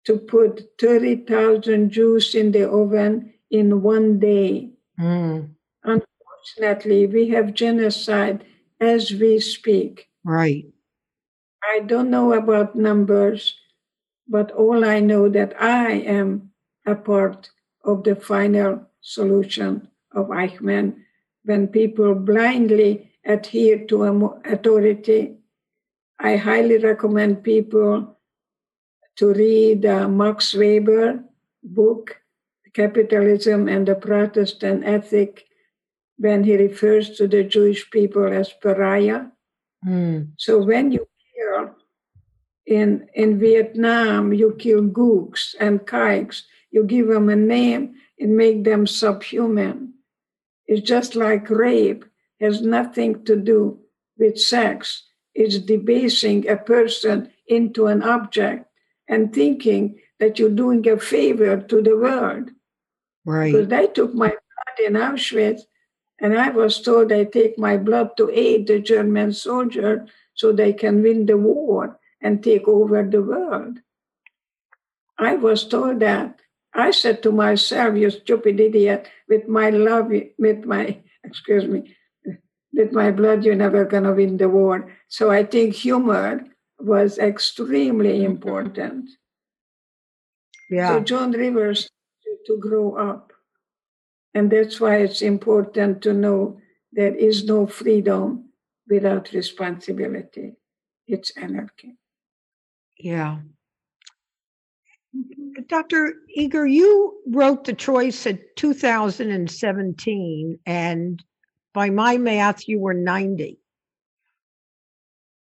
to 0.07 0.17
put 0.17 0.63
30,000 0.81 1.91
Jews 1.91 2.35
in 2.35 2.51
the 2.53 2.71
oven 2.71 3.35
in 3.51 3.83
one 3.83 4.19
day. 4.19 4.71
Mm. 4.99 5.51
Unfortunately, 5.85 7.07
we 7.07 7.29
have 7.29 7.53
genocide 7.53 8.45
as 8.81 9.13
we 9.13 9.39
speak. 9.39 10.09
Right. 10.25 10.65
I 11.63 11.81
don't 11.81 12.09
know 12.09 12.33
about 12.33 12.75
numbers, 12.75 13.55
but 14.29 14.51
all 14.53 14.83
I 14.83 15.01
know 15.01 15.29
that 15.29 15.61
I 15.61 15.93
am 15.93 16.53
a 16.87 16.95
part 16.95 17.51
of 17.85 18.05
the 18.05 18.17
final 18.17 18.87
solution 19.03 19.89
of 20.13 20.29
Eichmann 20.29 21.05
when 21.45 21.69
people 21.69 22.15
blindly 22.15 23.10
adhere 23.25 23.87
to 23.87 24.41
authority. 24.45 25.37
I 26.19 26.37
highly 26.37 26.79
recommend 26.79 27.43
people 27.43 28.19
to 29.17 29.33
read 29.35 29.85
uh, 29.85 30.09
Max 30.09 30.55
Weber 30.55 31.25
book, 31.63 32.17
Capitalism 32.73 33.69
and 33.69 33.87
the 33.87 33.95
Protestant 33.95 34.85
Ethic, 34.85 35.47
when 36.17 36.45
he 36.45 36.57
refers 36.57 37.17
to 37.17 37.27
the 37.27 37.43
Jewish 37.45 37.91
people 37.91 38.27
as 38.27 38.53
pariah. 38.53 39.27
Mm. 39.87 40.33
So 40.37 40.63
when 40.63 40.93
you 40.93 41.07
kill 41.35 41.75
in, 42.67 43.09
in 43.15 43.39
Vietnam, 43.41 44.33
you 44.33 44.55
kill 44.59 44.83
gooks 44.83 45.55
and 45.59 45.87
kikes 45.87 46.45
You 46.71 46.85
give 46.85 47.09
them 47.09 47.29
a 47.29 47.37
name 47.37 47.95
and 48.19 48.37
make 48.37 48.65
them 48.65 48.87
subhuman. 48.87 49.95
It's 50.67 50.87
just 50.87 51.17
like 51.17 51.51
rape 51.51 52.05
has 52.41 52.63
nothing 52.63 53.25
to 53.25 53.37
do 53.37 53.81
with 54.19 54.41
sex. 54.41 55.05
It's 55.35 55.59
debasing 55.59 56.49
a 56.49 56.57
person 56.57 57.31
into 57.47 57.87
an 57.87 58.03
object 58.03 58.67
and 59.09 59.33
thinking 59.33 60.01
that 60.19 60.39
you're 60.39 60.51
doing 60.51 60.87
a 60.89 60.99
favor 60.99 61.59
to 61.59 61.83
the 61.83 61.97
world. 61.97 62.51
Right. 63.25 63.53
Because 63.53 63.69
they 63.69 63.87
took 63.89 64.15
my 64.15 64.29
blood 64.29 64.87
in 64.87 64.93
Auschwitz, 64.95 65.63
and 66.21 66.39
I 66.39 66.51
was 66.51 66.81
told 66.81 67.09
they 67.09 67.25
take 67.25 67.59
my 67.59 67.77
blood 67.77 68.17
to 68.19 68.31
aid 68.31 68.67
the 68.67 68.79
German 68.79 69.33
soldier 69.33 70.07
so 70.35 70.53
they 70.53 70.73
can 70.73 71.03
win 71.03 71.27
the 71.27 71.39
war 71.39 71.99
and 72.21 72.43
take 72.43 72.69
over 72.69 73.03
the 73.03 73.23
world. 73.23 73.79
I 75.19 75.35
was 75.35 75.67
told 75.67 76.01
that. 76.01 76.41
I 76.73 76.93
said 76.93 77.23
to 77.23 77.33
myself, 77.33 77.97
you 77.97 78.11
stupid 78.11 78.61
idiot, 78.61 79.09
with 79.29 79.49
my 79.49 79.71
love, 79.71 80.13
with 80.39 80.65
my, 80.65 80.99
excuse 81.25 81.65
me, 81.65 81.97
with 82.81 82.93
my 82.93 83.11
blood, 83.11 83.45
you're 83.45 83.55
never 83.55 83.85
going 83.85 84.05
to 84.05 84.13
win 84.13 84.37
the 84.37 84.49
war. 84.49 84.91
So 85.09 85.31
I 85.31 85.45
think 85.45 85.75
humor 85.75 86.45
was 86.79 87.19
extremely 87.19 88.21
mm-hmm. 88.21 88.33
important. 88.33 89.11
Yeah. 90.71 90.89
So 90.89 91.01
Joan 91.01 91.33
Rivers 91.33 91.91
to 92.47 92.57
grow 92.59 92.95
up. 92.95 93.33
And 94.35 94.51
that's 94.51 94.81
why 94.81 94.97
it's 94.97 95.23
important 95.23 96.03
to 96.03 96.15
know 96.15 96.59
there 96.93 97.15
is 97.15 97.45
no 97.45 97.67
freedom 97.67 98.51
without 98.89 99.33
responsibility. 99.33 100.55
It's 101.07 101.31
anarchy. 101.37 101.97
Yeah. 102.99 103.39
Mm-hmm. 105.17 105.63
Dr. 105.69 106.15
Eger, 106.35 106.67
you 106.67 107.21
wrote 107.27 107.65
the 107.65 107.73
choice 107.73 108.27
in 108.27 108.41
2017, 108.57 110.59
and 110.67 111.23
by 111.73 111.91
my 111.91 112.17
math, 112.17 112.69
you 112.69 112.81
were 112.81 112.95
90. 112.95 113.59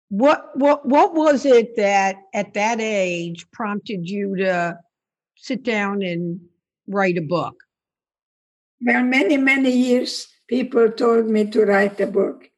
What 0.08 0.50
what 0.56 0.84
what 0.84 1.14
was 1.14 1.46
it 1.46 1.76
that 1.76 2.16
at 2.34 2.54
that 2.54 2.80
age 2.80 3.48
prompted 3.52 4.08
you 4.10 4.36
to 4.36 4.78
sit 5.36 5.62
down 5.62 6.02
and 6.02 6.40
write 6.88 7.16
a 7.16 7.22
book? 7.22 7.54
Well, 8.80 9.04
many, 9.04 9.36
many 9.36 9.70
years 9.70 10.26
people 10.48 10.90
told 10.90 11.26
me 11.26 11.44
to 11.50 11.64
write 11.64 12.00
a 12.00 12.06
book. 12.06 12.50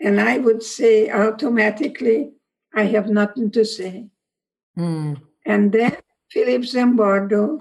And 0.00 0.20
I 0.20 0.38
would 0.38 0.62
say 0.62 1.10
automatically, 1.10 2.30
I 2.74 2.84
have 2.84 3.08
nothing 3.08 3.50
to 3.52 3.64
say. 3.64 4.08
Mm. 4.78 5.20
And 5.44 5.72
then 5.72 5.96
Philip 6.30 6.62
Zimbardo, 6.62 7.60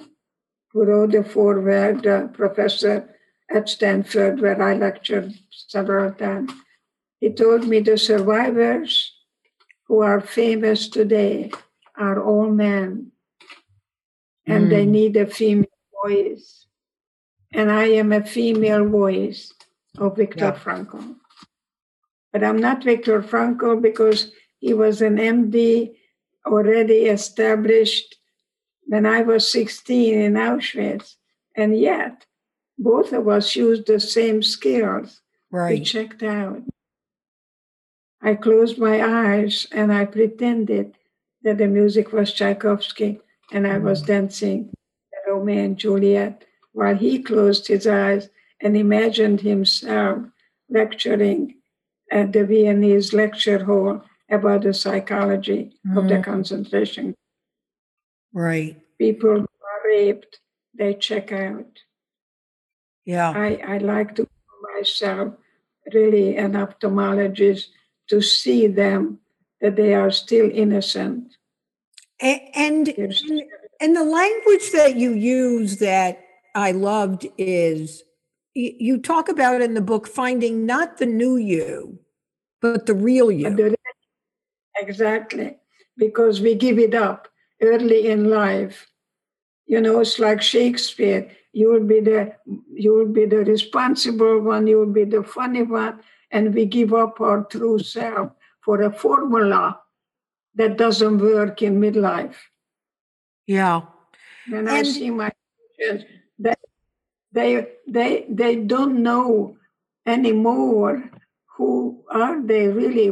who 0.71 0.83
wrote 0.83 1.11
the 1.13 1.23
foreword, 1.23 2.05
uh, 2.05 2.27
professor 2.27 3.09
at 3.49 3.69
Stanford, 3.69 4.41
where 4.41 4.61
I 4.61 4.75
lectured 4.75 5.33
several 5.51 6.11
times, 6.11 6.51
he 7.19 7.31
told 7.31 7.67
me 7.67 7.79
the 7.79 7.97
survivors 7.97 9.13
who 9.87 10.01
are 10.01 10.21
famous 10.21 10.87
today 10.87 11.51
are 11.97 12.21
all 12.21 12.49
men, 12.49 13.11
and 14.45 14.67
mm. 14.67 14.69
they 14.69 14.85
need 14.85 15.17
a 15.17 15.25
female 15.25 15.65
voice. 16.03 16.65
And 17.53 17.71
I 17.71 17.85
am 17.85 18.11
a 18.11 18.25
female 18.25 18.85
voice 18.85 19.53
of 19.97 20.17
Viktor 20.17 20.53
yeah. 20.53 20.59
Frankl. 20.59 21.15
But 22.31 22.43
I'm 22.43 22.57
not 22.57 22.83
Viktor 22.83 23.23
Frankl 23.23 23.81
because 23.81 24.31
he 24.59 24.73
was 24.73 25.01
an 25.01 25.17
MD 25.17 25.95
already 26.45 27.05
established 27.05 28.15
when 28.83 29.05
I 29.05 29.21
was 29.21 29.49
16 29.51 30.19
in 30.19 30.33
Auschwitz. 30.33 31.15
And 31.55 31.77
yet, 31.77 32.26
both 32.77 33.13
of 33.13 33.27
us 33.27 33.55
used 33.55 33.87
the 33.87 33.99
same 33.99 34.41
skills. 34.43 35.21
Right. 35.51 35.79
We 35.79 35.85
checked 35.85 36.23
out. 36.23 36.61
I 38.21 38.35
closed 38.35 38.77
my 38.77 39.03
eyes 39.03 39.67
and 39.71 39.93
I 39.93 40.05
pretended 40.05 40.95
that 41.43 41.57
the 41.57 41.67
music 41.67 42.11
was 42.11 42.33
Tchaikovsky 42.33 43.21
and 43.51 43.67
I 43.67 43.77
was 43.77 44.03
mm. 44.03 44.07
dancing 44.07 44.73
Romeo 45.27 45.63
and 45.63 45.77
Juliet 45.77 46.45
while 46.73 46.95
he 46.95 47.21
closed 47.21 47.67
his 47.67 47.85
eyes 47.85 48.29
and 48.61 48.75
imagined 48.75 49.41
himself 49.41 50.19
lecturing 50.69 51.55
at 52.11 52.33
the 52.33 52.45
Viennese 52.45 53.13
lecture 53.13 53.63
hall 53.63 54.01
about 54.29 54.63
the 54.63 54.73
psychology 54.73 55.73
mm. 55.85 55.97
of 55.97 56.07
the 56.07 56.15
mm. 56.15 56.23
concentration. 56.23 57.13
Right. 58.33 58.77
People 58.97 59.39
who 59.39 59.41
are 59.41 59.87
raped, 59.87 60.39
they 60.77 60.93
check 60.93 61.31
out. 61.31 61.67
Yeah. 63.07 63.31
I, 63.31 63.59
I 63.65 63.77
like 63.77 64.15
to 64.15 64.25
call 64.25 64.73
myself 64.75 65.33
really 65.93 66.35
an 66.35 66.51
ophthalmologist 66.51 67.67
to 68.09 68.21
see 68.21 68.67
them 68.67 69.19
that 69.61 69.77
they 69.77 69.93
are 69.93 70.11
still 70.11 70.51
innocent. 70.53 71.33
And 72.19 72.89
and, 72.89 72.93
and 73.79 73.95
the 73.95 74.03
language 74.03 74.71
that 74.73 74.97
you 74.97 75.11
use 75.11 75.77
that 75.77 76.19
I 76.53 76.71
loved 76.71 77.27
is 77.37 78.03
you 78.53 78.99
talk 78.99 79.29
about 79.29 79.61
in 79.61 79.73
the 79.73 79.81
book 79.81 80.07
finding 80.07 80.65
not 80.65 80.97
the 80.97 81.05
new 81.05 81.37
you, 81.37 81.99
but 82.61 82.87
the 82.87 82.93
real 82.95 83.31
you. 83.31 83.75
Exactly, 84.79 85.55
because 85.95 86.41
we 86.41 86.55
give 86.55 86.77
it 86.77 86.93
up 86.93 87.29
early 87.61 88.07
in 88.07 88.29
life. 88.29 88.87
You 89.67 89.81
know, 89.81 89.99
it's 89.99 90.17
like 90.17 90.41
Shakespeare. 90.41 91.29
You 91.51 91.71
will 91.71 91.83
be 91.83 91.99
the 91.99 92.33
you 92.73 92.93
will 92.93 93.11
be 93.11 93.25
the 93.25 93.43
responsible 93.43 94.39
one. 94.39 94.67
You 94.67 94.79
will 94.79 94.93
be 94.93 95.03
the 95.03 95.23
funny 95.23 95.63
one, 95.63 95.99
and 96.31 96.53
we 96.53 96.65
give 96.65 96.93
up 96.93 97.19
our 97.19 97.43
true 97.43 97.79
self 97.79 98.31
for 98.61 98.81
a 98.81 98.91
formula 98.91 99.79
that 100.55 100.77
doesn't 100.77 101.19
work 101.19 101.61
in 101.61 101.79
midlife. 101.79 102.35
Yeah. 103.45 103.81
And, 104.45 104.55
and 104.55 104.69
I 104.69 104.83
see 104.83 105.09
my 105.09 105.31
patients 105.77 106.05
that 106.39 106.59
they 107.31 107.67
they 107.87 108.25
they 108.29 108.55
don't 108.55 109.03
know 109.03 109.57
anymore 110.05 111.11
who 111.57 112.03
are 112.09 112.41
they 112.41 112.67
really 112.67 113.11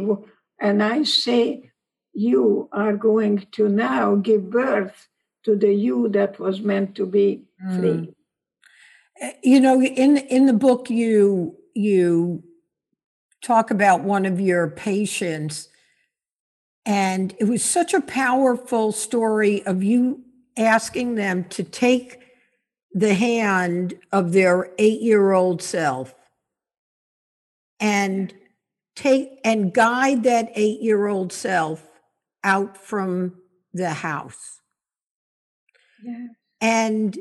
and 0.58 0.82
i 0.82 1.02
say 1.02 1.70
you 2.14 2.68
are 2.72 2.96
going 2.96 3.46
to 3.52 3.68
now 3.68 4.14
give 4.14 4.48
birth 4.50 5.08
to 5.46 5.56
the 5.56 5.72
you 5.72 6.08
that 6.10 6.38
was 6.38 6.60
meant 6.60 6.94
to 6.94 7.06
be 7.06 7.44
free 7.76 8.12
mm. 9.22 9.32
you 9.42 9.60
know 9.60 9.80
in 9.82 10.18
in 10.18 10.46
the 10.46 10.52
book 10.52 10.90
you 10.90 11.56
you 11.74 12.42
talk 13.42 13.70
about 13.70 14.02
one 14.02 14.26
of 14.26 14.40
your 14.40 14.68
patients 14.68 15.68
and 16.84 17.34
it 17.40 17.44
was 17.44 17.64
such 17.64 17.94
a 17.94 18.00
powerful 18.00 18.92
story 18.92 19.64
of 19.66 19.82
you 19.82 20.22
asking 20.56 21.14
them 21.14 21.44
to 21.44 21.62
take 21.62 22.22
the 22.92 23.14
hand 23.14 23.94
of 24.12 24.32
their 24.32 24.70
eight 24.78 25.00
year 25.00 25.32
old 25.32 25.62
self 25.62 26.14
and 27.78 28.34
take 28.94 29.38
and 29.44 29.72
guide 29.72 30.24
that 30.24 30.50
eight 30.54 30.80
year 30.80 31.06
old 31.06 31.32
self 31.32 31.86
out 32.42 32.76
from 32.76 33.34
the 33.74 33.90
house. 33.90 34.60
Yeah. 36.02 36.26
And 36.60 37.18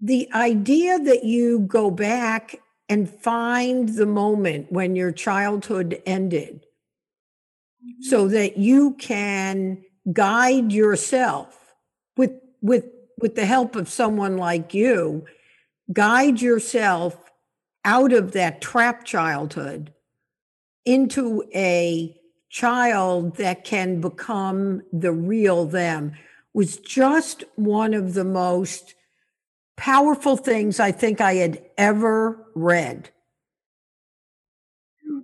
the 0.00 0.28
idea 0.32 0.98
that 0.98 1.24
you 1.24 1.60
go 1.60 1.90
back 1.90 2.60
and 2.88 3.08
find 3.08 3.88
the 3.90 4.06
moment 4.06 4.72
when 4.72 4.96
your 4.96 5.12
childhood 5.12 6.00
ended 6.06 6.64
mm-hmm. 7.84 8.02
so 8.02 8.28
that 8.28 8.56
you 8.56 8.94
can 8.94 9.84
guide 10.12 10.72
yourself 10.72 11.74
with 12.16 12.32
with 12.62 12.86
with 13.20 13.34
the 13.34 13.46
help 13.46 13.74
of 13.74 13.88
someone 13.88 14.36
like 14.36 14.72
you, 14.72 15.24
guide 15.92 16.40
yourself 16.40 17.16
out 17.84 18.12
of 18.12 18.32
that 18.32 18.60
trap 18.60 19.04
childhood 19.04 19.92
into 20.84 21.42
a 21.54 22.14
child 22.48 23.36
that 23.36 23.64
can 23.64 24.00
become 24.00 24.82
the 24.92 25.12
real 25.12 25.66
them 25.66 26.12
was 26.58 26.76
just 26.78 27.44
one 27.54 27.94
of 27.94 28.14
the 28.14 28.24
most 28.24 28.96
powerful 29.76 30.36
things 30.36 30.80
I 30.80 30.90
think 30.90 31.20
I 31.20 31.34
had 31.34 31.62
ever 31.78 32.48
read. 32.56 33.10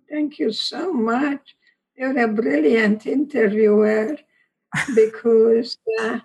Thank 0.08 0.38
you 0.38 0.52
so 0.52 0.92
much. 0.92 1.56
You're 1.96 2.16
a 2.16 2.28
brilliant 2.28 3.04
interviewer 3.06 4.16
because 4.94 5.76
uh, 6.00 6.20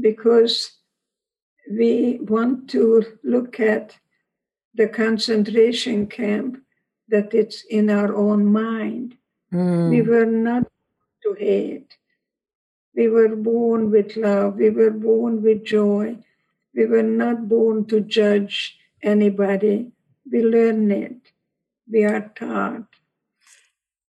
because 0.00 0.78
we 1.70 2.18
want 2.22 2.68
to 2.70 3.04
look 3.22 3.60
at 3.60 3.96
the 4.74 4.88
concentration 4.88 6.08
camp 6.08 6.60
that 7.06 7.32
it's 7.34 7.62
in 7.70 7.88
our 7.88 8.16
own 8.16 8.46
mind. 8.46 9.16
Mm. 9.52 9.90
We 9.90 10.02
were 10.02 10.26
not 10.26 10.64
to 11.22 11.34
hate. 11.34 11.97
We 12.94 13.08
were 13.08 13.36
born 13.36 13.90
with 13.90 14.16
love. 14.16 14.56
We 14.56 14.70
were 14.70 14.90
born 14.90 15.42
with 15.42 15.64
joy. 15.64 16.18
We 16.74 16.86
were 16.86 17.02
not 17.02 17.48
born 17.48 17.86
to 17.86 18.00
judge 18.00 18.78
anybody. 19.02 19.92
We 20.30 20.42
learn 20.42 20.90
it. 20.90 21.16
We 21.90 22.04
are 22.04 22.30
taught. 22.34 22.84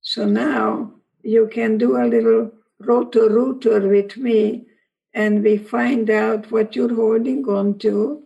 So 0.00 0.24
now 0.24 0.92
you 1.22 1.48
can 1.52 1.78
do 1.78 1.96
a 1.96 2.06
little 2.06 2.52
rotor 2.78 3.28
rooter 3.28 3.88
with 3.88 4.16
me 4.16 4.66
and 5.14 5.42
we 5.42 5.56
find 5.56 6.08
out 6.10 6.50
what 6.50 6.76
you're 6.76 6.94
holding 6.94 7.44
on 7.48 7.78
to 7.78 8.22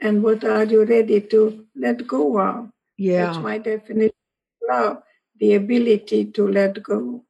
and 0.00 0.22
what 0.22 0.44
are 0.44 0.64
you 0.64 0.84
ready 0.84 1.20
to 1.20 1.66
let 1.74 2.06
go 2.06 2.38
of. 2.38 2.70
Yeah. 2.96 3.26
That's 3.26 3.38
my 3.38 3.58
definition 3.58 4.12
of 4.62 4.68
love, 4.76 5.02
the 5.40 5.54
ability 5.54 6.26
to 6.26 6.48
let 6.48 6.82
go. 6.82 7.24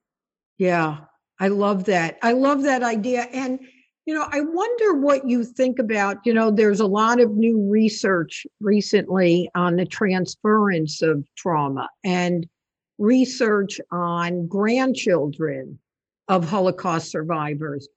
Yeah. 0.59 0.99
I 1.39 1.49
love 1.49 1.85
that. 1.85 2.19
I 2.23 2.33
love 2.33 2.63
that 2.63 2.83
idea. 2.83 3.23
And, 3.33 3.61
you 4.07 4.15
know, 4.15 4.27
I 4.31 4.41
wonder 4.41 4.95
what 4.95 5.29
you 5.29 5.45
think 5.45 5.79
about, 5.79 6.19
you 6.25 6.33
know, 6.33 6.51
there's 6.51 6.81
a 6.81 6.87
lot 6.87 7.21
of 7.21 7.37
new 7.37 7.69
research 7.71 8.47
recently 8.61 9.51
on 9.55 9.77
the 9.77 9.87
transference 9.87 11.03
of 11.03 11.25
trauma 11.37 11.89
and 12.05 12.47
research 12.99 13.81
on 13.91 14.47
grandchildren 14.47 15.79
of 16.29 16.49
Holocaust 16.49 17.11
survivors. 17.11 17.89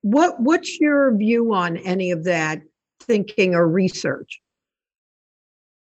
What 0.00 0.40
what's 0.40 0.80
your 0.80 1.14
view 1.16 1.54
on 1.54 1.76
any 1.76 2.10
of 2.10 2.24
that 2.24 2.62
thinking 3.00 3.54
or 3.54 3.68
research? 3.68 4.40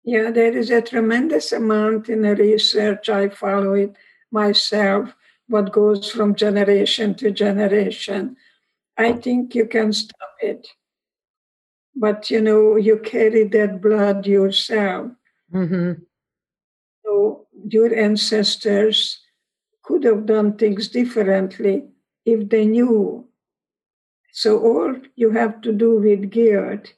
Yeah, 0.04 0.30
there 0.30 0.56
is 0.56 0.70
a 0.70 0.80
tremendous 0.80 1.50
amount 1.52 2.08
in 2.08 2.22
the 2.22 2.36
research. 2.36 3.08
I 3.08 3.28
follow 3.28 3.74
it 3.74 3.96
myself, 4.30 5.14
what 5.48 5.72
goes 5.72 6.10
from 6.10 6.34
generation 6.34 7.14
to 7.16 7.30
generation. 7.30 8.36
I 8.96 9.12
think 9.12 9.54
you 9.54 9.66
can 9.66 9.92
stop 9.92 10.34
it. 10.40 10.66
But 11.94 12.30
you 12.30 12.40
know, 12.40 12.76
you 12.76 12.98
carry 12.98 13.44
that 13.44 13.80
blood 13.80 14.26
yourself. 14.26 15.12
Mm-hmm. 15.52 16.02
So 17.04 17.46
your 17.68 17.94
ancestors 17.94 19.20
could 19.82 20.04
have 20.04 20.26
done 20.26 20.56
things 20.56 20.88
differently 20.88 21.84
if 22.24 22.48
they 22.48 22.66
knew. 22.66 23.26
So 24.32 24.58
all 24.60 24.96
you 25.14 25.30
have 25.30 25.60
to 25.62 25.72
do 25.72 25.98
with 25.98 26.30
guilt 26.30 26.92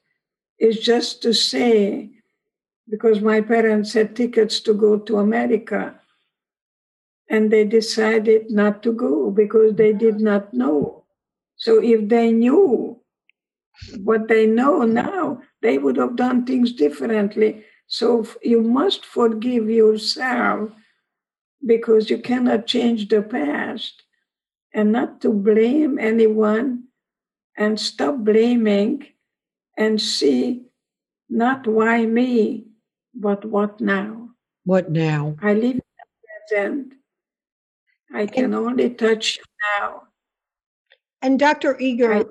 is 0.58 0.80
just 0.80 1.22
to 1.22 1.32
say, 1.32 2.10
because 2.88 3.20
my 3.20 3.40
parents 3.40 3.92
had 3.92 4.16
tickets 4.16 4.58
to 4.60 4.74
go 4.74 4.98
to 4.98 5.18
America, 5.18 6.00
and 7.28 7.50
they 7.50 7.64
decided 7.64 8.50
not 8.50 8.82
to 8.82 8.92
go 8.92 9.30
because 9.30 9.74
they 9.74 9.92
did 9.92 10.16
mm-hmm. 10.16 10.24
not 10.24 10.54
know. 10.54 11.04
So 11.56 11.82
if 11.82 12.08
they 12.08 12.32
knew 12.32 13.00
what 13.98 14.28
they 14.28 14.46
know 14.46 14.82
now, 14.82 15.42
they 15.62 15.78
would 15.78 15.96
have 15.96 16.16
done 16.16 16.46
things 16.46 16.72
differently. 16.72 17.64
So 17.86 18.26
you 18.42 18.62
must 18.62 19.04
forgive 19.04 19.68
yourself 19.68 20.70
because 21.64 22.10
you 22.10 22.18
cannot 22.18 22.66
change 22.66 23.08
the 23.08 23.22
past 23.22 24.02
and 24.72 24.92
not 24.92 25.20
to 25.22 25.32
blame 25.32 25.98
anyone 25.98 26.84
and 27.56 27.80
stop 27.80 28.18
blaming 28.18 29.06
and 29.76 30.00
see 30.00 30.66
not 31.28 31.66
why 31.66 32.06
me, 32.06 32.66
but 33.14 33.44
what 33.44 33.80
now. 33.80 34.30
What 34.64 34.90
now? 34.90 35.36
I 35.42 35.54
live 35.54 35.74
in 35.74 35.82
the 35.98 36.06
present. 36.48 36.92
I 38.12 38.26
can 38.26 38.54
only 38.54 38.90
touch 38.90 39.38
now. 39.80 40.04
And 41.22 41.38
Dr. 41.38 41.78
Eger, 41.78 42.14
I- 42.14 42.24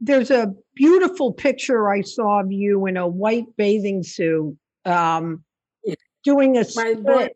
there's 0.00 0.30
a 0.30 0.54
beautiful 0.74 1.32
picture 1.32 1.90
I 1.90 2.02
saw 2.02 2.40
of 2.40 2.52
you 2.52 2.86
in 2.86 2.96
a 2.96 3.06
white 3.06 3.46
bathing 3.56 4.02
suit 4.02 4.56
um, 4.84 5.44
Yeah. 5.84 5.94
doing 6.24 6.56
a 6.56 6.64
split 6.64 7.02
boy, 7.02 7.28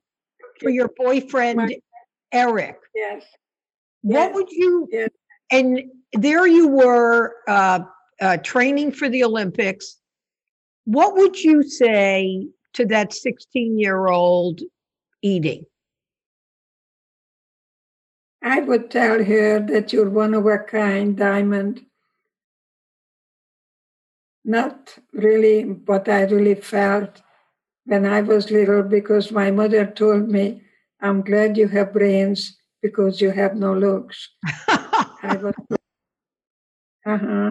for 0.60 0.70
your 0.70 0.88
boyfriend, 0.96 1.56
My- 1.58 1.80
Eric. 2.30 2.78
yes, 2.94 3.24
What 4.02 4.28
Yes, 4.28 4.34
would 4.34 4.50
you, 4.50 4.88
yes. 4.90 5.10
and 5.50 5.82
there 6.12 6.46
you 6.46 6.68
were 6.68 7.36
uh, 7.48 7.80
uh, 8.20 8.36
training 8.38 8.92
for 8.92 9.08
the 9.08 9.24
Olympics. 9.24 9.98
What 10.84 11.14
would 11.16 11.36
you 11.42 11.62
say 11.64 12.46
to 12.74 12.86
that 12.86 13.12
16 13.12 13.78
year 13.78 14.06
old 14.06 14.60
eating? 15.20 15.66
I 18.42 18.60
would 18.60 18.90
tell 18.90 19.24
her 19.24 19.60
that 19.60 19.92
you're 19.92 20.10
one 20.10 20.34
of 20.34 20.46
a 20.46 20.58
kind, 20.58 21.16
Diamond. 21.16 21.86
Not 24.44 24.98
really 25.12 25.62
what 25.64 26.08
I 26.08 26.22
really 26.24 26.54
felt 26.56 27.22
when 27.86 28.06
I 28.06 28.22
was 28.22 28.50
little, 28.50 28.82
because 28.82 29.32
my 29.32 29.50
mother 29.50 29.86
told 29.86 30.28
me, 30.28 30.62
I'm 31.00 31.22
glad 31.22 31.56
you 31.56 31.68
have 31.68 31.92
brains 31.92 32.56
because 32.82 33.20
you 33.20 33.30
have 33.30 33.56
no 33.56 33.74
looks. 33.74 34.30
I 34.68 35.38
was, 35.42 35.54
uh-huh. 37.06 37.50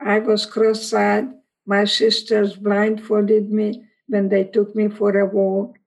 I 0.00 0.20
was 0.20 0.46
cross-eyed. 0.46 1.28
My 1.66 1.84
sisters 1.84 2.56
blindfolded 2.56 3.50
me 3.50 3.84
when 4.08 4.28
they 4.30 4.44
took 4.44 4.74
me 4.76 4.88
for 4.88 5.18
a 5.18 5.26
walk. 5.26 5.78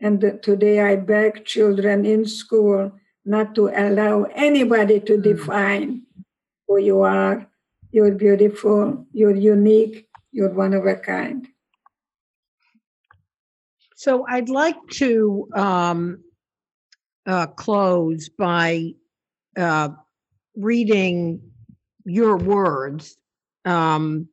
And 0.00 0.20
today 0.42 0.80
I 0.80 0.96
beg 0.96 1.44
children 1.46 2.06
in 2.06 2.26
school 2.26 2.92
not 3.24 3.54
to 3.54 3.68
allow 3.68 4.24
anybody 4.34 5.00
to 5.00 5.14
Mm. 5.18 5.22
define 5.22 6.02
who 6.66 6.78
you 6.78 7.00
are. 7.02 7.46
You're 7.92 8.12
beautiful, 8.12 9.06
you're 9.12 9.34
unique, 9.34 10.08
you're 10.32 10.50
one 10.54 10.74
of 10.74 10.86
a 10.86 10.94
kind. 10.96 11.46
So 13.96 14.24
I'd 14.26 14.48
like 14.48 14.78
to 15.02 15.48
um, 15.54 16.24
uh, 17.26 17.48
close 17.48 18.28
by 18.30 18.94
uh, 19.56 19.90
reading 20.56 21.40
your 22.04 22.36
words. 22.36 23.16
Um, 23.64 24.28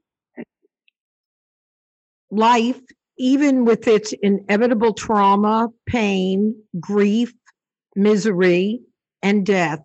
life, 2.32 2.80
even 3.18 3.66
with 3.66 3.88
its 3.88 4.14
inevitable 4.22 4.94
trauma, 4.94 5.70
pain, 5.86 6.56
grief, 6.80 7.34
misery, 7.98 8.80
and 9.22 9.46
death, 9.46 9.82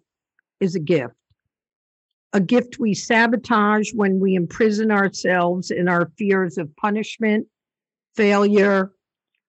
is 0.61 0.77
a 0.77 0.81
gift. 0.81 1.15
A 2.33 2.41
gift 2.41 2.79
we 2.79 2.95
sabotage 2.95 3.93
when 3.93 4.21
we 4.21 4.37
imprison 4.37 4.93
ourselves 4.93 5.71
in 5.71 5.89
our 5.89 6.11
fears 6.17 6.57
of 6.59 6.75
punishment, 6.77 7.49
failure, 8.15 8.93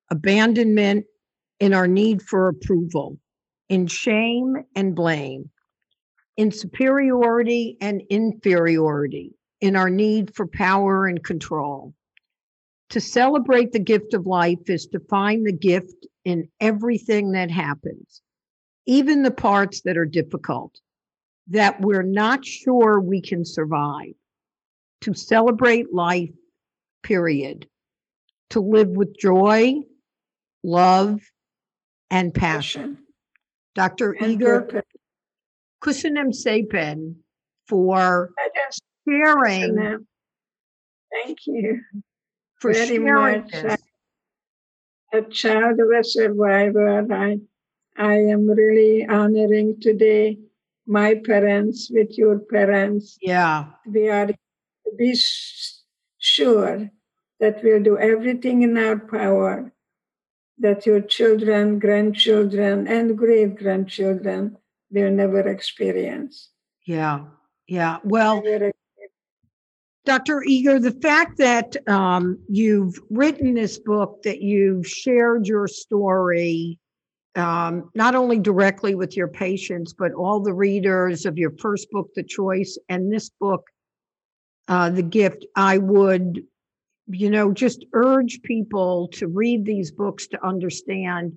abandonment, 0.09 1.05
in 1.59 1.73
our 1.73 1.87
need 1.87 2.21
for 2.21 2.49
approval, 2.49 3.19
in 3.69 3.87
shame 3.87 4.55
and 4.75 4.95
blame, 4.95 5.49
in 6.35 6.51
superiority 6.51 7.77
and 7.79 8.01
inferiority, 8.09 9.35
in 9.61 9.75
our 9.75 9.89
need 9.89 10.35
for 10.35 10.47
power 10.47 11.05
and 11.05 11.23
control. 11.23 11.93
To 12.89 12.99
celebrate 12.99 13.71
the 13.71 13.79
gift 13.79 14.13
of 14.13 14.25
life 14.25 14.67
is 14.67 14.87
to 14.87 14.99
find 15.09 15.45
the 15.45 15.53
gift 15.53 16.05
in 16.25 16.49
everything 16.59 17.31
that 17.31 17.49
happens, 17.49 18.21
even 18.85 19.23
the 19.23 19.31
parts 19.31 19.81
that 19.81 19.97
are 19.97 20.05
difficult, 20.05 20.79
that 21.47 21.81
we're 21.81 22.03
not 22.03 22.45
sure 22.45 22.99
we 22.99 23.21
can 23.21 23.45
survive. 23.45 24.13
To 25.01 25.13
celebrate 25.13 25.93
life, 25.93 26.31
period. 27.01 27.67
To 28.51 28.61
live 28.61 28.89
with 28.89 29.17
joy, 29.17 29.81
love, 30.63 31.19
and 32.09 32.33
passion. 32.33 32.99
Dr. 33.75 34.13
and 34.13 34.31
Eger 34.31 34.61
purpose. 34.61 34.83
Köszönöm 35.79 36.31
szépen 36.31 37.25
for 37.67 38.33
sharing. 39.05 40.05
Thank 41.11 41.45
you. 41.45 41.81
for 42.63 42.71
very 42.71 42.87
sharing 42.87 43.41
much. 43.41 43.79
a 45.11 45.21
child 45.23 45.79
of 45.79 45.89
a 45.91 46.03
survivor. 46.03 47.05
I, 47.11 47.39
I 47.97 48.15
am 48.15 48.47
really 48.47 49.05
honoring 49.05 49.79
today 49.79 50.39
my 50.85 51.15
parents 51.15 51.89
with 51.91 52.17
your 52.17 52.39
parents. 52.39 53.17
Yeah, 53.21 53.65
We 53.85 54.09
are 54.09 54.27
to 54.27 54.37
be 54.97 55.15
sure 56.17 56.89
that 57.39 57.63
we'll 57.63 57.83
do 57.83 57.97
everything 57.97 58.63
in 58.63 58.77
our 58.77 58.97
power 58.97 59.71
that 60.59 60.85
your 60.85 61.01
children, 61.01 61.79
grandchildren, 61.79 62.87
and 62.87 63.17
great 63.17 63.55
grandchildren 63.55 64.57
will 64.91 65.11
never 65.11 65.39
experience. 65.47 66.49
yeah, 66.85 67.25
yeah. 67.67 67.97
Well, 68.03 68.43
Dr. 70.05 70.43
Eger, 70.43 70.79
the 70.79 70.99
fact 71.01 71.37
that 71.37 71.75
um, 71.87 72.37
you've 72.49 72.99
written 73.09 73.53
this 73.53 73.79
book, 73.79 74.21
that 74.23 74.41
you've 74.41 74.85
shared 74.87 75.47
your 75.47 75.67
story, 75.67 76.77
um, 77.35 77.89
not 77.95 78.15
only 78.15 78.39
directly 78.39 78.95
with 78.95 79.17
your 79.17 79.27
patients, 79.27 79.93
but 79.93 80.13
all 80.13 80.39
the 80.39 80.53
readers 80.53 81.25
of 81.25 81.37
your 81.37 81.51
first 81.59 81.89
book, 81.91 82.09
The 82.15 82.23
Choice, 82.23 82.77
and 82.89 83.11
this 83.11 83.29
book, 83.39 83.63
uh, 84.67 84.89
the 84.89 85.03
gift, 85.03 85.45
I 85.55 85.77
would, 85.77 86.43
you 87.07 87.29
know, 87.29 87.51
just 87.51 87.85
urge 87.93 88.41
people 88.43 89.07
to 89.13 89.27
read 89.27 89.65
these 89.65 89.91
books 89.91 90.27
to 90.27 90.45
understand 90.45 91.33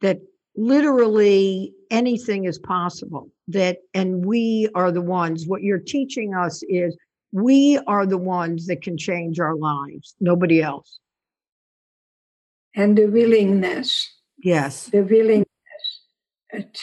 that 0.00 0.18
literally 0.56 1.72
anything 1.90 2.44
is 2.44 2.58
possible. 2.58 3.30
That, 3.48 3.78
and 3.94 4.24
we 4.24 4.68
are 4.74 4.90
the 4.90 5.02
ones, 5.02 5.46
what 5.46 5.62
you're 5.62 5.78
teaching 5.78 6.34
us 6.34 6.62
is 6.68 6.96
we 7.32 7.78
are 7.86 8.06
the 8.06 8.18
ones 8.18 8.66
that 8.66 8.82
can 8.82 8.96
change 8.96 9.38
our 9.38 9.56
lives, 9.56 10.14
nobody 10.20 10.62
else. 10.62 10.98
And 12.74 12.96
the 12.96 13.06
willingness. 13.06 14.08
Yes. 14.42 14.86
The 14.86 15.02
willingness 15.02 15.46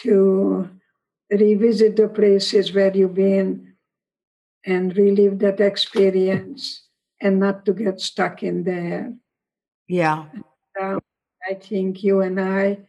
to 0.01 0.69
revisit 1.29 1.95
the 1.95 2.07
places 2.07 2.73
where 2.73 2.95
you've 2.95 3.15
been 3.15 3.73
and 4.65 4.95
relive 4.95 5.39
that 5.39 5.59
experience 5.59 6.87
and 7.21 7.39
not 7.39 7.65
to 7.65 7.73
get 7.73 7.99
stuck 7.99 8.43
in 8.43 8.63
there. 8.63 9.13
Yeah. 9.87 10.25
Um, 10.79 10.99
I 11.49 11.53
think 11.55 12.03
you 12.03 12.21
and 12.21 12.39
I 12.39 12.79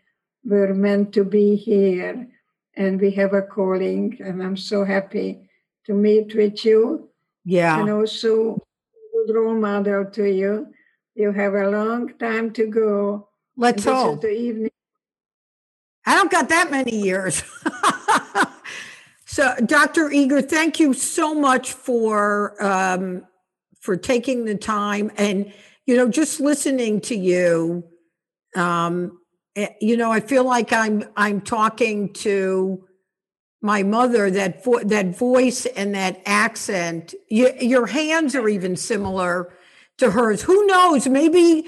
were 0.45 0.75
meant 0.75 1.13
to 1.15 1.25
be 1.25 1.57
here 1.57 2.29
and 2.77 3.01
we 3.01 3.11
have 3.11 3.35
a 3.35 3.43
calling, 3.43 4.17
and 4.25 4.41
I'm 4.41 4.57
so 4.57 4.85
happy 4.85 5.51
to 5.87 5.95
meet 5.95 6.35
with 6.35 6.65
you. 6.65 7.11
Yeah. 7.45 7.81
And 7.81 7.91
also, 7.91 8.57
good 9.27 9.35
role 9.35 9.57
model 9.57 10.05
to 10.05 10.25
you. 10.31 10.69
You 11.17 11.33
have 11.33 11.55
a 11.55 11.69
long 11.69 12.15
time 12.19 12.53
to 12.53 12.67
go. 12.67 13.28
Let's 13.59 13.83
hope. 13.83 14.21
the 14.21 14.31
evening. 14.31 14.71
I 16.07 16.15
don't 16.15 16.31
got 16.31 16.49
that 16.49 16.71
many 16.71 16.97
years. 16.97 17.43
so, 19.27 19.53
Dr. 19.67 20.13
Eger, 20.13 20.41
thank 20.41 20.79
you 20.79 20.95
so 20.95 21.35
much 21.35 21.73
for 21.73 22.55
um, 22.65 23.27
for 23.81 23.97
taking 23.97 24.45
the 24.45 24.55
time 24.55 25.11
and 25.17 25.53
you 25.87 25.97
know 25.97 26.09
just 26.09 26.39
listening 26.39 27.01
to 27.03 27.17
you. 27.17 27.83
Um, 28.55 29.19
eh, 29.57 29.71
you 29.81 29.97
know, 29.97 30.13
I 30.13 30.21
feel 30.21 30.45
like 30.45 30.73
I'm 30.73 31.03
I'm 31.17 31.41
talking 31.41 32.13
to 32.15 32.85
my 33.61 33.83
mother. 33.83 34.31
That 34.31 34.63
vo- 34.63 34.85
that 34.85 35.19
voice 35.19 35.67
and 35.67 35.97
that 35.97 36.23
accent. 36.25 37.13
You, 37.29 37.53
your 37.61 37.87
hands 37.87 38.37
are 38.37 38.49
even 38.49 38.77
similar 38.77 39.53
to 39.99 40.13
hers. 40.13 40.43
Who 40.43 40.65
knows? 40.67 41.09
Maybe 41.09 41.67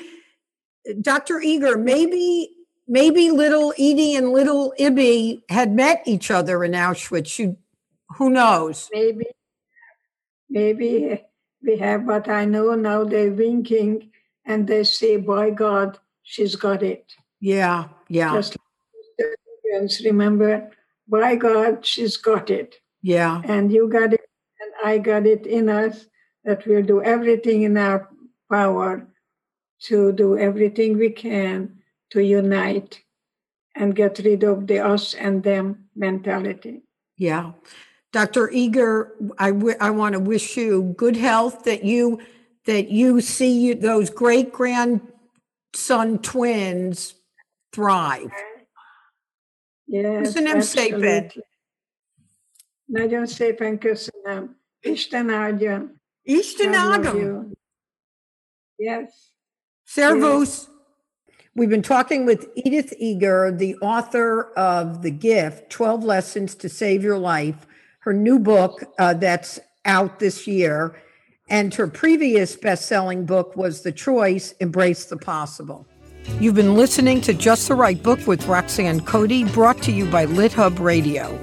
Dr. 1.01 1.41
Eger, 1.41 1.77
maybe 1.77 2.51
maybe 2.89 3.31
little 3.31 3.73
Edie 3.79 4.17
and 4.17 4.31
little 4.31 4.75
Ibby 4.79 5.43
had 5.49 5.73
met 5.73 6.03
each 6.07 6.31
other 6.31 6.65
in 6.65 6.73
Auschwitz. 6.73 7.39
You, 7.39 7.57
who 8.17 8.31
knows? 8.31 8.91
Maybe, 8.93 9.27
maybe 10.49 11.23
we 11.63 11.79
have, 11.79 12.07
but 12.07 12.29
I 12.29 12.45
know 12.45 12.75
now 12.75 13.05
they're 13.05 13.31
winking 13.31 14.11
and 14.45 14.67
they 14.67 14.85
say, 14.85 15.17
"By 15.17 15.51
God, 15.51 15.99
she's 16.23 16.57
got 16.57 16.83
it." 16.83 17.13
Yeah, 17.41 17.89
yeah. 18.09 18.33
Just 18.35 18.57
remember, 20.05 20.71
by 21.09 21.37
God, 21.37 21.87
she's 21.87 22.17
got 22.17 22.51
it. 22.51 22.77
Yeah. 23.03 23.41
And 23.45 23.73
you 23.73 23.89
got 23.89 24.13
it, 24.13 24.29
and 24.61 24.73
I 24.85 24.99
got 24.99 25.27
it 25.27 25.47
in 25.47 25.69
us 25.69 26.07
that 26.45 26.67
we'll 26.67 26.83
do 26.83 27.03
everything 27.03 27.63
in 27.63 27.77
our 27.77 28.09
power 28.51 29.07
to 29.89 30.13
do 30.13 30.37
everything 30.39 30.99
we 30.99 31.11
can 31.11 31.79
to 32.11 32.23
unite 32.23 33.01
and 33.75 33.95
get 33.95 34.19
rid 34.19 34.43
of 34.43 34.67
the 34.67 34.79
us 34.81 35.15
and 35.15 35.43
them 35.43 35.89
mentality. 35.95 36.83
Yeah. 37.17 37.53
Dr. 38.13 38.51
Eger, 38.51 39.13
I, 39.39 39.53
w- 39.53 39.77
I 39.81 39.91
want 39.91 40.15
to 40.15 40.21
wish 40.21 40.57
you 40.57 40.95
good 40.97 41.17
health 41.17 41.65
that 41.65 41.85
you 41.85 42.21
that 42.67 42.91
you 42.91 43.21
see 43.21 43.73
those 43.73 44.11
great 44.11 44.53
grandson 44.53 46.19
twins 46.19 47.15
thrive. 47.73 48.31
Yes, 49.87 50.23
Köszönöm 50.23 50.61
szépen. 50.61 51.31
Nagyon 52.85 53.27
szépen 53.27 53.79
köszönöm. 53.79 54.61
Isten 54.81 55.31
áldjon. 55.31 56.03
Isten 56.23 56.75
áldjon. 56.75 57.53
Yes. 58.77 59.30
Servus. 59.93 60.69
We've 61.57 61.69
been 61.69 61.83
talking 61.83 62.25
with 62.25 62.49
Edith 62.55 62.95
Eger, 63.01 63.51
the 63.51 63.75
author 63.79 64.53
of 64.57 65.03
The 65.03 65.11
Gift 65.11 65.69
12 65.71 66.05
Lessons 66.05 66.55
to 66.55 66.69
Save 66.69 67.03
Your 67.03 67.19
Life, 67.19 67.67
her 68.03 68.13
new 68.13 68.39
book 68.39 68.85
uh, 69.01 69.15
that's 69.15 69.59
out 69.85 70.21
this 70.21 70.47
year. 70.47 71.03
And 71.49 71.75
her 71.75 71.89
previous 71.89 72.55
best 72.55 72.87
selling 72.87 73.27
book 73.27 73.57
was 73.57 73.83
The 73.83 73.91
Choice 73.91 74.53
Embrace 74.61 75.07
the 75.07 75.17
Possible. 75.17 75.89
You've 76.39 76.55
been 76.55 76.77
listening 76.77 77.21
to 77.23 77.35
Just 77.35 77.67
the 77.67 77.75
Right 77.75 78.01
Book 78.01 78.25
with 78.29 78.47
Roxanne 78.47 79.01
Coady, 79.01 79.43
brought 79.43 79.83
to 79.83 79.91
you 79.91 80.07
by 80.07 80.25
LitHub 80.25 80.79
Radio. 80.79 81.37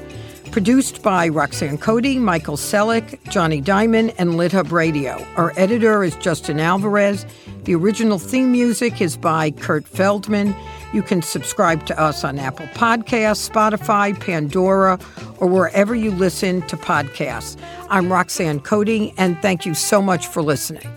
Produced 0.58 1.03
by 1.03 1.28
Roxanne 1.28 1.78
Coady, 1.78 2.18
Michael 2.18 2.58
Selleck, 2.58 3.24
Jonny 3.30 3.62
Diamond, 3.62 4.12
and 4.18 4.32
LitHub 4.32 4.72
Radio. 4.72 5.24
Our 5.36 5.53
editor 5.55 6.03
is 6.03 6.16
Justin 6.16 6.60
Alvarez. 6.60 7.28
The 7.66 7.76
original 7.76 8.18
theme 8.18 8.53
music 8.53 8.99
is 8.99 9.18
by 9.18 9.51
Kurt 9.51 9.88
Feldman. 9.88 10.55
You 10.93 11.03
can 11.03 11.22
subscribe 11.22 11.86
to 11.86 12.01
us 12.01 12.24
on 12.24 12.39
Apple 12.39 12.66
Podcasts, 12.70 13.47
Spotify, 13.47 14.20
Pandora, 14.20 14.97
or 15.38 15.45
wherever 15.45 15.93
you 15.93 16.10
listen 16.10 16.64
to 16.64 16.76
podcasts. 16.76 17.55
I'm 17.91 18.12
Roxanne 18.12 18.60
Coady, 18.60 19.14
and 19.16 19.39
thank 19.43 19.64
you 19.64 19.76
so 19.76 20.01
much 20.01 20.26
for 20.26 20.41
listening. 20.41 20.91